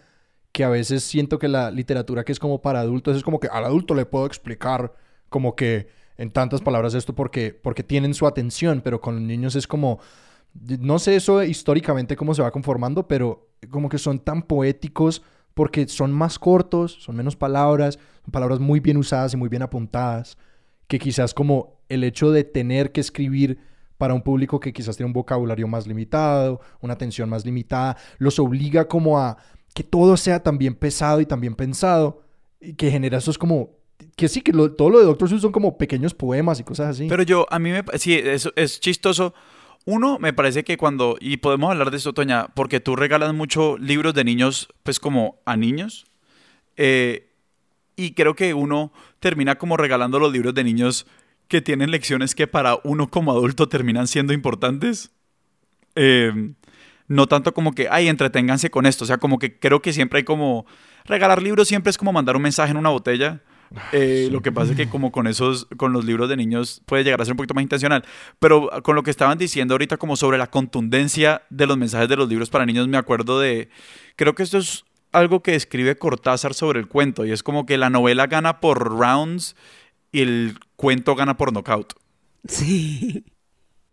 que 0.52 0.64
a 0.64 0.68
veces 0.68 1.04
siento 1.04 1.38
que 1.38 1.48
la 1.48 1.70
literatura 1.70 2.24
que 2.24 2.32
es 2.32 2.38
como 2.38 2.60
para 2.60 2.80
adultos 2.80 3.16
es 3.16 3.22
como 3.22 3.40
que 3.40 3.46
al 3.48 3.64
adulto 3.64 3.94
le 3.94 4.06
puedo 4.06 4.26
explicar 4.26 4.92
como 5.28 5.54
que 5.54 5.88
en 6.18 6.30
tantas 6.30 6.60
palabras 6.62 6.94
esto 6.94 7.14
porque, 7.14 7.52
porque 7.52 7.82
tienen 7.82 8.12
su 8.14 8.26
atención, 8.26 8.80
pero 8.82 9.00
con 9.00 9.14
los 9.16 9.22
niños 9.22 9.54
es 9.54 9.66
como, 9.66 10.00
no 10.80 10.98
sé 10.98 11.16
eso 11.16 11.42
históricamente 11.42 12.16
cómo 12.16 12.34
se 12.34 12.42
va 12.42 12.50
conformando, 12.50 13.06
pero 13.08 13.48
como 13.70 13.88
que 13.88 13.98
son 13.98 14.18
tan 14.18 14.42
poéticos 14.42 15.22
porque 15.54 15.88
son 15.88 16.12
más 16.12 16.38
cortos, 16.38 16.98
son 17.00 17.16
menos 17.16 17.36
palabras, 17.36 17.98
son 18.24 18.32
palabras 18.32 18.60
muy 18.60 18.80
bien 18.80 18.96
usadas 18.96 19.32
y 19.34 19.36
muy 19.36 19.48
bien 19.48 19.62
apuntadas, 19.62 20.36
que 20.86 20.98
quizás 20.98 21.32
como 21.34 21.80
el 21.88 22.04
hecho 22.04 22.30
de 22.30 22.44
tener 22.44 22.92
que 22.92 23.00
escribir 23.00 23.58
para 23.96 24.12
un 24.12 24.20
público 24.22 24.60
que 24.60 24.72
quizás 24.72 24.96
tiene 24.96 25.06
un 25.08 25.12
vocabulario 25.14 25.66
más 25.66 25.86
limitado, 25.86 26.60
una 26.80 26.92
atención 26.94 27.30
más 27.30 27.46
limitada, 27.46 27.96
los 28.18 28.38
obliga 28.38 28.86
como 28.86 29.18
a 29.18 29.38
que 29.72 29.82
todo 29.82 30.16
sea 30.16 30.42
también 30.42 30.74
pesado 30.74 31.20
y 31.20 31.26
también 31.26 31.54
pensado, 31.54 32.22
y 32.60 32.74
que 32.74 32.90
genera 32.90 33.18
esos 33.18 33.38
como, 33.38 33.70
que 34.16 34.28
sí, 34.28 34.42
que 34.42 34.52
lo- 34.52 34.72
todo 34.74 34.90
lo 34.90 34.98
de 34.98 35.04
Doctor 35.06 35.28
Seuss 35.28 35.42
son 35.42 35.52
como 35.52 35.78
pequeños 35.78 36.12
poemas 36.14 36.60
y 36.60 36.64
cosas 36.64 36.88
así. 36.88 37.06
Pero 37.08 37.22
yo, 37.22 37.46
a 37.50 37.58
mí 37.58 37.70
me 37.70 37.82
sí, 37.98 38.14
es 38.56 38.80
chistoso. 38.80 39.32
Uno, 39.86 40.18
me 40.18 40.32
parece 40.32 40.64
que 40.64 40.76
cuando, 40.76 41.16
y 41.20 41.38
podemos 41.38 41.70
hablar 41.70 41.90
de 41.90 41.96
esto, 41.96 42.12
Toña, 42.12 42.48
porque 42.54 42.80
tú 42.80 42.96
regalas 42.96 43.32
mucho 43.32 43.78
libros 43.78 44.12
de 44.14 44.24
niños, 44.24 44.68
pues 44.82 45.00
como 45.00 45.40
a 45.46 45.56
niños. 45.56 46.06
eh, 46.76 47.22
y 47.96 48.12
creo 48.12 48.34
que 48.34 48.52
uno 48.52 48.92
termina 49.20 49.56
como 49.56 49.78
regalando 49.78 50.18
los 50.18 50.30
libros 50.30 50.52
de 50.54 50.64
niños 50.64 51.06
que 51.48 51.62
tienen 51.62 51.90
lecciones 51.90 52.34
que 52.34 52.46
para 52.46 52.78
uno 52.84 53.08
como 53.10 53.32
adulto 53.32 53.68
terminan 53.70 54.06
siendo 54.06 54.34
importantes. 54.34 55.12
Eh, 55.94 56.52
No 57.08 57.26
tanto 57.28 57.54
como 57.54 57.72
que, 57.72 57.88
ay, 57.88 58.08
entreténganse 58.08 58.68
con 58.70 58.84
esto. 58.84 59.04
O 59.04 59.06
sea, 59.06 59.18
como 59.18 59.38
que 59.38 59.58
creo 59.58 59.80
que 59.80 59.92
siempre 59.92 60.18
hay 60.18 60.24
como... 60.24 60.66
Regalar 61.04 61.40
libros 61.40 61.68
siempre 61.68 61.90
es 61.90 61.98
como 61.98 62.12
mandar 62.12 62.36
un 62.36 62.42
mensaje 62.42 62.72
en 62.72 62.76
una 62.78 62.90
botella. 62.90 63.42
Eh, 63.92 64.28
Lo 64.30 64.42
que 64.42 64.52
pasa 64.52 64.72
es 64.72 64.76
que 64.76 64.88
como 64.88 65.12
con 65.12 65.26
esos, 65.26 65.66
con 65.76 65.92
los 65.92 66.04
libros 66.04 66.28
de 66.28 66.36
niños 66.36 66.82
puede 66.86 67.04
llegar 67.04 67.20
a 67.20 67.24
ser 67.24 67.32
un 67.32 67.36
poquito 67.38 67.54
más 67.54 67.62
intencional. 67.62 68.04
Pero 68.38 68.70
con 68.82 68.94
lo 68.94 69.02
que 69.02 69.10
estaban 69.10 69.38
diciendo 69.38 69.74
ahorita 69.74 69.96
como 69.96 70.16
sobre 70.16 70.38
la 70.38 70.48
contundencia 70.48 71.42
de 71.50 71.66
los 71.66 71.76
mensajes 71.76 72.08
de 72.08 72.16
los 72.16 72.28
libros 72.28 72.50
para 72.50 72.66
niños, 72.66 72.88
me 72.88 72.96
acuerdo 72.96 73.40
de, 73.40 73.68
creo 74.16 74.34
que 74.34 74.42
esto 74.42 74.58
es 74.58 74.84
algo 75.12 75.42
que 75.42 75.54
escribe 75.54 75.96
Cortázar 75.96 76.54
sobre 76.54 76.80
el 76.80 76.88
cuento 76.88 77.24
y 77.24 77.32
es 77.32 77.42
como 77.42 77.66
que 77.66 77.78
la 77.78 77.90
novela 77.90 78.26
gana 78.26 78.60
por 78.60 78.98
rounds 78.98 79.56
y 80.12 80.20
el 80.20 80.58
cuento 80.76 81.14
gana 81.14 81.36
por 81.36 81.52
knockout. 81.52 81.94
Sí. 82.46 83.24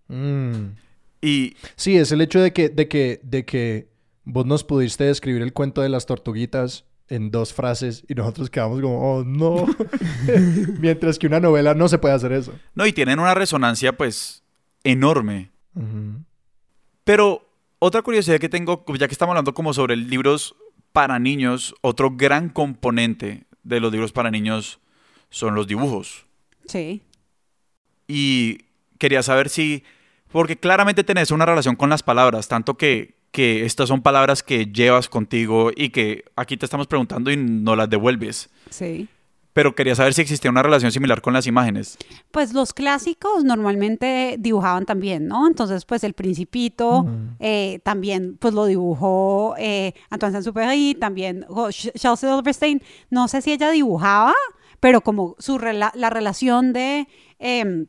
Mm. 0.07 0.75
Y 1.21 1.55
Sí, 1.75 1.97
es 1.97 2.11
el 2.11 2.21
hecho 2.21 2.41
de 2.41 2.51
que, 2.53 2.69
de 2.69 2.87
que, 2.87 3.21
de 3.23 3.45
que 3.45 3.87
vos 4.25 4.45
nos 4.45 4.63
pudiste 4.63 5.05
describir 5.05 5.41
el 5.41 5.53
cuento 5.53 5.81
de 5.81 5.89
las 5.89 6.05
tortuguitas 6.05 6.85
en 7.09 7.31
dos 7.31 7.53
frases 7.53 8.03
y 8.07 8.15
nosotros 8.15 8.49
quedamos 8.49 8.81
como, 8.81 8.99
oh 8.99 9.23
no. 9.23 9.67
Mientras 10.79 11.19
que 11.19 11.27
una 11.27 11.39
novela 11.39 11.73
no 11.73 11.87
se 11.87 11.97
puede 11.97 12.13
hacer 12.13 12.31
eso. 12.31 12.53
no, 12.73 12.85
y 12.85 12.93
tienen 12.93 13.19
una 13.19 13.33
resonancia 13.33 13.95
pues 13.95 14.43
enorme. 14.83 15.51
Pero 17.03 17.49
otra 17.79 18.01
curiosidad 18.01 18.39
que 18.39 18.49
tengo, 18.49 18.85
ya 18.97 19.07
que 19.07 19.13
estamos 19.13 19.31
hablando 19.33 19.53
como 19.53 19.73
sobre 19.73 19.95
libros 19.95 20.55
para 20.91 21.19
niños, 21.19 21.75
otro 21.81 22.11
gran 22.11 22.49
componente 22.49 23.45
de 23.63 23.79
los 23.79 23.91
libros 23.91 24.11
para 24.11 24.31
niños 24.31 24.79
son 25.29 25.55
los 25.55 25.67
dibujos. 25.67 26.25
Sí. 26.67 27.01
Y 28.07 28.65
quería 28.99 29.23
saber 29.23 29.49
si, 29.49 29.83
porque 30.31 30.57
claramente 30.57 31.03
tenés 31.03 31.31
una 31.31 31.45
relación 31.45 31.75
con 31.75 31.89
las 31.89 32.03
palabras, 32.03 32.47
tanto 32.47 32.75
que, 32.75 33.15
que 33.33 33.65
estas 33.65 33.89
son 33.89 34.01
palabras 34.01 34.43
que 34.43 34.67
llevas 34.67 35.09
contigo 35.09 35.71
y 35.75 35.89
que 35.89 36.23
aquí 36.37 36.55
te 36.55 36.65
estamos 36.65 36.87
preguntando 36.87 37.29
y 37.31 37.35
no 37.35 37.75
las 37.75 37.89
devuelves. 37.89 38.49
Sí. 38.69 39.09
Pero 39.53 39.75
quería 39.75 39.93
saber 39.95 40.13
si 40.13 40.21
existía 40.21 40.49
una 40.49 40.63
relación 40.63 40.91
similar 40.91 41.21
con 41.21 41.33
las 41.33 41.45
imágenes. 41.45 41.97
Pues 42.31 42.53
los 42.53 42.73
clásicos 42.73 43.43
normalmente 43.43 44.35
dibujaban 44.39 44.85
también, 44.85 45.27
¿no? 45.27 45.47
Entonces, 45.47 45.83
pues 45.85 46.03
El 46.03 46.13
Principito 46.13 47.05
eh, 47.39 47.79
también, 47.83 48.37
pues 48.37 48.53
lo 48.53 48.65
dibujó 48.65 49.55
eh, 49.59 49.93
Antoine 50.09 50.33
Saint-Exupéry, 50.33 50.95
también 50.95 51.45
oh, 51.49 51.69
Chelsea 51.71 52.15
Silverstein. 52.15 52.81
No 53.11 53.27
sé 53.27 53.41
si 53.41 53.51
ella 53.51 53.69
dibujaba, 53.69 54.33
pero 54.79 55.01
como 55.01 55.35
su 55.39 55.57
rela- 55.59 55.93
la 55.93 56.09
relación 56.09 56.73
de 56.73 57.07
em, 57.37 57.85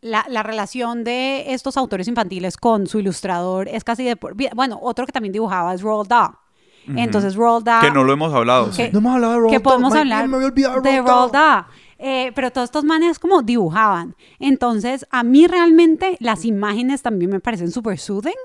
la, 0.00 0.24
la 0.28 0.42
relación 0.42 1.04
de 1.04 1.52
estos 1.54 1.76
autores 1.76 2.08
infantiles 2.08 2.56
con 2.56 2.86
su 2.86 2.98
ilustrador 2.98 3.68
es 3.68 3.84
casi 3.84 4.04
de 4.04 4.16
por 4.16 4.34
vida. 4.34 4.50
Bueno, 4.54 4.78
otro 4.82 5.06
que 5.06 5.12
también 5.12 5.32
dibujaba 5.32 5.74
es 5.74 5.82
Roald 5.82 6.08
Dahl. 6.08 6.32
Entonces, 6.96 7.34
Roald 7.36 7.64
Dahl 7.66 7.82
que 7.84 7.90
no 7.90 8.02
lo 8.02 8.12
hemos 8.14 8.32
hablado. 8.32 8.72
sí. 8.72 8.84
que- 8.84 8.92
No 8.92 9.00
hemos 9.00 9.14
hablado 9.14 9.32
de 9.34 9.38
Roald 9.40 9.50
que 9.52 9.56
Dahl. 9.58 9.62
podemos 9.62 9.90
Man, 9.90 9.98
hablar 10.00 10.28
me 10.28 10.38
de 10.38 10.50
Roald 10.50 10.82
Dahl. 10.84 11.04
Roald 11.06 11.32
Dahl. 11.32 11.64
Eh, 12.00 12.32
pero 12.34 12.50
todos 12.52 12.66
estos 12.66 12.84
manes 12.84 13.18
como 13.18 13.42
dibujaban. 13.42 14.14
Entonces, 14.38 15.04
a 15.10 15.22
mí 15.24 15.46
realmente 15.48 16.16
las 16.20 16.44
imágenes 16.44 17.02
también 17.02 17.30
me 17.30 17.40
parecen 17.40 17.70
súper 17.72 17.98
soothing. 17.98 18.36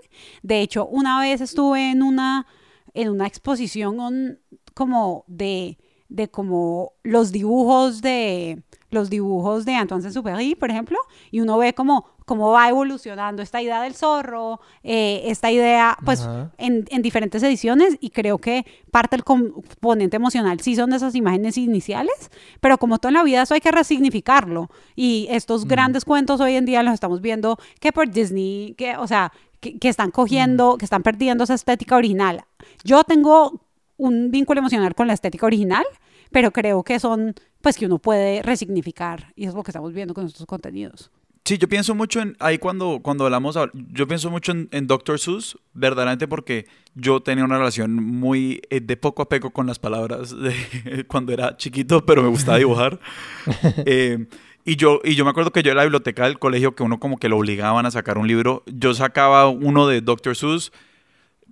De 0.41 0.59
hecho, 0.61 0.87
una 0.87 1.19
vez 1.21 1.39
estuve 1.39 1.91
en 1.91 2.01
una, 2.01 2.47
en 2.95 3.09
una 3.09 3.27
exposición 3.27 3.99
on- 3.99 4.39
como 4.73 5.23
de, 5.27 5.77
de 6.09 6.29
como 6.29 6.93
los 7.03 7.31
dibujos 7.31 8.01
de 8.01 8.63
los 8.93 9.09
dibujos 9.09 9.65
de 9.65 9.75
Antoine 9.75 10.01
Saint-Exupéry, 10.01 10.55
por 10.55 10.69
ejemplo, 10.69 10.97
y 11.31 11.41
uno 11.41 11.57
ve 11.57 11.73
como 11.73 12.05
cómo 12.25 12.51
va 12.51 12.69
evolucionando 12.69 13.41
esta 13.41 13.61
idea 13.61 13.81
del 13.81 13.95
zorro, 13.95 14.61
eh, 14.83 15.23
esta 15.25 15.51
idea, 15.51 15.97
pues, 16.05 16.27
en, 16.57 16.85
en 16.89 17.01
diferentes 17.01 17.43
ediciones 17.43 17.97
y 17.99 18.11
creo 18.11 18.37
que 18.37 18.65
parte 18.91 19.15
del 19.15 19.25
componente 19.25 20.15
emocional 20.15 20.59
sí 20.61 20.75
son 20.75 20.93
esas 20.93 21.15
imágenes 21.15 21.57
iniciales, 21.57 22.31
pero 22.61 22.77
como 22.77 22.99
todo 22.99 23.09
en 23.09 23.15
la 23.15 23.23
vida 23.23 23.41
eso 23.41 23.53
hay 23.53 23.61
que 23.61 23.71
resignificarlo. 23.71 24.69
Y 24.95 25.27
estos 25.29 25.65
grandes 25.65 26.05
cuentos 26.05 26.39
hoy 26.39 26.55
en 26.55 26.65
día 26.65 26.81
los 26.83 26.93
estamos 26.93 27.21
viendo 27.21 27.57
que 27.79 27.91
por 27.91 28.09
Disney, 28.09 28.73
que, 28.77 28.95
o 28.95 29.07
sea, 29.07 29.33
que, 29.59 29.77
que 29.77 29.89
están 29.89 30.11
cogiendo, 30.11 30.77
que 30.77 30.85
están 30.85 31.03
perdiendo 31.03 31.43
esa 31.43 31.55
estética 31.55 31.97
original. 31.97 32.45
Yo 32.83 33.03
tengo 33.03 33.59
un 33.97 34.31
vínculo 34.31 34.59
emocional 34.59 34.95
con 34.95 35.07
la 35.07 35.13
estética 35.13 35.45
original, 35.45 35.85
pero 36.31 36.51
creo 36.51 36.83
que 36.83 36.99
son, 36.99 37.35
pues 37.63 37.77
que 37.77 37.85
uno 37.85 37.97
puede 37.97 38.41
resignificar 38.41 39.31
y 39.37 39.45
es 39.45 39.53
lo 39.53 39.63
que 39.63 39.71
estamos 39.71 39.93
viendo 39.93 40.13
con 40.13 40.25
estos 40.25 40.45
contenidos. 40.45 41.09
Sí, 41.45 41.57
yo 41.57 41.67
pienso 41.69 41.95
mucho 41.95 42.19
en, 42.21 42.35
ahí 42.39 42.57
cuando, 42.57 42.99
cuando 43.01 43.23
hablamos, 43.25 43.55
a- 43.57 43.69
yo 43.73 44.05
pienso 44.07 44.29
mucho 44.29 44.51
en, 44.51 44.67
en 44.71 44.85
Dr. 44.87 45.17
Seuss, 45.17 45.57
verdaderamente 45.73 46.27
porque 46.27 46.65
yo 46.93 47.21
tenía 47.21 47.43
una 47.45 47.57
relación 47.57 47.93
muy 47.95 48.61
eh, 48.69 48.81
de 48.81 48.97
poco 48.97 49.21
a 49.21 49.29
poco 49.29 49.51
con 49.51 49.65
las 49.65 49.79
palabras 49.79 50.35
de, 50.37 51.05
cuando 51.07 51.31
era 51.33 51.55
chiquito, 51.55 52.05
pero 52.05 52.21
me 52.21 52.29
gustaba 52.29 52.57
dibujar. 52.57 52.99
Eh, 53.85 54.25
y, 54.65 54.75
yo, 54.77 54.99
y 55.03 55.15
yo 55.15 55.23
me 55.25 55.31
acuerdo 55.31 55.51
que 55.51 55.63
yo 55.63 55.71
en 55.71 55.77
la 55.77 55.83
biblioteca 55.83 56.25
del 56.25 56.39
colegio, 56.39 56.75
que 56.75 56.83
uno 56.83 56.99
como 56.99 57.17
que 57.17 57.27
lo 57.29 57.37
obligaban 57.37 57.85
a 57.85 57.91
sacar 57.91 58.17
un 58.17 58.27
libro, 58.27 58.63
yo 58.67 58.93
sacaba 58.93 59.47
uno 59.49 59.87
de 59.87 59.99
Dr. 60.01 60.35
Seuss 60.37 60.71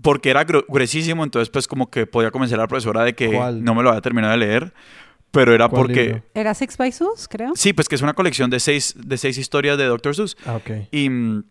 porque 0.01 0.30
era 0.30 0.45
gru- 0.47 0.66
gruesísimo, 0.68 1.24
entonces 1.24 1.49
pues 1.49 1.68
como 1.68 1.89
que 1.89 2.05
podía 2.07 2.32
convencer 2.32 2.57
a 2.59 2.64
la 2.64 2.68
profesora 2.68 3.03
de 3.03 3.14
que 3.16 3.28
¿Cuál? 3.34 3.64
no 3.64 3.76
me 3.76 3.84
lo 3.84 3.89
había 3.89 4.01
terminado 4.01 4.32
de 4.32 4.38
leer, 4.39 4.74
pero 5.32 5.53
era 5.53 5.69
¿Cuál 5.69 5.82
porque... 5.88 6.03
libro? 6.03 6.23
¿Era 6.34 6.53
Six 6.53 6.77
by 6.77 6.91
Seuss, 6.91 7.27
creo? 7.29 7.51
Sí, 7.55 7.73
pues 7.73 7.88
que 7.88 7.95
es 7.95 8.01
una 8.01 8.13
colección 8.13 8.49
de 8.49 8.59
seis, 8.59 8.93
de 8.97 9.17
seis 9.17 9.38
historias 9.38 9.77
de 9.77 9.86
Dr. 9.86 10.15
Seuss. 10.15 10.38
Ah, 10.45 10.57
ok. 10.57 10.88
Y 10.91 11.09
mm, 11.09 11.43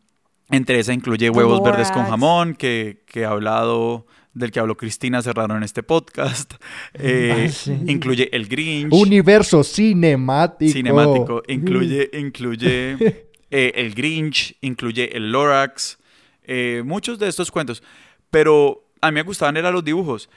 entre 0.51 0.79
esa 0.79 0.93
incluye 0.93 1.31
Huevos 1.31 1.63
Verdes 1.63 1.91
con. 1.91 2.05
Jamón, 2.07 2.55
que, 2.55 3.05
que 3.07 3.25
ha 3.25 3.31
hablado, 3.31 4.07
del 4.35 4.51
que 4.51 4.61
habló 4.61 4.77
Cristina 4.77 5.23
Serrano 5.23 5.57
en 5.57 5.63
este 5.63 5.83
podcast. 5.83 6.55
Eh, 6.95 7.49
sí. 7.53 7.73
Incluye 7.87 8.29
El 8.33 8.47
Grinch. 8.49 8.93
Universo 8.93 9.63
cinemático. 9.65 10.73
Cinemático. 10.73 11.43
Incluye, 11.49 12.11
incluye 12.13 12.97
eh, 13.51 13.73
El 13.77 13.95
Grinch, 13.95 14.57
incluye 14.61 15.17
El 15.17 15.33
Lorax. 15.33 15.99
eh, 16.45 16.83
muchos 16.85 17.19
de 17.19 17.29
estos 17.29 17.51
cuentos. 17.51 17.83
Pero 18.31 18.89
a 19.01 19.11
mí 19.11 19.15
me 19.15 19.23
gustaban 19.23 19.57
eran 19.57 19.73
los 19.73 19.85
dibujos. 19.85 20.29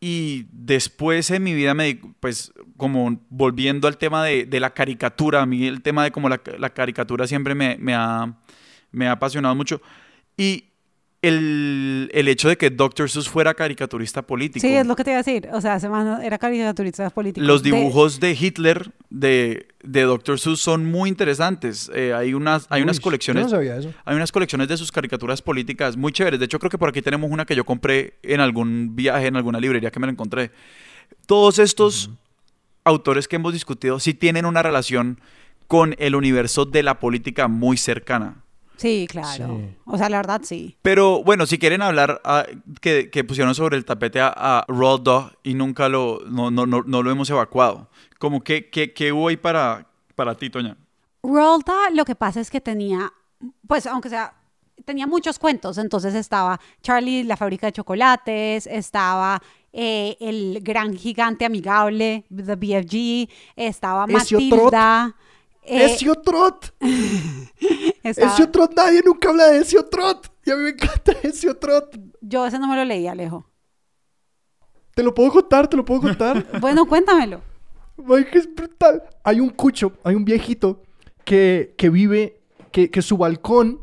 Y 0.00 0.46
después 0.52 1.30
en 1.30 1.42
mi 1.42 1.54
vida 1.54 1.74
me 1.74 1.98
pues 2.20 2.52
como 2.76 3.20
volviendo 3.30 3.88
al 3.88 3.98
tema 3.98 4.24
de, 4.24 4.44
de 4.46 4.60
la 4.60 4.70
caricatura, 4.70 5.42
a 5.42 5.46
mí 5.46 5.66
el 5.66 5.82
tema 5.82 6.04
de 6.04 6.12
como 6.12 6.28
la, 6.28 6.40
la 6.58 6.70
caricatura 6.70 7.26
siempre 7.26 7.54
me, 7.54 7.76
me 7.78 7.94
ha, 7.94 8.36
me 8.92 9.08
ha 9.08 9.12
apasionado 9.12 9.54
mucho. 9.54 9.82
Y 10.36 10.67
el, 11.20 12.10
el 12.14 12.28
hecho 12.28 12.48
de 12.48 12.56
que 12.56 12.70
Dr. 12.70 13.10
Seuss 13.10 13.28
fuera 13.28 13.54
caricaturista 13.54 14.22
político. 14.22 14.64
Sí, 14.66 14.72
es 14.72 14.86
lo 14.86 14.94
que 14.94 15.02
te 15.02 15.10
iba 15.10 15.18
a 15.18 15.22
decir. 15.22 15.48
O 15.52 15.60
sea, 15.60 15.76
ese 15.76 15.88
man 15.88 16.22
era 16.22 16.38
caricaturista 16.38 17.10
político. 17.10 17.44
Los 17.44 17.62
dibujos 17.62 18.20
de, 18.20 18.32
Hitler 18.32 18.92
de, 19.10 19.66
de 19.82 20.02
Dr. 20.02 20.38
Seuss 20.38 20.60
son 20.60 20.86
muy 20.86 21.08
interesantes. 21.08 21.90
Eh, 21.92 22.14
hay 22.14 22.34
unas, 22.34 22.66
hay 22.70 22.82
unas 22.82 23.00
colecciones. 23.00 23.42
Yo 23.42 23.46
no 23.46 23.56
sabía 23.56 23.76
eso. 23.76 23.92
Hay 24.04 24.14
unas 24.14 24.30
colecciones 24.30 24.68
de 24.68 24.76
sus 24.76 24.92
caricaturas 24.92 25.42
políticas 25.42 25.96
muy 25.96 26.12
chéveres. 26.12 26.38
De 26.38 26.46
hecho, 26.46 26.60
creo 26.60 26.70
que 26.70 26.78
por 26.78 26.88
aquí 26.88 27.02
tenemos 27.02 27.30
una 27.30 27.44
que 27.44 27.56
yo 27.56 27.64
compré 27.64 28.14
en 28.22 28.40
algún 28.40 28.94
viaje, 28.94 29.26
en 29.26 29.36
alguna 29.36 29.58
librería 29.58 29.90
que 29.90 29.98
me 29.98 30.06
la 30.06 30.12
encontré. 30.12 30.52
Todos 31.26 31.58
estos 31.58 32.10
autores 32.84 33.26
que 33.26 33.36
hemos 33.36 33.52
discutido 33.52 33.98
sí 33.98 34.14
tienen 34.14 34.46
una 34.46 34.62
relación 34.62 35.20
con 35.66 35.96
el 35.98 36.14
universo 36.14 36.64
de 36.64 36.82
la 36.82 37.00
política 37.00 37.48
muy 37.48 37.76
cercana. 37.76 38.36
Sí, 38.78 39.06
claro. 39.08 39.58
Sí. 39.58 39.76
O 39.84 39.98
sea, 39.98 40.08
la 40.08 40.18
verdad, 40.18 40.40
sí. 40.44 40.76
Pero 40.82 41.22
bueno, 41.22 41.46
si 41.46 41.58
quieren 41.58 41.82
hablar 41.82 42.20
ah, 42.24 42.46
que, 42.80 43.10
que 43.10 43.24
pusieron 43.24 43.54
sobre 43.54 43.76
el 43.76 43.84
tapete 43.84 44.20
a, 44.20 44.32
a 44.34 44.64
Roald 44.68 45.02
Dahl 45.02 45.38
y 45.42 45.54
nunca 45.54 45.88
lo, 45.88 46.20
no, 46.26 46.50
no, 46.50 46.64
no, 46.64 46.82
no 46.86 47.02
lo 47.02 47.10
hemos 47.10 47.28
evacuado. 47.28 47.88
Como 48.18 48.42
que, 48.42 48.70
que, 48.70 48.92
que 48.94 49.12
hubo 49.12 49.28
ahí 49.28 49.36
para, 49.36 49.86
para 50.14 50.34
ti, 50.36 50.48
Toña. 50.48 50.76
Roald 51.22 51.64
Dahl, 51.64 51.96
lo 51.96 52.04
que 52.04 52.14
pasa 52.14 52.40
es 52.40 52.50
que 52.50 52.60
tenía, 52.60 53.12
pues, 53.66 53.86
aunque 53.86 54.08
sea, 54.08 54.34
tenía 54.84 55.06
muchos 55.06 55.38
cuentos. 55.38 55.76
Entonces 55.78 56.14
estaba 56.14 56.60
Charlie, 56.82 57.24
la 57.24 57.36
fábrica 57.36 57.66
de 57.66 57.72
chocolates, 57.72 58.66
estaba 58.66 59.42
eh, 59.72 60.16
el 60.20 60.60
gran 60.62 60.96
gigante 60.96 61.44
amigable, 61.44 62.24
The 62.34 62.56
BFG, 62.56 63.28
estaba 63.56 64.06
Matilda. 64.06 65.14
Eh, 65.68 65.84
¡Ezio 65.86 66.14
Trot! 66.16 66.74
estaba- 68.02 68.32
¡Ezio 68.32 68.48
Trot! 68.50 68.72
Nadie 68.76 69.02
nunca 69.04 69.28
habla 69.30 69.46
de 69.48 69.58
Ezio 69.58 69.84
Trot. 69.86 70.30
Y 70.44 70.50
a 70.50 70.56
mí 70.56 70.62
me 70.64 70.68
encanta 70.70 71.12
Ezio 71.22 71.56
Trot. 71.56 71.98
Yo 72.20 72.46
ese 72.46 72.58
no 72.58 72.66
me 72.68 72.76
lo 72.76 72.84
leí, 72.84 73.06
Alejo. 73.06 73.46
Te 74.94 75.02
lo 75.02 75.14
puedo 75.14 75.30
contar, 75.30 75.68
te 75.68 75.76
lo 75.76 75.84
puedo 75.84 76.00
contar. 76.00 76.44
Bueno, 76.60 76.86
cuéntamelo. 76.86 77.40
Mike, 77.96 78.38
es 78.38 78.54
brutal. 78.54 79.02
Hay 79.24 79.40
un 79.40 79.50
cucho, 79.50 79.92
hay 80.04 80.14
un 80.14 80.24
viejito 80.24 80.82
que, 81.24 81.74
que 81.76 81.90
vive, 81.90 82.40
que, 82.72 82.90
que 82.90 83.02
su 83.02 83.16
balcón 83.16 83.80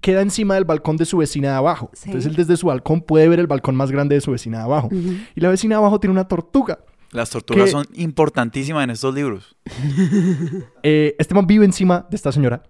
queda 0.00 0.20
encima 0.22 0.54
del 0.54 0.64
balcón 0.64 0.96
de 0.96 1.04
su 1.04 1.18
vecina 1.18 1.48
de 1.50 1.54
abajo. 1.54 1.90
Sí. 1.92 2.04
Entonces 2.06 2.30
él 2.30 2.36
desde 2.36 2.56
su 2.56 2.66
balcón 2.66 3.02
puede 3.02 3.28
ver 3.28 3.38
el 3.40 3.46
balcón 3.46 3.76
más 3.76 3.90
grande 3.92 4.16
de 4.16 4.20
su 4.20 4.32
vecina 4.32 4.58
de 4.58 4.64
abajo. 4.64 4.88
Y 4.92 5.40
la 5.40 5.48
vecina 5.48 5.76
de 5.76 5.78
abajo 5.78 6.00
tiene 6.00 6.12
una 6.12 6.26
tortuga. 6.26 6.80
Las 7.12 7.30
tortugas 7.30 7.70
son 7.70 7.86
importantísimas 7.94 8.84
en 8.84 8.90
estos 8.90 9.14
libros. 9.14 9.56
Eh, 10.84 11.14
este 11.18 11.34
man 11.34 11.46
vive 11.46 11.64
encima 11.64 12.06
de 12.10 12.16
esta 12.16 12.32
señora 12.32 12.64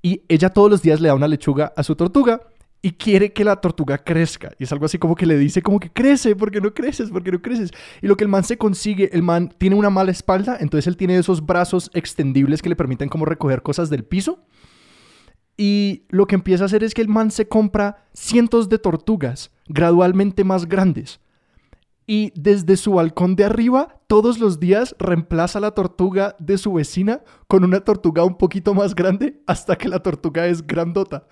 y 0.00 0.22
ella 0.28 0.48
todos 0.48 0.70
los 0.70 0.80
días 0.80 1.00
le 1.00 1.08
da 1.08 1.14
una 1.14 1.28
lechuga 1.28 1.72
a 1.76 1.82
su 1.82 1.94
tortuga 1.96 2.40
y 2.80 2.92
quiere 2.92 3.32
que 3.32 3.44
la 3.44 3.56
tortuga 3.56 3.98
crezca. 3.98 4.52
Y 4.58 4.64
es 4.64 4.72
algo 4.72 4.86
así 4.86 4.98
como 4.98 5.14
que 5.14 5.26
le 5.26 5.36
dice 5.36 5.60
como 5.60 5.80
que 5.80 5.90
crece, 5.90 6.36
porque 6.36 6.60
no 6.60 6.72
creces, 6.72 7.10
porque 7.10 7.32
no 7.32 7.42
creces. 7.42 7.72
Y 8.00 8.06
lo 8.06 8.16
que 8.16 8.24
el 8.24 8.30
man 8.30 8.44
se 8.44 8.56
consigue, 8.56 9.10
el 9.12 9.22
man 9.22 9.52
tiene 9.58 9.76
una 9.76 9.90
mala 9.90 10.10
espalda, 10.10 10.56
entonces 10.60 10.86
él 10.86 10.96
tiene 10.96 11.18
esos 11.18 11.44
brazos 11.44 11.90
extendibles 11.92 12.62
que 12.62 12.68
le 12.68 12.76
permiten 12.76 13.08
como 13.08 13.24
recoger 13.24 13.62
cosas 13.62 13.90
del 13.90 14.04
piso. 14.04 14.44
Y 15.56 16.04
lo 16.08 16.26
que 16.26 16.36
empieza 16.36 16.64
a 16.64 16.66
hacer 16.66 16.84
es 16.84 16.94
que 16.94 17.02
el 17.02 17.08
man 17.08 17.32
se 17.32 17.48
compra 17.48 18.06
cientos 18.14 18.68
de 18.68 18.78
tortugas 18.78 19.50
gradualmente 19.66 20.44
más 20.44 20.66
grandes. 20.66 21.20
Y 22.10 22.32
desde 22.34 22.78
su 22.78 22.94
balcón 22.94 23.36
de 23.36 23.44
arriba, 23.44 24.00
todos 24.06 24.38
los 24.38 24.58
días 24.58 24.96
reemplaza 24.98 25.60
la 25.60 25.72
tortuga 25.72 26.36
de 26.38 26.56
su 26.56 26.72
vecina 26.72 27.20
con 27.48 27.64
una 27.64 27.80
tortuga 27.80 28.24
un 28.24 28.38
poquito 28.38 28.72
más 28.72 28.94
grande 28.94 29.42
hasta 29.46 29.76
que 29.76 29.90
la 29.90 29.98
tortuga 29.98 30.46
es 30.46 30.66
grandota 30.66 31.28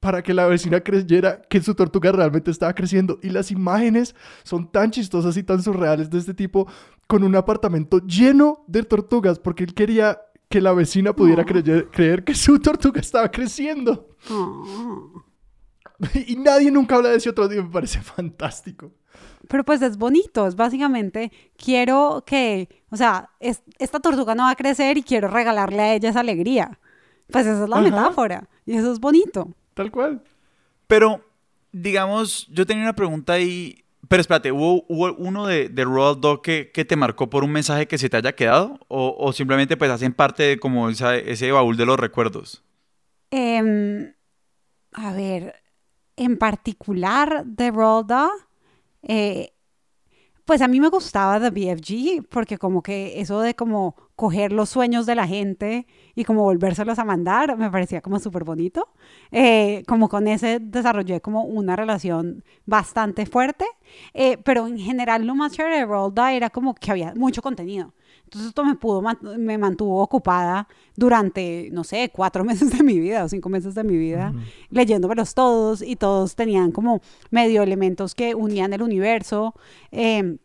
para 0.00 0.22
que 0.22 0.34
la 0.34 0.46
vecina 0.46 0.80
creyera 0.80 1.40
que 1.48 1.62
su 1.62 1.74
tortuga 1.74 2.12
realmente 2.12 2.50
estaba 2.50 2.74
creciendo. 2.74 3.18
Y 3.22 3.30
las 3.30 3.50
imágenes 3.50 4.14
son 4.44 4.70
tan 4.70 4.90
chistosas 4.90 5.34
y 5.38 5.42
tan 5.42 5.62
surreales 5.62 6.10
de 6.10 6.18
este 6.18 6.34
tipo 6.34 6.68
con 7.06 7.24
un 7.24 7.34
apartamento 7.34 7.98
lleno 8.06 8.66
de 8.68 8.82
tortugas 8.82 9.38
porque 9.38 9.64
él 9.64 9.72
quería 9.72 10.20
que 10.50 10.60
la 10.60 10.74
vecina 10.74 11.14
pudiera 11.14 11.46
creer, 11.46 11.88
creer, 11.90 12.22
que 12.22 12.34
su 12.34 12.58
tortuga 12.58 13.00
estaba 13.00 13.30
creciendo. 13.30 14.14
y 16.26 16.36
nadie 16.36 16.70
nunca 16.70 16.96
habla 16.96 17.08
de 17.08 17.16
ese 17.16 17.30
otro 17.30 17.48
día, 17.48 17.62
me 17.62 17.70
parece 17.70 18.00
fantástico. 18.02 18.92
Pero 19.46 19.64
pues 19.64 19.82
es 19.82 19.96
bonito, 19.96 20.46
es 20.46 20.56
básicamente, 20.56 21.30
quiero 21.56 22.24
que, 22.26 22.68
o 22.90 22.96
sea, 22.96 23.30
esta 23.40 24.00
tortuga 24.00 24.34
no 24.34 24.44
va 24.44 24.50
a 24.50 24.56
crecer 24.56 24.98
y 24.98 25.02
quiero 25.02 25.28
regalarle 25.28 25.80
a 25.80 25.94
ella 25.94 26.10
esa 26.10 26.20
alegría. 26.20 26.78
Pues 27.30 27.46
esa 27.46 27.64
es 27.64 27.68
la 27.68 27.80
metáfora 27.80 28.48
y 28.66 28.76
eso 28.76 28.92
es 28.92 29.00
bonito. 29.00 29.54
Tal 29.74 29.90
cual. 29.90 30.22
Pero, 30.86 31.24
digamos, 31.72 32.48
yo 32.48 32.66
tenía 32.66 32.82
una 32.82 32.96
pregunta 32.96 33.34
ahí. 33.34 33.84
Pero 34.08 34.20
espérate, 34.22 34.50
¿hubo, 34.50 34.84
uno 34.88 35.46
de, 35.46 35.68
de 35.68 35.84
Roald 35.84 36.20
Dog 36.20 36.42
que, 36.42 36.64
te 36.64 36.96
marcó 36.96 37.28
por 37.28 37.44
un 37.44 37.52
mensaje 37.52 37.86
que 37.86 37.98
se 37.98 38.08
te 38.08 38.16
haya 38.16 38.34
quedado? 38.34 38.80
¿O, 38.88 39.32
simplemente 39.32 39.76
pues 39.76 39.90
hacen 39.90 40.14
parte 40.14 40.42
de 40.44 40.58
como 40.58 40.88
ese 40.88 41.52
baúl 41.52 41.76
de 41.76 41.84
los 41.84 42.00
recuerdos? 42.00 42.64
Em, 43.30 44.14
a 44.92 45.12
ver, 45.12 45.54
en 46.16 46.38
particular 46.38 47.44
de 47.44 47.70
Roald 47.70 48.06
Dog, 48.06 48.47
eh, 49.02 49.52
pues 50.48 50.62
a 50.62 50.68
mí 50.68 50.80
me 50.80 50.88
gustaba 50.88 51.38
The 51.38 51.50
BFG 51.50 52.26
porque 52.30 52.56
como 52.56 52.82
que 52.82 53.20
eso 53.20 53.40
de 53.42 53.54
como 53.54 53.96
coger 54.16 54.50
los 54.50 54.70
sueños 54.70 55.04
de 55.04 55.14
la 55.14 55.26
gente 55.26 55.86
y 56.14 56.24
como 56.24 56.42
volvérselos 56.42 56.98
a 56.98 57.04
mandar 57.04 57.58
me 57.58 57.70
parecía 57.70 58.00
como 58.00 58.18
súper 58.18 58.44
bonito. 58.44 58.88
Eh, 59.30 59.82
como 59.86 60.08
con 60.08 60.26
ese 60.26 60.58
desarrollé 60.58 61.20
como 61.20 61.44
una 61.44 61.76
relación 61.76 62.44
bastante 62.64 63.26
fuerte, 63.26 63.66
eh, 64.14 64.38
pero 64.38 64.66
en 64.66 64.78
general 64.78 65.26
lo 65.26 65.34
más 65.34 65.52
chévere 65.52 65.80
de 65.80 65.84
Roald 65.84 66.18
era 66.18 66.48
como 66.48 66.74
que 66.74 66.90
había 66.92 67.12
mucho 67.14 67.42
contenido. 67.42 67.92
Entonces 68.28 68.48
esto 68.48 68.62
me 68.62 68.74
pudo, 68.74 69.02
me 69.38 69.56
mantuvo 69.56 70.02
ocupada 70.02 70.68
durante, 70.96 71.70
no 71.72 71.82
sé, 71.82 72.10
cuatro 72.12 72.44
meses 72.44 72.70
de 72.76 72.84
mi 72.84 72.98
vida 73.00 73.24
o 73.24 73.28
cinco 73.28 73.48
meses 73.48 73.74
de 73.74 73.84
mi 73.84 73.96
vida, 73.96 74.34
leyéndomelos 74.68 75.32
todos 75.32 75.80
y 75.80 75.96
todos 75.96 76.36
tenían 76.36 76.70
como 76.70 77.00
medio 77.30 77.62
elementos 77.62 78.14
que 78.14 78.34
unían 78.34 78.74
el 78.74 78.82
universo. 78.82 79.54
Em, 79.90 80.36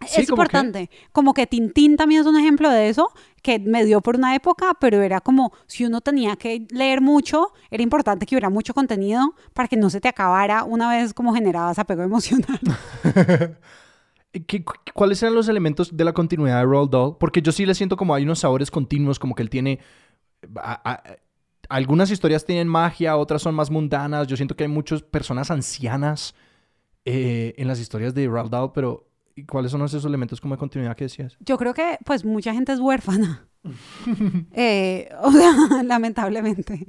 es 0.00 0.28
importante. 0.28 0.88
Como 1.10 1.34
que 1.34 1.48
Tintín 1.48 1.96
también 1.96 2.20
es 2.20 2.28
un 2.28 2.36
ejemplo 2.36 2.70
de 2.70 2.90
eso, 2.90 3.10
que 3.42 3.58
me 3.58 3.84
dio 3.84 4.02
por 4.02 4.14
una 4.14 4.36
época, 4.36 4.76
pero 4.78 5.02
era 5.02 5.20
como 5.20 5.52
si 5.66 5.84
uno 5.84 6.00
tenía 6.00 6.36
que 6.36 6.64
leer 6.70 7.00
mucho, 7.00 7.52
era 7.72 7.82
importante 7.82 8.24
que 8.24 8.36
hubiera 8.36 8.50
mucho 8.50 8.72
contenido 8.72 9.34
para 9.52 9.66
que 9.66 9.76
no 9.76 9.90
se 9.90 10.00
te 10.00 10.06
acabara 10.06 10.62
una 10.62 10.88
vez 10.88 11.12
como 11.12 11.34
generabas 11.34 11.80
apego 11.80 12.02
emocional. 12.04 12.60
¿Qué, 14.40 14.64
¿Cuáles 14.94 15.22
eran 15.22 15.34
los 15.34 15.48
elementos 15.48 15.96
de 15.96 16.04
la 16.04 16.12
continuidad 16.12 16.58
de 16.58 16.64
Roald 16.64 16.90
Dahl? 16.90 17.16
Porque 17.18 17.42
yo 17.42 17.52
sí 17.52 17.66
le 17.66 17.74
siento 17.74 17.96
como 17.96 18.14
hay 18.14 18.24
unos 18.24 18.40
sabores 18.40 18.70
continuos, 18.70 19.18
como 19.18 19.34
que 19.34 19.42
él 19.42 19.50
tiene... 19.50 19.80
algunas 21.68 22.10
historias 22.10 22.44
tienen 22.44 22.68
magia, 22.68 23.16
otras 23.16 23.42
son 23.42 23.54
más 23.54 23.70
mundanas. 23.70 24.26
Yo 24.26 24.36
siento 24.36 24.56
que 24.56 24.64
hay 24.64 24.68
muchas 24.68 25.02
personas 25.02 25.50
ancianas 25.50 26.34
eh, 27.04 27.54
en 27.56 27.68
las 27.68 27.80
historias 27.80 28.14
de 28.14 28.26
Roald 28.26 28.50
Dahl, 28.50 28.72
pero 28.72 29.06
¿Y 29.38 29.44
cuáles 29.44 29.70
son 29.70 29.84
esos 29.84 30.02
elementos 30.06 30.40
como 30.40 30.54
de 30.54 30.58
continuidad 30.58 30.96
que 30.96 31.04
decías? 31.04 31.36
Yo 31.40 31.58
creo 31.58 31.74
que, 31.74 31.98
pues, 32.06 32.24
mucha 32.24 32.54
gente 32.54 32.72
es 32.72 32.80
huérfana. 32.80 33.46
eh, 34.52 35.10
o 35.20 35.30
sea, 35.30 35.52
lamentablemente. 35.84 36.86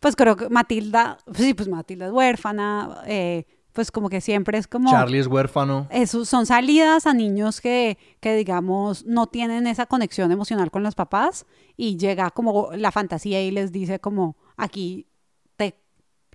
Pues 0.00 0.16
creo 0.16 0.34
que 0.34 0.48
Matilda, 0.48 1.18
sí, 1.34 1.52
pues 1.52 1.68
Matilda 1.68 2.06
es 2.06 2.12
huérfana. 2.12 3.02
Eh, 3.06 3.44
pues 3.74 3.90
como 3.90 4.08
que 4.08 4.22
siempre 4.22 4.56
es 4.56 4.66
como... 4.66 4.90
Charlie 4.90 5.18
es 5.18 5.26
huérfano. 5.26 5.86
Eso, 5.90 6.24
son 6.24 6.46
salidas 6.46 7.06
a 7.06 7.12
niños 7.12 7.60
que, 7.60 7.98
que, 8.20 8.34
digamos, 8.34 9.04
no 9.04 9.26
tienen 9.26 9.66
esa 9.66 9.84
conexión 9.84 10.32
emocional 10.32 10.70
con 10.70 10.82
los 10.82 10.94
papás 10.94 11.44
y 11.76 11.98
llega 11.98 12.30
como 12.30 12.70
la 12.74 12.90
fantasía 12.90 13.42
y 13.42 13.50
les 13.50 13.72
dice 13.72 13.98
como, 14.00 14.36
aquí 14.56 15.06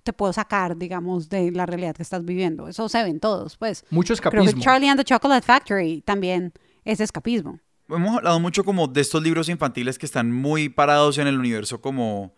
te 0.02 0.12
puedo 0.12 0.32
sacar, 0.32 0.76
digamos, 0.76 1.28
de 1.28 1.50
la 1.52 1.66
realidad 1.66 1.94
que 1.94 2.02
estás 2.02 2.24
viviendo. 2.24 2.68
Eso 2.68 2.88
se 2.88 3.02
ven 3.02 3.20
todos, 3.20 3.56
pues. 3.56 3.84
Mucho 3.90 4.12
escapismo. 4.12 4.44
Creo 4.44 4.54
que 4.54 4.60
Charlie 4.60 4.88
and 4.88 4.98
the 4.98 5.04
Chocolate 5.04 5.46
Factory 5.46 6.02
también 6.02 6.52
es 6.84 7.00
escapismo. 7.00 7.60
Hemos 7.88 8.16
hablado 8.16 8.38
mucho 8.40 8.64
como 8.64 8.86
de 8.86 9.00
estos 9.00 9.22
libros 9.22 9.48
infantiles 9.48 9.98
que 9.98 10.06
están 10.06 10.32
muy 10.32 10.68
parados 10.68 11.18
en 11.18 11.26
el 11.26 11.38
universo 11.38 11.80
como 11.80 12.34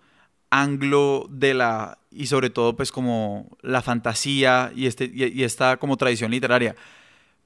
anglo 0.53 1.27
de 1.31 1.55
la 1.55 1.99
y 2.11 2.27
sobre 2.27 2.51
todo 2.51 2.77
pues 2.77 2.93
como 2.93 3.49
la 3.63 3.81
fantasía 3.81 4.71
y 4.77 4.87
este 4.87 5.11
y, 5.13 5.43
esta 5.43 5.79
como 5.79 5.97
tradición 5.97 6.31
literaria. 6.31 6.77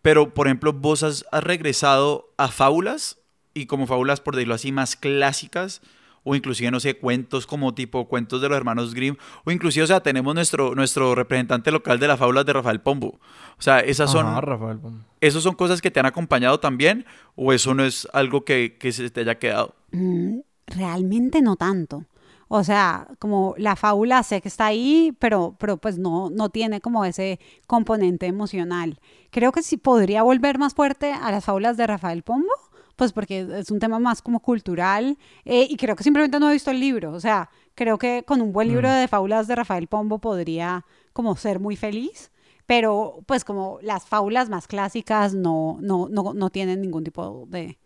Pero 0.03 0.35
por 0.35 0.49
ejemplo, 0.49 0.73
vos 0.73 1.03
has, 1.03 1.25
has 1.31 1.45
regresado 1.45 2.33
a 2.37 2.49
fábulas 2.49 3.19
y 3.55 3.67
como 3.67 3.87
fábulas 3.87 4.21
por 4.21 4.35
decirlo 4.35 4.55
así 4.55 4.73
más 4.73 4.97
clásicas 4.97 5.81
o 6.29 6.35
inclusive, 6.35 6.73
no 6.73 6.81
sé, 6.81 6.99
cuentos 6.99 7.47
como 7.47 7.73
tipo 7.73 8.09
cuentos 8.09 8.43
de 8.43 8.49
los 8.49 8.57
hermanos 8.57 8.95
Grimm, 8.95 9.15
o 9.45 9.53
inclusive, 9.53 9.85
o 9.85 9.87
sea, 9.87 10.01
tenemos 10.01 10.35
nuestro, 10.35 10.75
nuestro 10.75 11.15
representante 11.15 11.71
local 11.71 12.01
de 12.01 12.09
las 12.09 12.19
fábulas 12.19 12.45
de 12.45 12.53
Rafael 12.53 12.81
Pombo. 12.81 13.21
O 13.57 13.63
sea, 13.63 13.79
esas 13.79 14.11
son... 14.11 14.27
Rafael 14.43 14.79
Pombo. 14.79 15.05
¿Esos 15.21 15.45
son 15.45 15.55
cosas 15.55 15.81
que 15.81 15.93
te 15.93 16.01
han 16.01 16.07
acompañado 16.07 16.59
también 16.59 17.07
o 17.37 17.53
eso 17.53 17.75
no 17.75 17.85
es 17.85 18.09
algo 18.13 18.45
que, 18.45 18.77
que 18.77 18.91
se 18.91 19.09
te 19.09 19.21
haya 19.21 19.39
quedado? 19.39 19.77
Mm, 19.93 20.41
realmente 20.67 21.43
no 21.43 21.55
tanto. 21.55 22.05
O 22.49 22.63
sea, 22.63 23.09
como 23.19 23.55
la 23.59 23.75
fábula 23.75 24.23
sé 24.23 24.41
que 24.41 24.49
está 24.49 24.67
ahí, 24.67 25.13
pero, 25.19 25.57
pero 25.59 25.79
pues 25.79 25.99
no, 25.99 26.31
no 26.31 26.49
tiene 26.49 26.81
como 26.81 27.05
ese 27.05 27.41
componente 27.67 28.27
emocional. 28.27 29.01
Creo 29.31 29.51
que 29.53 29.63
sí 29.63 29.77
podría 29.77 30.23
volver 30.23 30.59
más 30.59 30.75
fuerte 30.75 31.13
a 31.13 31.31
las 31.33 31.45
fábulas 31.45 31.77
de 31.77 31.87
Rafael 31.87 32.23
Pombo, 32.23 32.53
pues 32.95 33.13
porque 33.13 33.47
es 33.59 33.71
un 33.71 33.79
tema 33.81 33.99
más 33.99 34.23
como 34.23 34.41
cultural 34.41 35.19
eh, 35.45 35.67
y 35.69 35.77
creo 35.77 35.97
que 35.97 36.05
simplemente 36.05 36.39
no 36.41 36.49
he 36.49 36.55
visto 36.55 36.71
el 36.71 36.81
libro, 36.81 37.13
o 37.13 37.21
sea, 37.21 37.51
creo 37.75 37.99
que 37.99 38.25
con 38.27 38.41
un 38.41 38.53
buen 38.53 38.69
libro 38.69 38.89
mm. 38.89 38.93
de 38.93 39.09
fábulas 39.09 39.47
de 39.47 39.55
Rafael 39.55 39.87
Pombo 39.87 40.19
podría 40.19 40.85
como 41.13 41.37
ser 41.37 41.61
muy 41.61 41.77
feliz, 41.77 42.31
pero 42.65 43.21
pues 43.27 43.45
como 43.45 43.79
las 43.83 44.07
fábulas 44.07 44.49
más 44.49 44.67
clásicas 44.67 45.35
no, 45.35 45.79
no, 45.81 46.09
no, 46.09 46.33
no 46.33 46.51
tienen 46.51 46.81
ningún 46.81 47.05
tipo 47.05 47.45
de, 47.49 47.79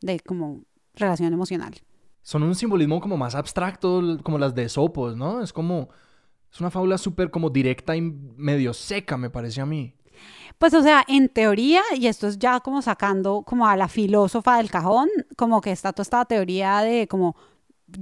de 0.00 0.20
como 0.20 0.60
relación 0.94 1.32
emocional. 1.32 1.74
Son 2.22 2.42
un 2.42 2.54
simbolismo 2.54 3.00
como 3.00 3.16
más 3.16 3.34
abstracto, 3.34 4.18
como 4.22 4.38
las 4.38 4.54
de 4.54 4.68
Sopos, 4.68 5.16
¿no? 5.16 5.42
Es 5.42 5.52
como, 5.52 5.88
es 6.52 6.60
una 6.60 6.70
fábula 6.70 6.98
súper 6.98 7.30
como 7.30 7.50
directa 7.50 7.96
y 7.96 8.00
medio 8.00 8.72
seca, 8.72 9.16
me 9.16 9.30
parece 9.30 9.60
a 9.60 9.66
mí. 9.66 9.94
Pues 10.58 10.74
o 10.74 10.82
sea, 10.82 11.04
en 11.08 11.28
teoría, 11.28 11.82
y 11.96 12.06
esto 12.06 12.28
es 12.28 12.38
ya 12.38 12.60
como 12.60 12.82
sacando 12.82 13.42
como 13.42 13.66
a 13.66 13.76
la 13.76 13.88
filósofa 13.88 14.58
del 14.58 14.70
cajón, 14.70 15.08
como 15.36 15.60
que 15.60 15.72
está 15.72 15.92
toda 15.92 16.02
esta 16.02 16.24
teoría 16.24 16.80
de 16.80 17.08
como 17.08 17.34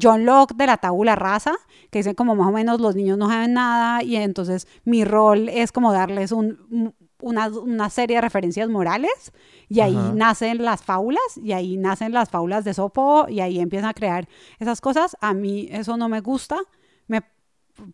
John 0.00 0.26
Locke 0.26 0.54
de 0.54 0.66
la 0.66 0.76
tabula 0.76 1.16
rasa, 1.16 1.54
que 1.90 2.00
dice 2.00 2.14
como 2.14 2.36
más 2.36 2.48
o 2.48 2.52
menos 2.52 2.80
los 2.80 2.94
niños 2.94 3.18
no 3.18 3.28
saben 3.28 3.54
nada 3.54 4.02
y 4.02 4.16
entonces 4.16 4.68
mi 4.84 5.04
rol 5.04 5.48
es 5.48 5.72
como 5.72 5.92
darles 5.92 6.32
un, 6.32 6.94
una, 7.22 7.90
serie 7.90 8.16
de 8.16 8.22
referencias 8.22 8.68
morales 8.68 9.32
y 9.68 9.80
ahí 9.80 9.96
nacen 10.14 10.64
las 10.64 10.82
fábulas 10.82 11.22
y 11.36 11.52
ahí 11.52 11.76
nacen 11.76 12.12
las 12.12 12.30
fábulas 12.30 12.64
de 12.64 12.74
Sopo 12.74 13.26
y 13.28 13.40
ahí 13.40 13.60
empiezan 13.60 13.90
a 13.90 13.94
crear 13.94 14.28
esas 14.58 14.80
cosas. 14.80 15.16
A 15.20 15.34
mí 15.34 15.68
eso 15.70 15.96
no 15.96 16.08
me 16.08 16.20
gusta, 16.20 16.58
me 17.06 17.22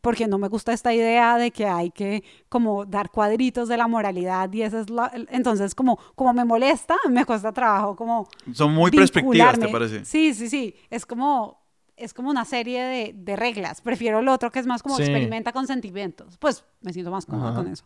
porque 0.00 0.26
no 0.26 0.38
me 0.38 0.48
gusta 0.48 0.72
esta 0.72 0.92
idea 0.92 1.38
de 1.38 1.50
que 1.50 1.66
hay 1.66 1.90
que 1.90 2.24
como 2.48 2.84
dar 2.86 3.10
cuadritos 3.10 3.68
de 3.68 3.76
la 3.76 3.86
moralidad 3.86 4.52
y 4.52 4.62
eso 4.62 4.80
es 4.80 4.90
la, 4.90 5.12
entonces 5.30 5.74
como 5.74 5.98
como 6.14 6.32
me 6.32 6.44
molesta, 6.44 6.96
me 7.08 7.24
cuesta 7.24 7.52
trabajo 7.52 7.94
como 7.94 8.26
son 8.52 8.74
muy 8.74 8.90
perspectivas, 8.90 9.58
¿te 9.58 9.68
parece? 9.68 10.04
Sí, 10.04 10.34
sí, 10.34 10.48
sí, 10.48 10.74
es 10.90 11.06
como 11.06 11.66
es 11.96 12.12
como 12.12 12.30
una 12.30 12.44
serie 12.44 12.82
de, 12.82 13.14
de 13.16 13.36
reglas. 13.36 13.80
Prefiero 13.80 14.18
el 14.20 14.28
otro 14.28 14.50
que 14.50 14.58
es 14.58 14.66
más 14.66 14.82
como 14.82 14.98
experimenta 14.98 15.52
con 15.52 15.66
sentimientos. 15.66 16.36
Pues 16.36 16.64
me 16.82 16.92
siento 16.92 17.10
más 17.10 17.24
cómoda 17.24 17.54
con 17.54 17.68
eso. 17.68 17.84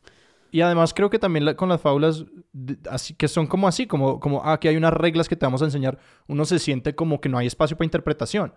Y 0.52 0.60
además 0.62 0.92
creo 0.94 1.10
que 1.10 1.18
también 1.18 1.54
con 1.54 1.68
las 1.68 1.80
fábulas 1.80 2.24
así 2.90 3.14
que 3.14 3.28
son 3.28 3.46
como 3.46 3.68
así, 3.68 3.86
como 3.86 4.18
como 4.20 4.44
aquí 4.44 4.68
hay 4.68 4.76
unas 4.76 4.92
reglas 4.92 5.28
que 5.28 5.36
te 5.36 5.46
vamos 5.46 5.62
a 5.62 5.66
enseñar, 5.66 5.98
uno 6.26 6.44
se 6.44 6.58
siente 6.58 6.94
como 6.94 7.20
que 7.20 7.28
no 7.28 7.38
hay 7.38 7.46
espacio 7.46 7.76
para 7.76 7.84
interpretación 7.86 8.52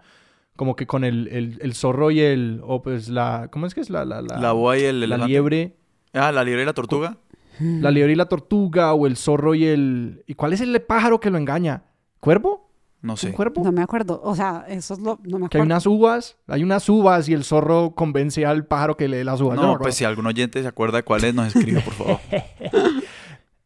como 0.55 0.75
que 0.75 0.85
con 0.85 1.03
el, 1.03 1.27
el, 1.29 1.57
el 1.61 1.73
zorro 1.73 2.11
y 2.11 2.19
el, 2.19 2.61
o 2.63 2.81
pues 2.83 3.09
la, 3.09 3.49
¿cómo 3.51 3.65
es 3.65 3.73
que 3.73 3.81
es? 3.81 3.89
La, 3.89 4.05
la, 4.05 4.21
la, 4.21 4.37
La 4.37 4.51
boa 4.51 4.77
y 4.77 4.83
el 4.83 4.99
la 4.99 5.05
elefante. 5.05 5.27
liebre, 5.27 5.75
Ah, 6.13 6.31
la 6.31 6.43
liebre 6.43 6.61
y 6.61 6.65
la 6.67 6.73
tortuga. 6.73 7.17
la 7.59 7.89
liebre 7.89 8.13
y 8.13 8.15
la 8.15 8.27
tortuga, 8.27 8.93
o 8.93 9.07
el 9.07 9.17
zorro 9.17 9.55
y 9.55 9.65
el, 9.65 10.23
¿y 10.27 10.35
cuál 10.35 10.53
es 10.53 10.61
el 10.61 10.79
pájaro 10.83 11.19
que 11.19 11.31
lo 11.31 11.39
engaña? 11.39 11.85
¿Cuervo? 12.19 12.69
No 13.03 13.13
¿Un 13.13 13.17
sé. 13.17 13.31
cuervo? 13.33 13.63
No 13.63 13.71
me 13.71 13.83
acuerdo. 13.83 14.19
O 14.23 14.33
sea, 14.33 14.65
eso 14.67 14.93
es 14.95 14.99
lo. 15.01 15.19
No 15.23 15.37
me 15.37 15.49
Que 15.49 15.57
hay 15.57 15.61
acuerdo. 15.61 15.63
unas 15.65 15.85
uvas, 15.85 16.37
hay 16.47 16.63
unas 16.63 16.87
uvas 16.89 17.29
y 17.29 17.33
el 17.33 17.43
zorro 17.43 17.93
convence 17.93 18.45
al 18.45 18.65
pájaro 18.65 18.97
que 18.97 19.07
le 19.07 19.17
dé 19.17 19.23
las 19.25 19.39
uvas. 19.41 19.57
No, 19.57 19.63
acuerdo. 19.63 19.83
pues 19.83 19.95
si 19.95 20.05
algún 20.05 20.25
oyente 20.25 20.61
se 20.61 20.67
acuerda 20.67 20.97
de 20.97 21.03
cuál 21.03 21.23
es, 21.25 21.35
nos 21.35 21.53
escribe, 21.55 21.81
por 21.81 21.93
favor. 21.93 22.19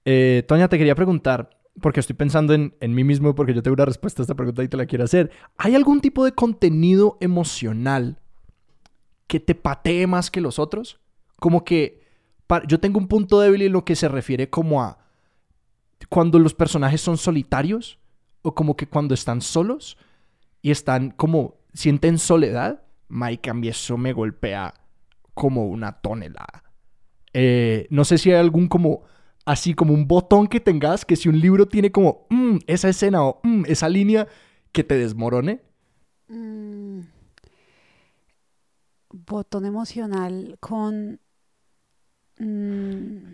Eh, 0.10 0.44
Toña, 0.48 0.70
te 0.70 0.78
quería 0.78 0.96
preguntar, 0.96 1.50
porque 1.82 2.00
estoy 2.00 2.16
pensando 2.16 2.54
en, 2.54 2.74
en 2.80 2.96
mí 2.96 3.04
mismo, 3.04 3.36
porque 3.36 3.54
yo 3.54 3.62
tengo 3.62 3.74
una 3.76 3.84
respuesta 3.86 4.22
a 4.22 4.24
esta 4.24 4.36
pregunta 4.36 4.64
y 4.64 4.70
te 4.70 4.78
la 4.78 4.86
quiero 4.86 5.04
hacer. 5.04 5.32
¿Hay 5.58 5.76
algún 5.76 6.00
tipo 6.00 6.24
de 6.24 6.32
contenido 6.32 7.18
emocional 7.20 8.18
que 9.28 9.42
te 9.42 9.54
patee 9.54 10.08
más 10.08 10.32
que 10.32 10.40
los 10.40 10.60
otros? 10.60 11.02
Como 11.40 11.66
que 11.66 12.02
yo 12.70 12.80
tengo 12.80 13.00
un 13.00 13.10
punto 13.10 13.42
débil 13.42 13.64
en 13.64 13.74
lo 13.74 13.84
que 13.84 13.98
se 13.98 14.08
refiere 14.08 14.50
como 14.50 14.82
a 14.82 15.00
cuando 16.08 16.40
los 16.40 16.54
personajes 16.54 17.02
son 17.02 17.18
solitarios 17.18 18.00
o 18.48 18.56
como 18.56 18.78
que 18.78 18.88
cuando 18.88 19.14
están 19.14 19.42
solos 19.42 19.98
y 20.62 20.72
están 20.72 21.12
como 21.12 21.56
sienten 21.74 22.18
soledad. 22.18 22.82
Mike, 23.10 23.54
mí 23.54 23.68
eso 23.68 23.98
me 23.98 24.14
golpea 24.14 24.74
como 25.34 25.68
una 25.68 25.92
tonelada. 26.02 26.64
Eh, 27.34 27.88
no 27.90 28.06
sé 28.06 28.18
si 28.18 28.32
hay 28.32 28.38
algún 28.38 28.68
como 28.68 29.04
así 29.46 29.74
como 29.74 29.94
un 29.94 30.08
botón 30.08 30.48
que 30.48 30.60
tengas 30.60 31.06
que 31.06 31.16
si 31.16 31.30
un 31.30 31.40
libro 31.40 31.68
tiene 31.68 31.92
como 31.92 32.26
"Mm, 32.30 32.58
esa 32.68 32.90
escena 32.90 33.24
o 33.24 33.40
"Mm, 33.44 33.64
esa 33.68 33.90
línea 33.90 34.28
que 34.72 34.84
te 34.84 34.98
desmorone. 34.98 35.62
Mm. 36.30 37.02
botón 39.10 39.66
emocional 39.66 40.58
con. 40.60 41.20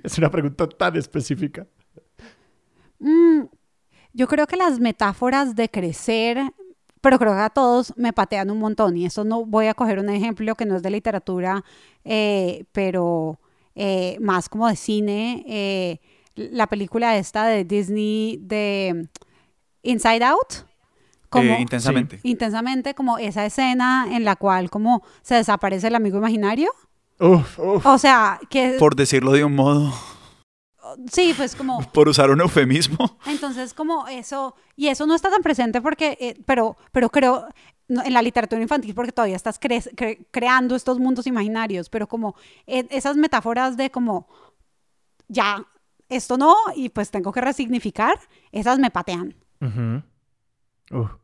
Es 0.03 0.17
una 0.17 0.31
pregunta 0.31 0.67
tan 0.67 0.95
específica. 0.95 1.67
Mm, 4.13 4.17
yo 4.17 4.27
creo 4.27 4.47
que 4.47 4.55
las 4.57 4.79
metáforas 4.79 5.55
de 5.55 5.69
crecer, 5.69 6.39
pero 7.01 7.19
creo 7.19 7.33
que 7.33 7.39
a 7.39 7.49
todos 7.49 7.93
me 7.97 8.13
patean 8.13 8.49
un 8.51 8.59
montón. 8.59 8.95
Y 8.97 9.05
esto 9.05 9.23
no 9.23 9.45
voy 9.45 9.67
a 9.67 9.73
coger 9.73 9.99
un 9.99 10.09
ejemplo 10.09 10.55
que 10.55 10.65
no 10.65 10.75
es 10.75 10.83
de 10.83 10.89
literatura, 10.91 11.63
eh, 12.05 12.65
pero 12.71 13.39
eh, 13.75 14.17
más 14.21 14.49
como 14.49 14.67
de 14.67 14.75
cine. 14.75 15.43
eh, 15.47 15.99
la 16.35 16.65
película 16.65 17.15
esta 17.17 17.45
de 17.45 17.63
Disney 17.63 18.39
de 18.41 19.07
Inside 19.83 20.23
Out. 20.23 20.65
Como, 21.29 21.43
Eh, 21.51 21.61
intensamente. 21.61 22.19
intensamente 22.23 22.93
como 22.95 23.17
esa 23.17 23.45
escena 23.45 24.07
en 24.11 24.23
la 24.23 24.35
cual 24.35 24.69
como 24.69 25.03
se 25.23 25.35
desaparece 25.35 25.87
el 25.87 25.95
amigo 25.95 26.17
imaginario. 26.17 26.71
Uf, 27.19 27.59
uf. 27.59 27.85
O 27.85 27.97
sea, 27.97 28.39
que 28.49 28.75
Por 28.79 28.95
decirlo 28.95 29.31
de 29.31 29.43
un 29.43 29.55
modo, 29.55 29.91
sí, 31.11 31.33
pues 31.35 31.55
como 31.55 31.79
por 31.93 32.07
usar 32.09 32.29
un 32.31 32.41
eufemismo. 32.41 33.17
entonces 33.27 33.73
como 33.73 34.07
eso 34.07 34.55
y 34.75 34.87
eso 34.87 35.05
no 35.05 35.15
está 35.15 35.29
tan 35.29 35.41
presente 35.41 35.81
porque 35.81 36.17
eh, 36.19 36.35
pero 36.45 36.75
pero 36.91 37.09
creo 37.09 37.47
no, 37.87 38.03
en 38.03 38.13
la 38.13 38.21
literatura 38.21 38.61
infantil 38.61 38.93
porque 38.95 39.11
todavía 39.11 39.35
estás 39.35 39.59
cre- 39.59 39.93
cre- 39.95 40.25
creando 40.31 40.75
estos 40.75 40.99
mundos 40.99 41.27
imaginarios, 41.27 41.89
pero 41.89 42.07
como 42.07 42.35
eh, 42.67 42.85
esas 42.89 43.17
metáforas 43.17 43.75
de 43.77 43.91
como 43.91 44.27
ya 45.27 45.65
esto 46.09 46.37
no 46.37 46.55
y 46.75 46.89
pues 46.89 47.11
tengo 47.11 47.31
que 47.31 47.41
resignificar, 47.41 48.17
esas 48.51 48.77
me 48.79 48.91
patean. 48.91 49.35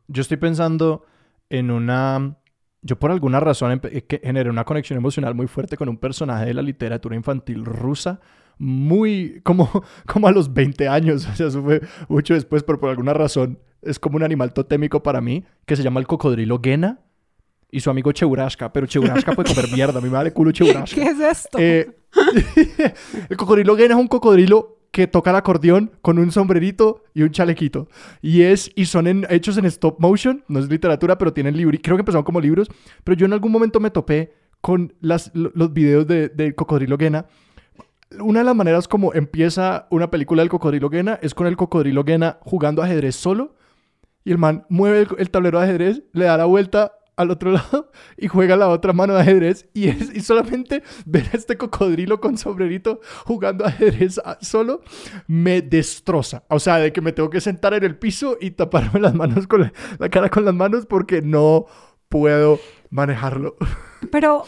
Yo 0.08 0.20
estoy 0.22 0.36
pensando 0.36 1.04
en 1.48 1.70
una... 1.70 2.36
Yo 2.82 2.98
por 2.98 3.10
alguna 3.10 3.40
razón 3.40 3.78
eh, 3.84 4.02
que 4.06 4.20
generé 4.24 4.48
una 4.48 4.64
conexión 4.64 4.96
emocional 4.96 5.34
muy 5.34 5.46
fuerte 5.46 5.76
con 5.76 5.88
un 5.90 5.98
personaje 5.98 6.46
de 6.46 6.54
la 6.54 6.62
literatura 6.62 7.14
infantil 7.14 7.64
rusa, 7.64 8.20
muy 8.60 9.40
como, 9.42 9.68
como 10.06 10.28
a 10.28 10.32
los 10.32 10.52
20 10.54 10.86
años, 10.86 11.26
o 11.32 11.34
sea, 11.34 11.46
eso 11.48 11.62
fue 11.62 11.80
mucho 12.08 12.34
después, 12.34 12.62
pero 12.62 12.78
por 12.78 12.90
alguna 12.90 13.12
razón 13.14 13.58
es 13.82 13.98
como 13.98 14.16
un 14.16 14.22
animal 14.22 14.52
totémico 14.52 15.02
para 15.02 15.20
mí, 15.20 15.44
que 15.66 15.74
se 15.74 15.82
llama 15.82 15.98
el 16.00 16.06
cocodrilo 16.06 16.60
Gena 16.62 17.00
y 17.72 17.80
su 17.80 17.88
amigo 17.90 18.12
Cheburashka, 18.12 18.72
pero 18.72 18.86
Cheburashka 18.86 19.32
puede 19.32 19.52
comer 19.54 19.70
mierda, 19.72 19.98
a 19.98 20.02
mí 20.02 20.08
me 20.08 20.14
vale 20.14 20.32
culo 20.32 20.52
Cheburashka. 20.52 20.94
¿Qué 21.02 21.08
es 21.08 21.20
esto? 21.20 21.58
Eh, 21.58 21.88
el 23.28 23.36
cocodrilo 23.36 23.76
Gena 23.76 23.94
es 23.94 24.00
un 24.00 24.08
cocodrilo 24.08 24.76
que 24.90 25.06
toca 25.06 25.30
el 25.30 25.36
acordeón 25.36 25.92
con 26.02 26.18
un 26.18 26.32
sombrerito 26.32 27.04
y 27.14 27.22
un 27.22 27.30
chalequito. 27.30 27.88
Y 28.20 28.42
es 28.42 28.72
y 28.74 28.86
son 28.86 29.06
en- 29.06 29.26
hechos 29.30 29.56
en 29.56 29.64
stop 29.66 30.00
motion, 30.00 30.44
no 30.48 30.58
es 30.58 30.68
literatura, 30.68 31.16
pero 31.16 31.32
tienen 31.32 31.56
libros. 31.56 31.80
Creo 31.82 31.96
que 31.96 32.00
empezaron 32.00 32.24
como 32.24 32.40
libros, 32.40 32.68
pero 33.04 33.16
yo 33.16 33.26
en 33.26 33.32
algún 33.32 33.52
momento 33.52 33.78
me 33.78 33.90
topé 33.90 34.32
con 34.60 34.92
las, 35.00 35.30
lo- 35.34 35.52
los 35.54 35.72
videos 35.72 36.06
de, 36.08 36.28
del 36.28 36.54
cocodrilo 36.56 36.98
Gena. 36.98 37.26
Una 38.18 38.40
de 38.40 38.44
las 38.44 38.56
maneras 38.56 38.88
como 38.88 39.14
empieza 39.14 39.86
una 39.90 40.10
película 40.10 40.42
del 40.42 40.48
cocodrilo 40.48 40.90
Gena 40.90 41.18
es 41.22 41.32
con 41.32 41.46
el 41.46 41.56
cocodrilo 41.56 42.04
Gena 42.04 42.38
jugando 42.42 42.82
ajedrez 42.82 43.14
solo. 43.14 43.54
Y 44.24 44.32
el 44.32 44.38
man 44.38 44.66
mueve 44.68 45.06
el, 45.18 45.30
tablero 45.30 45.58
de 45.60 45.64
ajedrez, 45.64 46.02
le 46.12 46.24
da 46.24 46.36
la 46.36 46.44
vuelta 46.44 46.92
al 47.16 47.30
otro 47.30 47.52
lado 47.52 47.90
y 48.16 48.28
juega 48.28 48.56
la 48.56 48.68
otra 48.68 48.92
mano 48.92 49.14
de 49.14 49.20
ajedrez. 49.20 49.68
Y, 49.74 49.88
es, 49.88 50.14
y 50.14 50.20
solamente 50.20 50.82
ver 51.06 51.28
a 51.32 51.36
este 51.36 51.56
cocodrilo 51.56 52.20
con 52.20 52.36
sombrerito 52.36 53.00
jugando 53.24 53.64
ajedrez 53.64 54.20
solo 54.40 54.82
me 55.28 55.62
destroza. 55.62 56.42
O 56.48 56.58
sea, 56.58 56.78
de 56.78 56.92
que 56.92 57.00
me 57.00 57.12
tengo 57.12 57.30
que 57.30 57.40
sentar 57.40 57.74
en 57.74 57.84
el 57.84 57.96
piso 57.96 58.36
y 58.40 58.50
taparme 58.50 59.00
las 59.00 59.14
manos 59.14 59.46
con 59.46 59.72
la 59.98 60.08
cara 60.08 60.30
con 60.30 60.44
las 60.44 60.54
manos 60.54 60.84
porque 60.84 61.22
no 61.22 61.66
puedo 62.08 62.58
manejarlo. 62.90 63.56
Pero, 64.10 64.44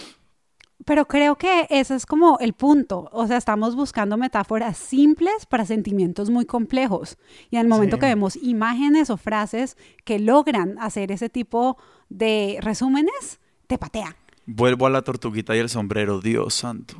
pero 0.85 1.07
creo 1.07 1.37
que 1.37 1.66
ese 1.70 1.95
es 1.95 2.07
como 2.07 2.39
el 2.41 2.53
punto. 2.55 3.09
O 3.12 3.26
sea, 3.26 3.37
estamos 3.37 3.76
buscando 3.76 4.16
metáforas 4.16 4.76
simples 4.76 5.47
para 5.47 5.64
sentimientos 5.66 6.30
muy 6.30 6.45
complejos. 6.47 7.18
Y 7.51 7.57
el 7.57 7.68
momento 7.68 7.97
Sí. 7.97 8.01
que 8.01 8.07
vemos 8.07 8.37
imágenes 8.37 9.11
o 9.11 9.16
frases 9.16 9.76
que 10.05 10.18
logran 10.18 10.76
hacer 10.80 11.12
ese 11.12 11.28
tipo 11.28 11.76
de 12.09 12.59
resúmenes, 12.61 13.41
te 13.66 13.78
patean. 13.78 14.14
Vuelvo 14.47 14.87
a 14.87 14.91
la 14.91 15.03
tortuguita 15.03 15.55
y 15.55 15.61
el 15.61 15.68
sombrero, 15.68 16.20
Dios 16.20 16.55
santo. 16.55 16.97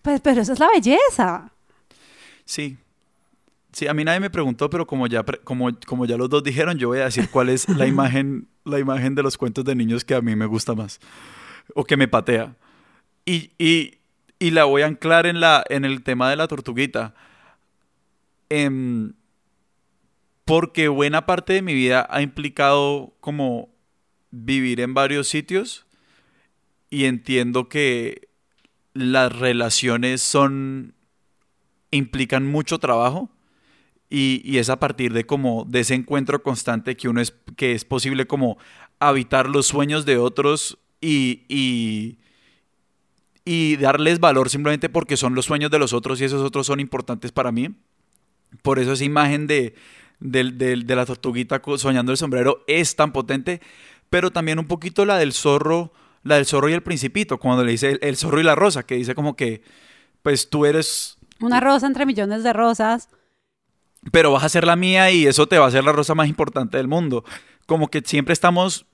Pues, 0.00 0.20
pero 0.20 0.40
esa 0.40 0.52
es 0.52 0.58
la 0.58 0.68
belleza. 0.72 1.52
Sí. 2.44 2.76
Sí, 3.72 3.86
a 3.88 3.94
mí 3.94 4.04
nadie 4.04 4.20
me 4.20 4.28
preguntó, 4.30 4.68
pero 4.68 4.86
como 4.86 5.06
ya, 5.06 5.24
como, 5.44 5.70
como 5.86 6.04
ya 6.04 6.16
los 6.16 6.28
dos 6.28 6.42
dijeron, 6.44 6.76
yo 6.78 6.88
voy 6.88 6.98
a 6.98 7.04
decir 7.04 7.30
cuál 7.30 7.48
es 7.48 7.68
la 7.68 7.86
imagen, 7.86 8.48
la 8.64 8.78
imagen 8.78 9.14
de 9.14 9.22
los 9.22 9.38
cuentos 9.38 9.64
de 9.64 9.74
niños 9.74 10.04
que 10.04 10.14
a 10.14 10.20
mí 10.20 10.36
me 10.36 10.46
gusta 10.46 10.74
más. 10.74 11.00
O 11.74 11.84
que 11.84 11.96
me 11.96 12.06
patea. 12.06 12.54
Y, 13.24 13.50
y, 13.58 13.98
y 14.38 14.50
la 14.50 14.64
voy 14.64 14.82
a 14.82 14.86
anclar 14.86 15.26
en, 15.26 15.40
la, 15.40 15.64
en 15.68 15.84
el 15.84 16.02
tema 16.02 16.30
de 16.30 16.36
la 16.36 16.48
tortuguita. 16.48 17.14
Em, 18.48 19.14
porque 20.44 20.88
buena 20.88 21.26
parte 21.26 21.52
de 21.52 21.62
mi 21.62 21.74
vida 21.74 22.06
ha 22.10 22.22
implicado 22.22 23.14
como 23.20 23.70
vivir 24.30 24.80
en 24.80 24.94
varios 24.94 25.28
sitios 25.28 25.86
y 26.90 27.04
entiendo 27.04 27.68
que 27.68 28.28
las 28.94 29.34
relaciones 29.34 30.20
son 30.20 30.94
implican 31.90 32.46
mucho 32.46 32.78
trabajo 32.78 33.30
y, 34.10 34.42
y 34.44 34.58
es 34.58 34.68
a 34.68 34.78
partir 34.78 35.12
de 35.12 35.24
como 35.24 35.64
de 35.66 35.80
ese 35.80 35.94
encuentro 35.94 36.42
constante 36.42 36.96
que 36.96 37.08
uno 37.08 37.20
es 37.20 37.34
que 37.56 37.72
es 37.72 37.84
posible 37.84 38.26
como 38.26 38.58
habitar 38.98 39.48
los 39.48 39.66
sueños 39.66 40.04
de 40.04 40.18
otros 40.18 40.78
y, 41.00 41.42
y, 41.48 42.18
y 43.44 43.76
darles 43.76 44.20
valor 44.20 44.50
simplemente 44.50 44.88
porque 44.88 45.16
son 45.16 45.34
los 45.34 45.46
sueños 45.46 45.70
de 45.70 45.78
los 45.78 45.92
otros 45.92 46.20
y 46.20 46.24
esos 46.24 46.42
otros 46.42 46.66
son 46.66 46.80
importantes 46.80 47.32
para 47.32 47.50
mí. 47.52 47.70
Por 48.62 48.78
eso 48.78 48.92
esa 48.92 49.04
imagen 49.04 49.46
de, 49.46 49.74
del- 50.20 50.58
de 50.58 50.94
la 50.96 51.06
tortuguita 51.06 51.60
soñando 51.78 52.12
el 52.12 52.18
sombrero 52.18 52.62
es 52.66 52.94
tan 52.96 53.12
potente, 53.12 53.60
pero 54.10 54.30
también 54.30 54.58
un 54.58 54.66
poquito 54.66 55.04
la 55.04 55.16
del 55.16 55.32
zorro, 55.32 55.92
la 56.22 56.36
del 56.36 56.46
zorro 56.46 56.68
y 56.68 56.72
el 56.74 56.82
principito, 56.82 57.38
cuando 57.38 57.64
le 57.64 57.72
dice 57.72 57.92
el, 57.92 57.98
el 58.02 58.16
zorro 58.16 58.40
y 58.40 58.44
la 58.44 58.54
rosa, 58.54 58.84
que 58.84 58.94
dice 58.96 59.14
como 59.14 59.34
que, 59.36 59.62
pues 60.22 60.50
tú 60.50 60.66
eres, 60.66 61.16
Una 61.40 61.60
rosa 61.60 61.86
entre 61.86 62.06
millones 62.06 62.44
de 62.44 62.52
rosas. 62.52 63.08
pero 64.12 64.30
vas 64.32 64.44
a 64.44 64.48
ser 64.48 64.64
la 64.66 64.76
mía 64.76 65.10
y 65.10 65.26
eso 65.26 65.46
te 65.48 65.58
va 65.58 65.66
a 65.66 65.70
ser 65.70 65.82
la 65.84 65.92
rosa 65.92 66.14
más 66.14 66.28
importante 66.28 66.76
del 66.76 66.88
mundo. 66.88 67.24
Como 67.66 67.88
que 67.88 68.02
siempre 68.04 68.32
estamos, 68.34 68.86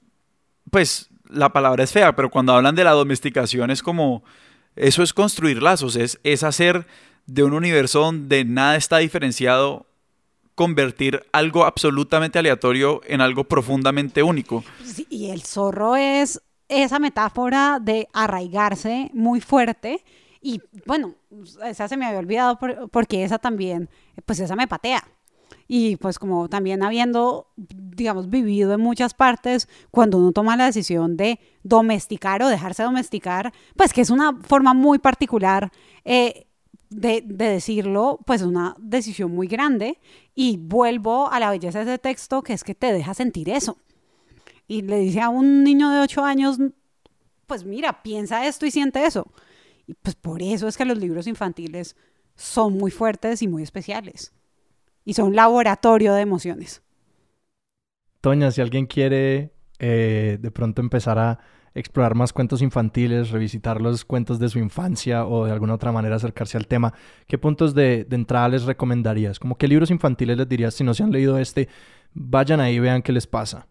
pues 0.71 1.11
la 1.31 1.53
palabra 1.53 1.85
es 1.85 1.93
fea, 1.93 2.15
pero 2.17 2.31
cuando 2.31 2.53
hablan 2.55 2.75
de 2.75 2.85
la 2.85 2.93
domesticación 2.93 3.71
es 3.71 3.83
como, 3.83 4.23
eso 4.77 5.03
es 5.03 5.13
construir 5.13 5.63
lazos, 5.63 5.97
es, 5.97 6.19
es 6.25 6.43
hacer 6.43 6.87
de 7.27 7.43
un 7.43 7.53
universo 7.53 8.01
donde 8.01 8.45
nada 8.45 8.77
está 8.77 8.99
diferenciado, 8.99 9.87
convertir 10.55 11.23
algo 11.33 11.65
absolutamente 11.65 12.39
aleatorio 12.39 13.01
en 13.07 13.21
algo 13.21 13.45
profundamente 13.45 14.23
único. 14.23 14.65
Y 15.09 15.31
el 15.31 15.43
zorro 15.43 15.95
es 15.97 16.41
esa 16.69 16.99
metáfora 16.99 17.79
de 17.81 18.09
arraigarse 18.13 19.11
muy 19.15 19.41
fuerte. 19.41 20.05
Y 20.41 20.61
bueno, 20.87 21.15
esa 21.65 21.89
se 21.89 21.97
me 21.97 22.07
había 22.07 22.19
olvidado 22.19 22.59
por- 22.59 22.89
porque 22.91 23.25
esa 23.25 23.39
también, 23.39 23.89
pues 24.27 24.41
esa 24.41 24.57
me 24.57 24.67
patea. 24.69 25.03
Y 25.69 25.97
pues 25.97 26.19
como 26.19 26.49
también 26.49 26.83
habiendo, 26.83 27.53
digamos, 27.57 28.31
vivido 28.31 28.73
en 28.73 28.81
muchas 28.81 29.13
partes, 29.13 29.69
cuando 29.91 30.17
uno 30.17 30.33
toma 30.33 30.57
la 30.57 30.65
decisión 30.65 31.19
de 31.19 31.39
domesticar 31.63 32.43
o 32.43 32.49
dejarse 32.49 32.83
domesticar, 32.83 33.53
pues 33.77 33.93
que 33.93 34.01
es 34.01 34.09
una 34.09 34.35
forma 34.41 34.73
muy 34.73 34.99
particular 34.99 35.71
eh, 36.07 36.47
de, 36.89 37.23
de, 37.23 37.51
decirlo, 37.51 38.19
pues 38.27 38.41
una 38.41 38.75
decisión 38.79 39.31
muy 39.35 39.47
grande 39.47 40.01
y 40.35 40.57
vuelvo 40.57 41.31
a 41.31 41.39
la 41.39 41.51
belleza 41.51 41.81
de 41.81 41.85
ese 41.85 41.99
texto 41.99 42.41
que 42.41 42.55
es 42.55 42.65
que 42.65 42.75
te 42.75 42.95
deja 42.95 43.13
sentir 43.13 43.51
eso. 43.51 43.77
Y 44.67 44.83
le 44.83 44.99
dice 44.99 45.21
a 45.21 45.29
un 45.29 45.65
niño 45.65 45.91
de 45.91 46.01
8 46.01 46.25
años, 46.25 46.59
pues 47.47 47.65
mira, 47.65 48.03
piensa 48.03 48.47
esto 48.47 48.65
y 48.65 48.71
siente 48.71 49.05
eso. 49.05 49.31
Y 49.87 49.95
pues 49.95 50.15
por 50.15 50.43
eso 50.43 50.67
es 50.67 50.79
que 50.79 50.87
los 50.87 50.97
libros 50.97 51.27
infantiles 51.27 51.95
son 52.37 52.79
muy 52.79 52.91
fuertes 52.91 53.43
y 53.43 53.49
muy 53.49 53.63
especiales. 53.63 54.33
Y 55.09 55.15
son 55.15 55.35
laboratorio 55.35 56.13
de 56.13 56.21
emociones. 56.21 56.83
Toña, 58.21 58.51
si 58.51 58.61
alguien 58.61 58.85
quiere 58.85 59.55
eh, 59.79 60.37
de 60.39 60.51
pronto 60.51 60.83
empezar 60.83 61.19
a 61.19 61.39
explorar 61.73 62.15
más 62.15 62.35
cuentos 62.35 62.61
infantiles, 62.61 63.31
revisitar 63.31 63.81
los 63.81 64.05
cuentos 64.05 64.39
de 64.39 64.51
su 64.51 64.59
infancia 64.59 65.25
o 65.25 65.47
de 65.47 65.53
alguna 65.53 65.73
otra 65.73 65.93
manera 65.93 66.17
acercarse 66.17 66.59
al 66.59 66.67
tema, 66.67 66.93
¿qué 67.27 67.39
puntos 67.39 67.75
de, 67.75 68.05
de 68.05 68.17
entrada 68.17 68.51
les 68.51 68.65
recomendarías? 68.65 69.39
Como 69.39 69.57
qué 69.57 69.67
libros 69.67 69.91
infantiles 69.91 70.37
les 70.37 70.47
dirías 70.47 70.75
si 70.75 70.85
no 70.85 70.93
se 70.93 71.05
han 71.05 71.11
leído 71.11 71.39
este? 71.39 71.71
Vayan 72.13 72.61
ahí 72.61 72.75
y 72.75 72.81
vean 72.81 73.01
qué 73.01 73.13
les 73.13 73.27
pasa. 73.27 73.67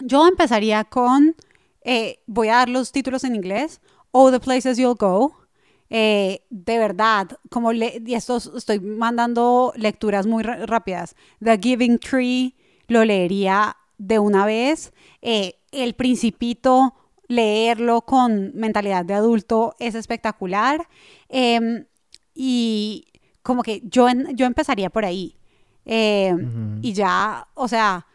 Yo 0.00 0.26
empezaría 0.26 0.82
con, 0.82 1.36
eh, 1.84 2.18
voy 2.26 2.48
a 2.48 2.56
dar 2.56 2.68
los 2.68 2.90
títulos 2.90 3.22
en 3.22 3.36
inglés, 3.36 3.80
All 4.10 4.32
the 4.32 4.40
Places 4.40 4.76
You'll 4.76 4.96
Go. 4.98 5.45
Eh, 5.90 6.44
de 6.50 6.78
verdad, 6.78 7.38
como 7.50 7.72
le, 7.72 8.02
y 8.04 8.14
esto 8.14 8.36
estoy 8.36 8.80
mandando 8.80 9.72
lecturas 9.76 10.26
muy 10.26 10.42
rápidas. 10.42 11.14
The 11.42 11.58
Giving 11.58 11.98
Tree 11.98 12.56
lo 12.88 13.04
leería 13.04 13.76
de 13.98 14.18
una 14.18 14.46
vez. 14.46 14.92
Eh, 15.22 15.58
el 15.72 15.94
Principito, 15.94 16.94
leerlo 17.28 18.02
con 18.02 18.52
mentalidad 18.54 19.04
de 19.04 19.14
adulto 19.14 19.74
es 19.78 19.94
espectacular. 19.94 20.88
Em, 21.28 21.86
y 22.34 23.06
como 23.42 23.62
que 23.62 23.82
yo, 23.84 24.06
yo 24.34 24.46
empezaría 24.46 24.90
por 24.90 25.04
ahí. 25.04 25.36
Em, 25.84 26.80
y 26.82 26.92
ya, 26.92 27.48
o 27.54 27.68
sea, 27.68 28.06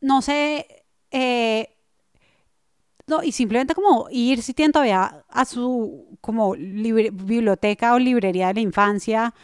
no 0.00 0.22
sé, 0.22 0.84
eh, 1.10 1.77
no, 3.08 3.22
y 3.22 3.32
simplemente 3.32 3.74
como 3.74 4.08
ir 4.10 4.42
si 4.42 4.54
tienen 4.54 4.72
todavía 4.72 5.24
a 5.28 5.44
su 5.44 6.18
como 6.20 6.52
biblioteca 6.52 7.94
o 7.94 7.98
librería 7.98 8.48
de 8.48 8.54
la 8.54 8.60
infancia 8.60 9.34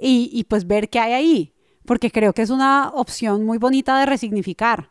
y, 0.00 0.30
y, 0.32 0.44
pues 0.44 0.66
ver 0.66 0.88
qué 0.88 0.98
hay 0.98 1.12
ahí, 1.12 1.52
porque 1.84 2.10
creo 2.10 2.32
que 2.32 2.42
es 2.42 2.50
una 2.50 2.88
opción 2.90 3.44
muy 3.44 3.58
bonita 3.58 4.00
de 4.00 4.06
resignificar, 4.06 4.90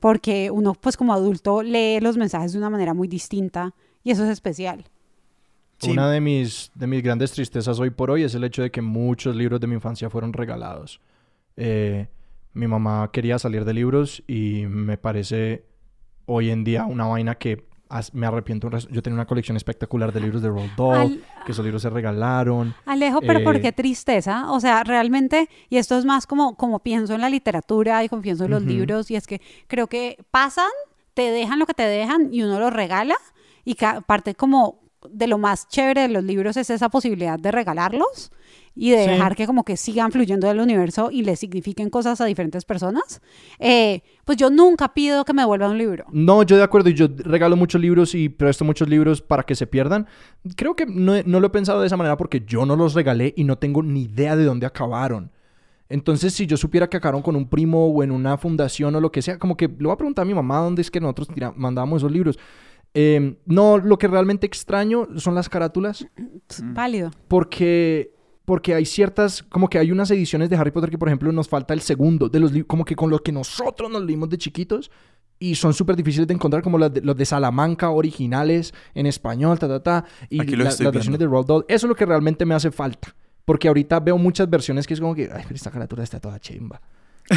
porque 0.00 0.50
uno 0.50 0.74
pues 0.74 0.96
como 0.96 1.12
adulto 1.12 1.62
lee 1.62 2.00
los 2.00 2.16
mensajes 2.16 2.52
de 2.52 2.58
una 2.58 2.70
manera 2.70 2.94
muy 2.94 3.08
distinta 3.08 3.74
y 4.02 4.10
eso 4.10 4.24
es 4.24 4.30
especial. 4.30 4.84
Sí. 5.78 5.90
Una 5.90 6.10
de 6.10 6.22
mis, 6.22 6.70
de 6.74 6.86
mis 6.86 7.02
grandes 7.02 7.32
tristezas 7.32 7.78
hoy 7.78 7.90
por 7.90 8.10
hoy 8.10 8.22
es 8.22 8.34
el 8.34 8.44
hecho 8.44 8.62
de 8.62 8.70
que 8.70 8.80
muchos 8.80 9.36
libros 9.36 9.60
de 9.60 9.66
mi 9.66 9.74
infancia 9.74 10.08
fueron 10.08 10.32
regalados. 10.32 11.00
Eh, 11.56 12.08
mi 12.54 12.66
mamá 12.66 13.10
quería 13.12 13.38
salir 13.38 13.66
de 13.66 13.74
libros 13.74 14.22
y 14.26 14.64
me 14.66 14.96
parece 14.96 15.66
hoy 16.24 16.50
en 16.50 16.64
día 16.64 16.86
una 16.86 17.04
vaina 17.06 17.34
que 17.34 17.65
me 18.12 18.26
arrepiento. 18.26 18.70
Yo 18.90 19.02
tenía 19.02 19.14
una 19.14 19.26
colección 19.26 19.56
espectacular 19.56 20.12
de 20.12 20.20
libros 20.20 20.42
de 20.42 20.48
Roald 20.48 20.76
Dahl, 20.76 21.24
que 21.44 21.52
esos 21.52 21.64
libros 21.64 21.82
se 21.82 21.90
regalaron. 21.90 22.74
Alejo, 22.84 23.20
pero 23.20 23.42
¿por 23.44 23.56
eh, 23.56 23.60
qué 23.60 23.72
tristeza? 23.72 24.50
O 24.50 24.60
sea, 24.60 24.84
realmente, 24.84 25.48
y 25.68 25.76
esto 25.76 25.98
es 25.98 26.04
más 26.04 26.26
como, 26.26 26.56
como 26.56 26.80
pienso 26.80 27.14
en 27.14 27.20
la 27.20 27.30
literatura 27.30 28.02
y 28.04 28.08
como 28.08 28.22
pienso 28.22 28.44
en 28.44 28.50
los 28.50 28.62
libros, 28.62 29.10
y 29.10 29.16
es 29.16 29.26
que 29.26 29.40
creo 29.66 29.86
que 29.86 30.18
pasan, 30.30 30.70
te 31.14 31.30
dejan 31.30 31.58
lo 31.58 31.66
que 31.66 31.74
te 31.74 31.84
dejan 31.84 32.32
y 32.32 32.42
uno 32.42 32.58
lo 32.58 32.70
regala, 32.70 33.16
y 33.64 33.76
aparte 33.84 34.34
como 34.34 34.80
de 35.08 35.26
lo 35.26 35.38
más 35.38 35.68
chévere 35.68 36.02
de 36.02 36.08
los 36.08 36.24
libros 36.24 36.56
es 36.56 36.70
esa 36.70 36.88
posibilidad 36.88 37.38
de 37.38 37.52
regalarlos 37.52 38.32
y 38.76 38.90
de 38.90 38.98
dejar 38.98 39.34
que 39.34 39.46
como 39.46 39.64
que 39.64 39.76
sigan 39.78 40.12
fluyendo 40.12 40.46
del 40.46 40.60
universo 40.60 41.10
y 41.10 41.22
le 41.22 41.34
signifiquen 41.34 41.88
cosas 41.88 42.20
a 42.20 42.26
diferentes 42.26 42.64
personas, 42.66 43.22
eh, 43.58 44.02
pues 44.24 44.36
yo 44.36 44.50
nunca 44.50 44.92
pido 44.92 45.24
que 45.24 45.32
me 45.32 45.42
devuelvan 45.42 45.72
un 45.72 45.78
libro. 45.78 46.04
No, 46.12 46.42
yo 46.42 46.58
de 46.58 46.62
acuerdo, 46.62 46.90
y 46.90 46.94
yo 46.94 47.08
regalo 47.16 47.56
muchos 47.56 47.80
libros 47.80 48.14
y 48.14 48.28
presto 48.28 48.64
muchos 48.64 48.88
libros 48.88 49.22
para 49.22 49.42
que 49.44 49.54
se 49.54 49.66
pierdan. 49.66 50.06
Creo 50.56 50.76
que 50.76 50.84
no, 50.84 51.14
no 51.24 51.40
lo 51.40 51.46
he 51.46 51.50
pensado 51.50 51.80
de 51.80 51.86
esa 51.86 51.96
manera 51.96 52.18
porque 52.18 52.44
yo 52.46 52.66
no 52.66 52.76
los 52.76 52.92
regalé 52.94 53.32
y 53.36 53.44
no 53.44 53.56
tengo 53.56 53.82
ni 53.82 54.02
idea 54.02 54.36
de 54.36 54.44
dónde 54.44 54.66
acabaron. 54.66 55.32
Entonces, 55.88 56.34
si 56.34 56.46
yo 56.46 56.56
supiera 56.56 56.88
que 56.88 56.96
acabaron 56.96 57.22
con 57.22 57.36
un 57.36 57.48
primo 57.48 57.86
o 57.86 58.02
en 58.02 58.10
una 58.10 58.36
fundación 58.36 58.94
o 58.94 59.00
lo 59.00 59.10
que 59.10 59.22
sea, 59.22 59.38
como 59.38 59.56
que 59.56 59.68
le 59.68 59.84
voy 59.84 59.92
a 59.92 59.96
preguntar 59.96 60.24
a 60.24 60.26
mi 60.26 60.34
mamá 60.34 60.58
dónde 60.58 60.82
es 60.82 60.90
que 60.90 61.00
nosotros 61.00 61.28
mandábamos 61.54 62.02
esos 62.02 62.12
libros. 62.12 62.38
Em, 62.92 63.36
no, 63.44 63.78
lo 63.78 63.98
que 63.98 64.08
realmente 64.08 64.46
extraño 64.46 65.06
son 65.16 65.34
las 65.34 65.48
carátulas. 65.48 66.06
Válido. 66.62 67.10
Porque 67.28 68.15
porque 68.46 68.74
hay 68.74 68.86
ciertas, 68.86 69.42
como 69.42 69.68
que 69.68 69.78
hay 69.78 69.90
unas 69.90 70.10
ediciones 70.10 70.48
de 70.48 70.56
Harry 70.56 70.70
Potter 70.70 70.88
que, 70.88 70.96
por 70.96 71.08
ejemplo, 71.08 71.30
nos 71.32 71.48
falta 71.48 71.74
el 71.74 71.80
segundo, 71.82 72.28
de 72.28 72.40
los 72.40 72.52
como 72.66 72.84
que 72.84 72.94
con 72.94 73.10
lo 73.10 73.18
que 73.18 73.32
nosotros 73.32 73.90
nos 73.90 74.02
leímos 74.04 74.30
de 74.30 74.38
chiquitos, 74.38 74.90
y 75.38 75.56
son 75.56 75.74
súper 75.74 75.96
difíciles 75.96 76.28
de 76.28 76.34
encontrar, 76.34 76.62
como 76.62 76.78
los 76.78 76.92
de, 76.92 77.26
Salamanca 77.26 77.90
originales 77.90 78.72
en 78.94 79.06
español, 79.06 79.58
ta, 79.58 79.68
ta, 79.68 79.82
ta, 79.82 80.04
y 80.30 80.42
las 80.56 80.78
versiones 80.78 81.18
de 81.18 81.26
Roald 81.26 81.46
Dahl. 81.46 81.64
Eso 81.68 81.86
es 81.86 81.88
lo 81.88 81.96
que 81.96 82.06
realmente 82.06 82.46
me 82.46 82.54
hace 82.54 82.70
falta, 82.70 83.14
porque 83.44 83.66
ahorita 83.66 83.98
veo 83.98 84.16
muchas 84.16 84.48
versiones 84.48 84.86
que 84.86 84.94
es 84.94 85.00
como 85.00 85.14
que, 85.14 85.28
ay, 85.32 85.42
pero 85.42 85.56
esta 85.56 85.72
carátula 85.72 86.04
está 86.04 86.20
toda 86.20 86.40
chimba. 86.40 86.80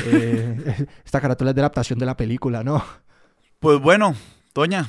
Eh, 0.05 0.85
esta 1.03 1.19
carátula 1.19 1.49
es 1.49 1.55
de 1.55 1.61
adaptación 1.61 1.97
de 1.97 2.05
la 2.05 2.15
película, 2.15 2.63
¿no? 2.63 2.83
Pues 3.59 3.81
bueno, 3.81 4.13
Toña, 4.53 4.87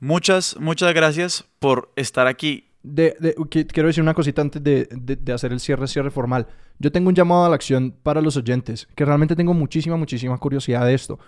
muchas, 0.00 0.58
muchas 0.60 0.92
gracias 0.92 1.46
por 1.58 1.90
estar 1.96 2.26
aquí 2.26 2.71
quiero 2.82 3.88
decir 3.88 4.02
una 4.02 4.14
cosita 4.14 4.42
antes 4.42 4.62
de, 4.62 5.32
hacer 5.32 5.52
el 5.52 5.60
cierre, 5.60 5.86
cierre 5.86 6.10
formal. 6.10 6.46
Yo 6.78 6.90
tengo 6.90 7.08
un 7.08 7.14
llamado 7.14 7.44
a 7.44 7.48
la 7.48 7.54
acción 7.54 7.94
para 8.02 8.20
los 8.20 8.36
oyentes, 8.36 8.88
que 8.94 9.04
realmente 9.04 9.36
tengo 9.36 9.54
muchísima, 9.54 9.96
muchísima 9.96 10.36
curiosidad 10.38 10.84
de 10.86 10.94
esto. 10.94 11.18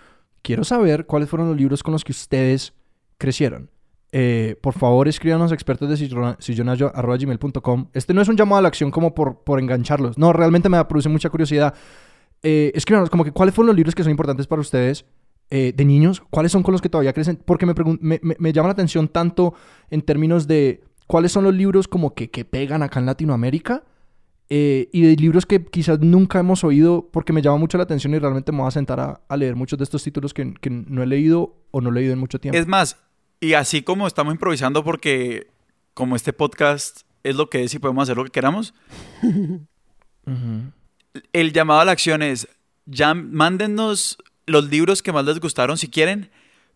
Quiero 0.41 0.63
saber 0.63 1.05
cuáles 1.05 1.29
fueron 1.29 1.47
los 1.47 1.57
libros 1.57 1.81
con 1.81 1.93
los 1.93 2.03
que 2.03 2.11
ustedes 2.11 2.73
crecieron. 3.17 3.69
Eh, 4.11 4.55
por 4.61 4.73
favor, 4.73 5.07
escríbanos 5.07 5.51
expertos 5.51 5.89
de 5.89 5.97
sillonayo.gmail.com. 6.39 7.89
Este 7.93 8.13
no 8.13 8.21
es 8.21 8.27
un 8.27 8.37
llamado 8.37 8.59
a 8.59 8.61
la 8.61 8.67
acción 8.67 8.91
como 8.91 9.15
por, 9.15 9.43
por 9.43 9.59
engancharlos. 9.59 10.17
No, 10.17 10.33
realmente 10.33 10.69
me 10.69 10.83
produce 10.85 11.09
mucha 11.09 11.29
curiosidad. 11.29 11.73
Eh, 12.43 12.71
escríbanos 12.75 13.09
como 13.09 13.23
que 13.23 13.31
cuáles 13.31 13.55
fueron 13.55 13.67
los 13.67 13.75
libros 13.75 13.95
que 13.95 14.03
son 14.03 14.11
importantes 14.11 14.47
para 14.47 14.61
ustedes 14.61 15.05
eh, 15.49 15.73
de 15.75 15.85
niños. 15.85 16.21
¿Cuáles 16.29 16.51
son 16.51 16.63
con 16.63 16.73
los 16.73 16.81
que 16.81 16.89
todavía 16.89 17.11
crecen? 17.13 17.41
Porque 17.43 17.65
me, 17.65 17.73
me, 17.99 18.19
me 18.21 18.53
llama 18.53 18.67
la 18.69 18.73
atención 18.73 19.07
tanto 19.07 19.53
en 19.89 20.01
términos 20.01 20.47
de 20.47 20.83
cuáles 21.07 21.31
son 21.31 21.43
los 21.43 21.53
libros 21.53 21.87
como 21.87 22.13
que, 22.13 22.29
que 22.29 22.45
pegan 22.45 22.83
acá 22.83 22.99
en 22.99 23.05
Latinoamérica 23.05 23.83
eh, 24.49 24.89
y 24.91 25.01
de 25.01 25.15
libros 25.15 25.45
que 25.45 25.65
quizás 25.65 25.99
nunca 25.99 26.39
hemos 26.39 26.63
oído 26.63 27.09
porque 27.11 27.33
me 27.33 27.41
llama 27.41 27.57
mucho 27.57 27.77
la 27.77 27.83
atención 27.83 28.13
y 28.13 28.19
realmente 28.19 28.51
me 28.51 28.59
voy 28.59 28.67
a 28.67 28.71
sentar 28.71 28.99
a, 29.27 29.37
leer 29.37 29.55
muchos 29.55 29.79
de 29.79 29.83
estos 29.83 30.03
títulos 30.03 30.33
que, 30.33 30.53
que, 30.53 30.69
no 30.69 31.01
he 31.01 31.07
leído 31.07 31.55
o 31.71 31.81
no 31.81 31.89
he 31.89 31.93
leído 31.93 32.13
en 32.13 32.19
mucho 32.19 32.39
tiempo. 32.39 32.57
Es 32.57 32.67
más, 32.67 32.97
y 33.39 33.53
así 33.53 33.81
como 33.81 34.05
estamos 34.05 34.33
improvisando 34.33 34.83
porque 34.83 35.47
como 35.95 36.15
este 36.15 36.31
podcast 36.31 37.01
es 37.23 37.35
lo 37.35 37.49
que 37.49 37.63
es 37.63 37.73
y 37.73 37.79
podemos 37.79 38.03
hacer 38.03 38.17
lo 38.17 38.23
que 38.23 38.29
queramos, 38.29 38.75
el 41.33 41.53
llamado 41.53 41.79
a 41.79 41.85
la 41.85 41.91
acción 41.93 42.21
es, 42.21 42.47
ya 42.85 43.15
mándennos 43.15 44.19
los 44.45 44.69
libros 44.69 45.01
que 45.01 45.11
más 45.11 45.25
les 45.25 45.39
gustaron 45.39 45.77
si 45.77 45.87
quieren, 45.87 46.29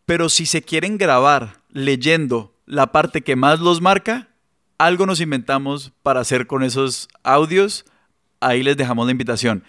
pero 0.05 0.29
si 0.29 0.47
se 0.47 0.63
quieren 0.63 0.97
grabar 0.97 1.61
leyendo 1.69 2.55
la 2.69 2.91
parte 2.91 3.21
que 3.21 3.35
más 3.35 3.59
los 3.59 3.81
marca, 3.81 4.29
algo 4.77 5.07
nos 5.07 5.19
inventamos 5.19 5.91
para 6.03 6.21
hacer 6.21 6.45
con 6.45 6.63
esos 6.63 7.09
audios. 7.23 7.83
Ahí 8.39 8.61
les 8.61 8.77
dejamos 8.77 9.07
la 9.07 9.11
invitación. 9.11 9.63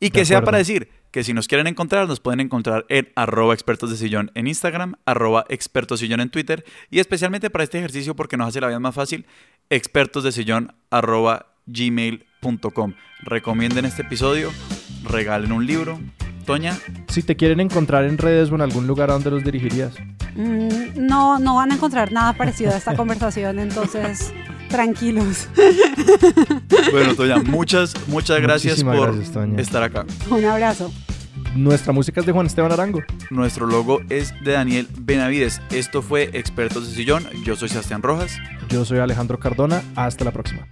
Y 0.00 0.10
que 0.10 0.24
sea 0.24 0.42
para 0.42 0.58
decir 0.58 0.90
que 1.12 1.22
si 1.22 1.32
nos 1.32 1.46
quieren 1.46 1.68
encontrar, 1.68 2.08
nos 2.08 2.20
pueden 2.20 2.40
encontrar 2.40 2.86
en 2.88 3.10
arroba 3.14 3.54
expertos 3.54 3.90
de 3.90 3.96
sillón 3.96 4.32
en 4.34 4.48
Instagram, 4.48 4.96
arroba 5.06 5.44
expertos 5.48 6.00
sillón 6.00 6.20
en 6.20 6.30
Twitter 6.30 6.64
y 6.90 6.98
especialmente 6.98 7.50
para 7.50 7.64
este 7.64 7.78
ejercicio 7.78 8.16
porque 8.16 8.36
nos 8.36 8.48
hace 8.48 8.60
la 8.60 8.66
vida 8.66 8.80
más 8.80 8.94
fácil, 8.94 9.26
expertos 9.70 10.24
de 10.24 10.32
sillón 10.32 10.74
arroba 10.90 11.54
gmail.com. 11.66 12.94
Recomienden 13.22 13.84
este 13.84 14.02
episodio, 14.02 14.50
regalen 15.04 15.52
un 15.52 15.66
libro. 15.66 16.00
Toña. 16.50 16.76
Si 17.06 17.22
te 17.22 17.36
quieren 17.36 17.60
encontrar 17.60 18.04
en 18.06 18.18
redes 18.18 18.50
o 18.50 18.56
en 18.56 18.60
algún 18.60 18.88
lugar 18.88 19.08
a 19.10 19.12
donde 19.12 19.30
los 19.30 19.44
dirigirías. 19.44 19.94
Mm, 20.34 20.96
no, 20.96 21.38
no 21.38 21.54
van 21.54 21.70
a 21.70 21.76
encontrar 21.76 22.10
nada 22.10 22.32
parecido 22.32 22.72
a 22.72 22.76
esta 22.76 22.96
conversación, 22.96 23.60
entonces 23.60 24.32
tranquilos. 24.68 25.46
Bueno, 26.90 27.14
Toña, 27.14 27.36
muchas, 27.38 27.94
muchas 28.08 28.40
gracias 28.40 28.82
por 28.82 29.14
estar 29.58 29.84
acá. 29.84 30.04
Un 30.28 30.44
abrazo. 30.44 30.92
Nuestra 31.54 31.92
música 31.92 32.18
es 32.18 32.26
de 32.26 32.32
Juan 32.32 32.46
Esteban 32.46 32.72
Arango. 32.72 33.00
Nuestro 33.30 33.66
logo 33.66 34.00
es 34.08 34.34
de 34.42 34.50
Daniel 34.50 34.88
Benavides. 34.98 35.62
Esto 35.70 36.02
fue 36.02 36.30
Expertos 36.32 36.88
de 36.88 36.96
Sillón. 36.96 37.28
Yo 37.44 37.54
soy 37.54 37.68
Sebastián 37.68 38.02
Rojas. 38.02 38.36
Yo 38.68 38.84
soy 38.84 38.98
Alejandro 38.98 39.38
Cardona. 39.38 39.84
Hasta 39.94 40.24
la 40.24 40.32
próxima. 40.32 40.66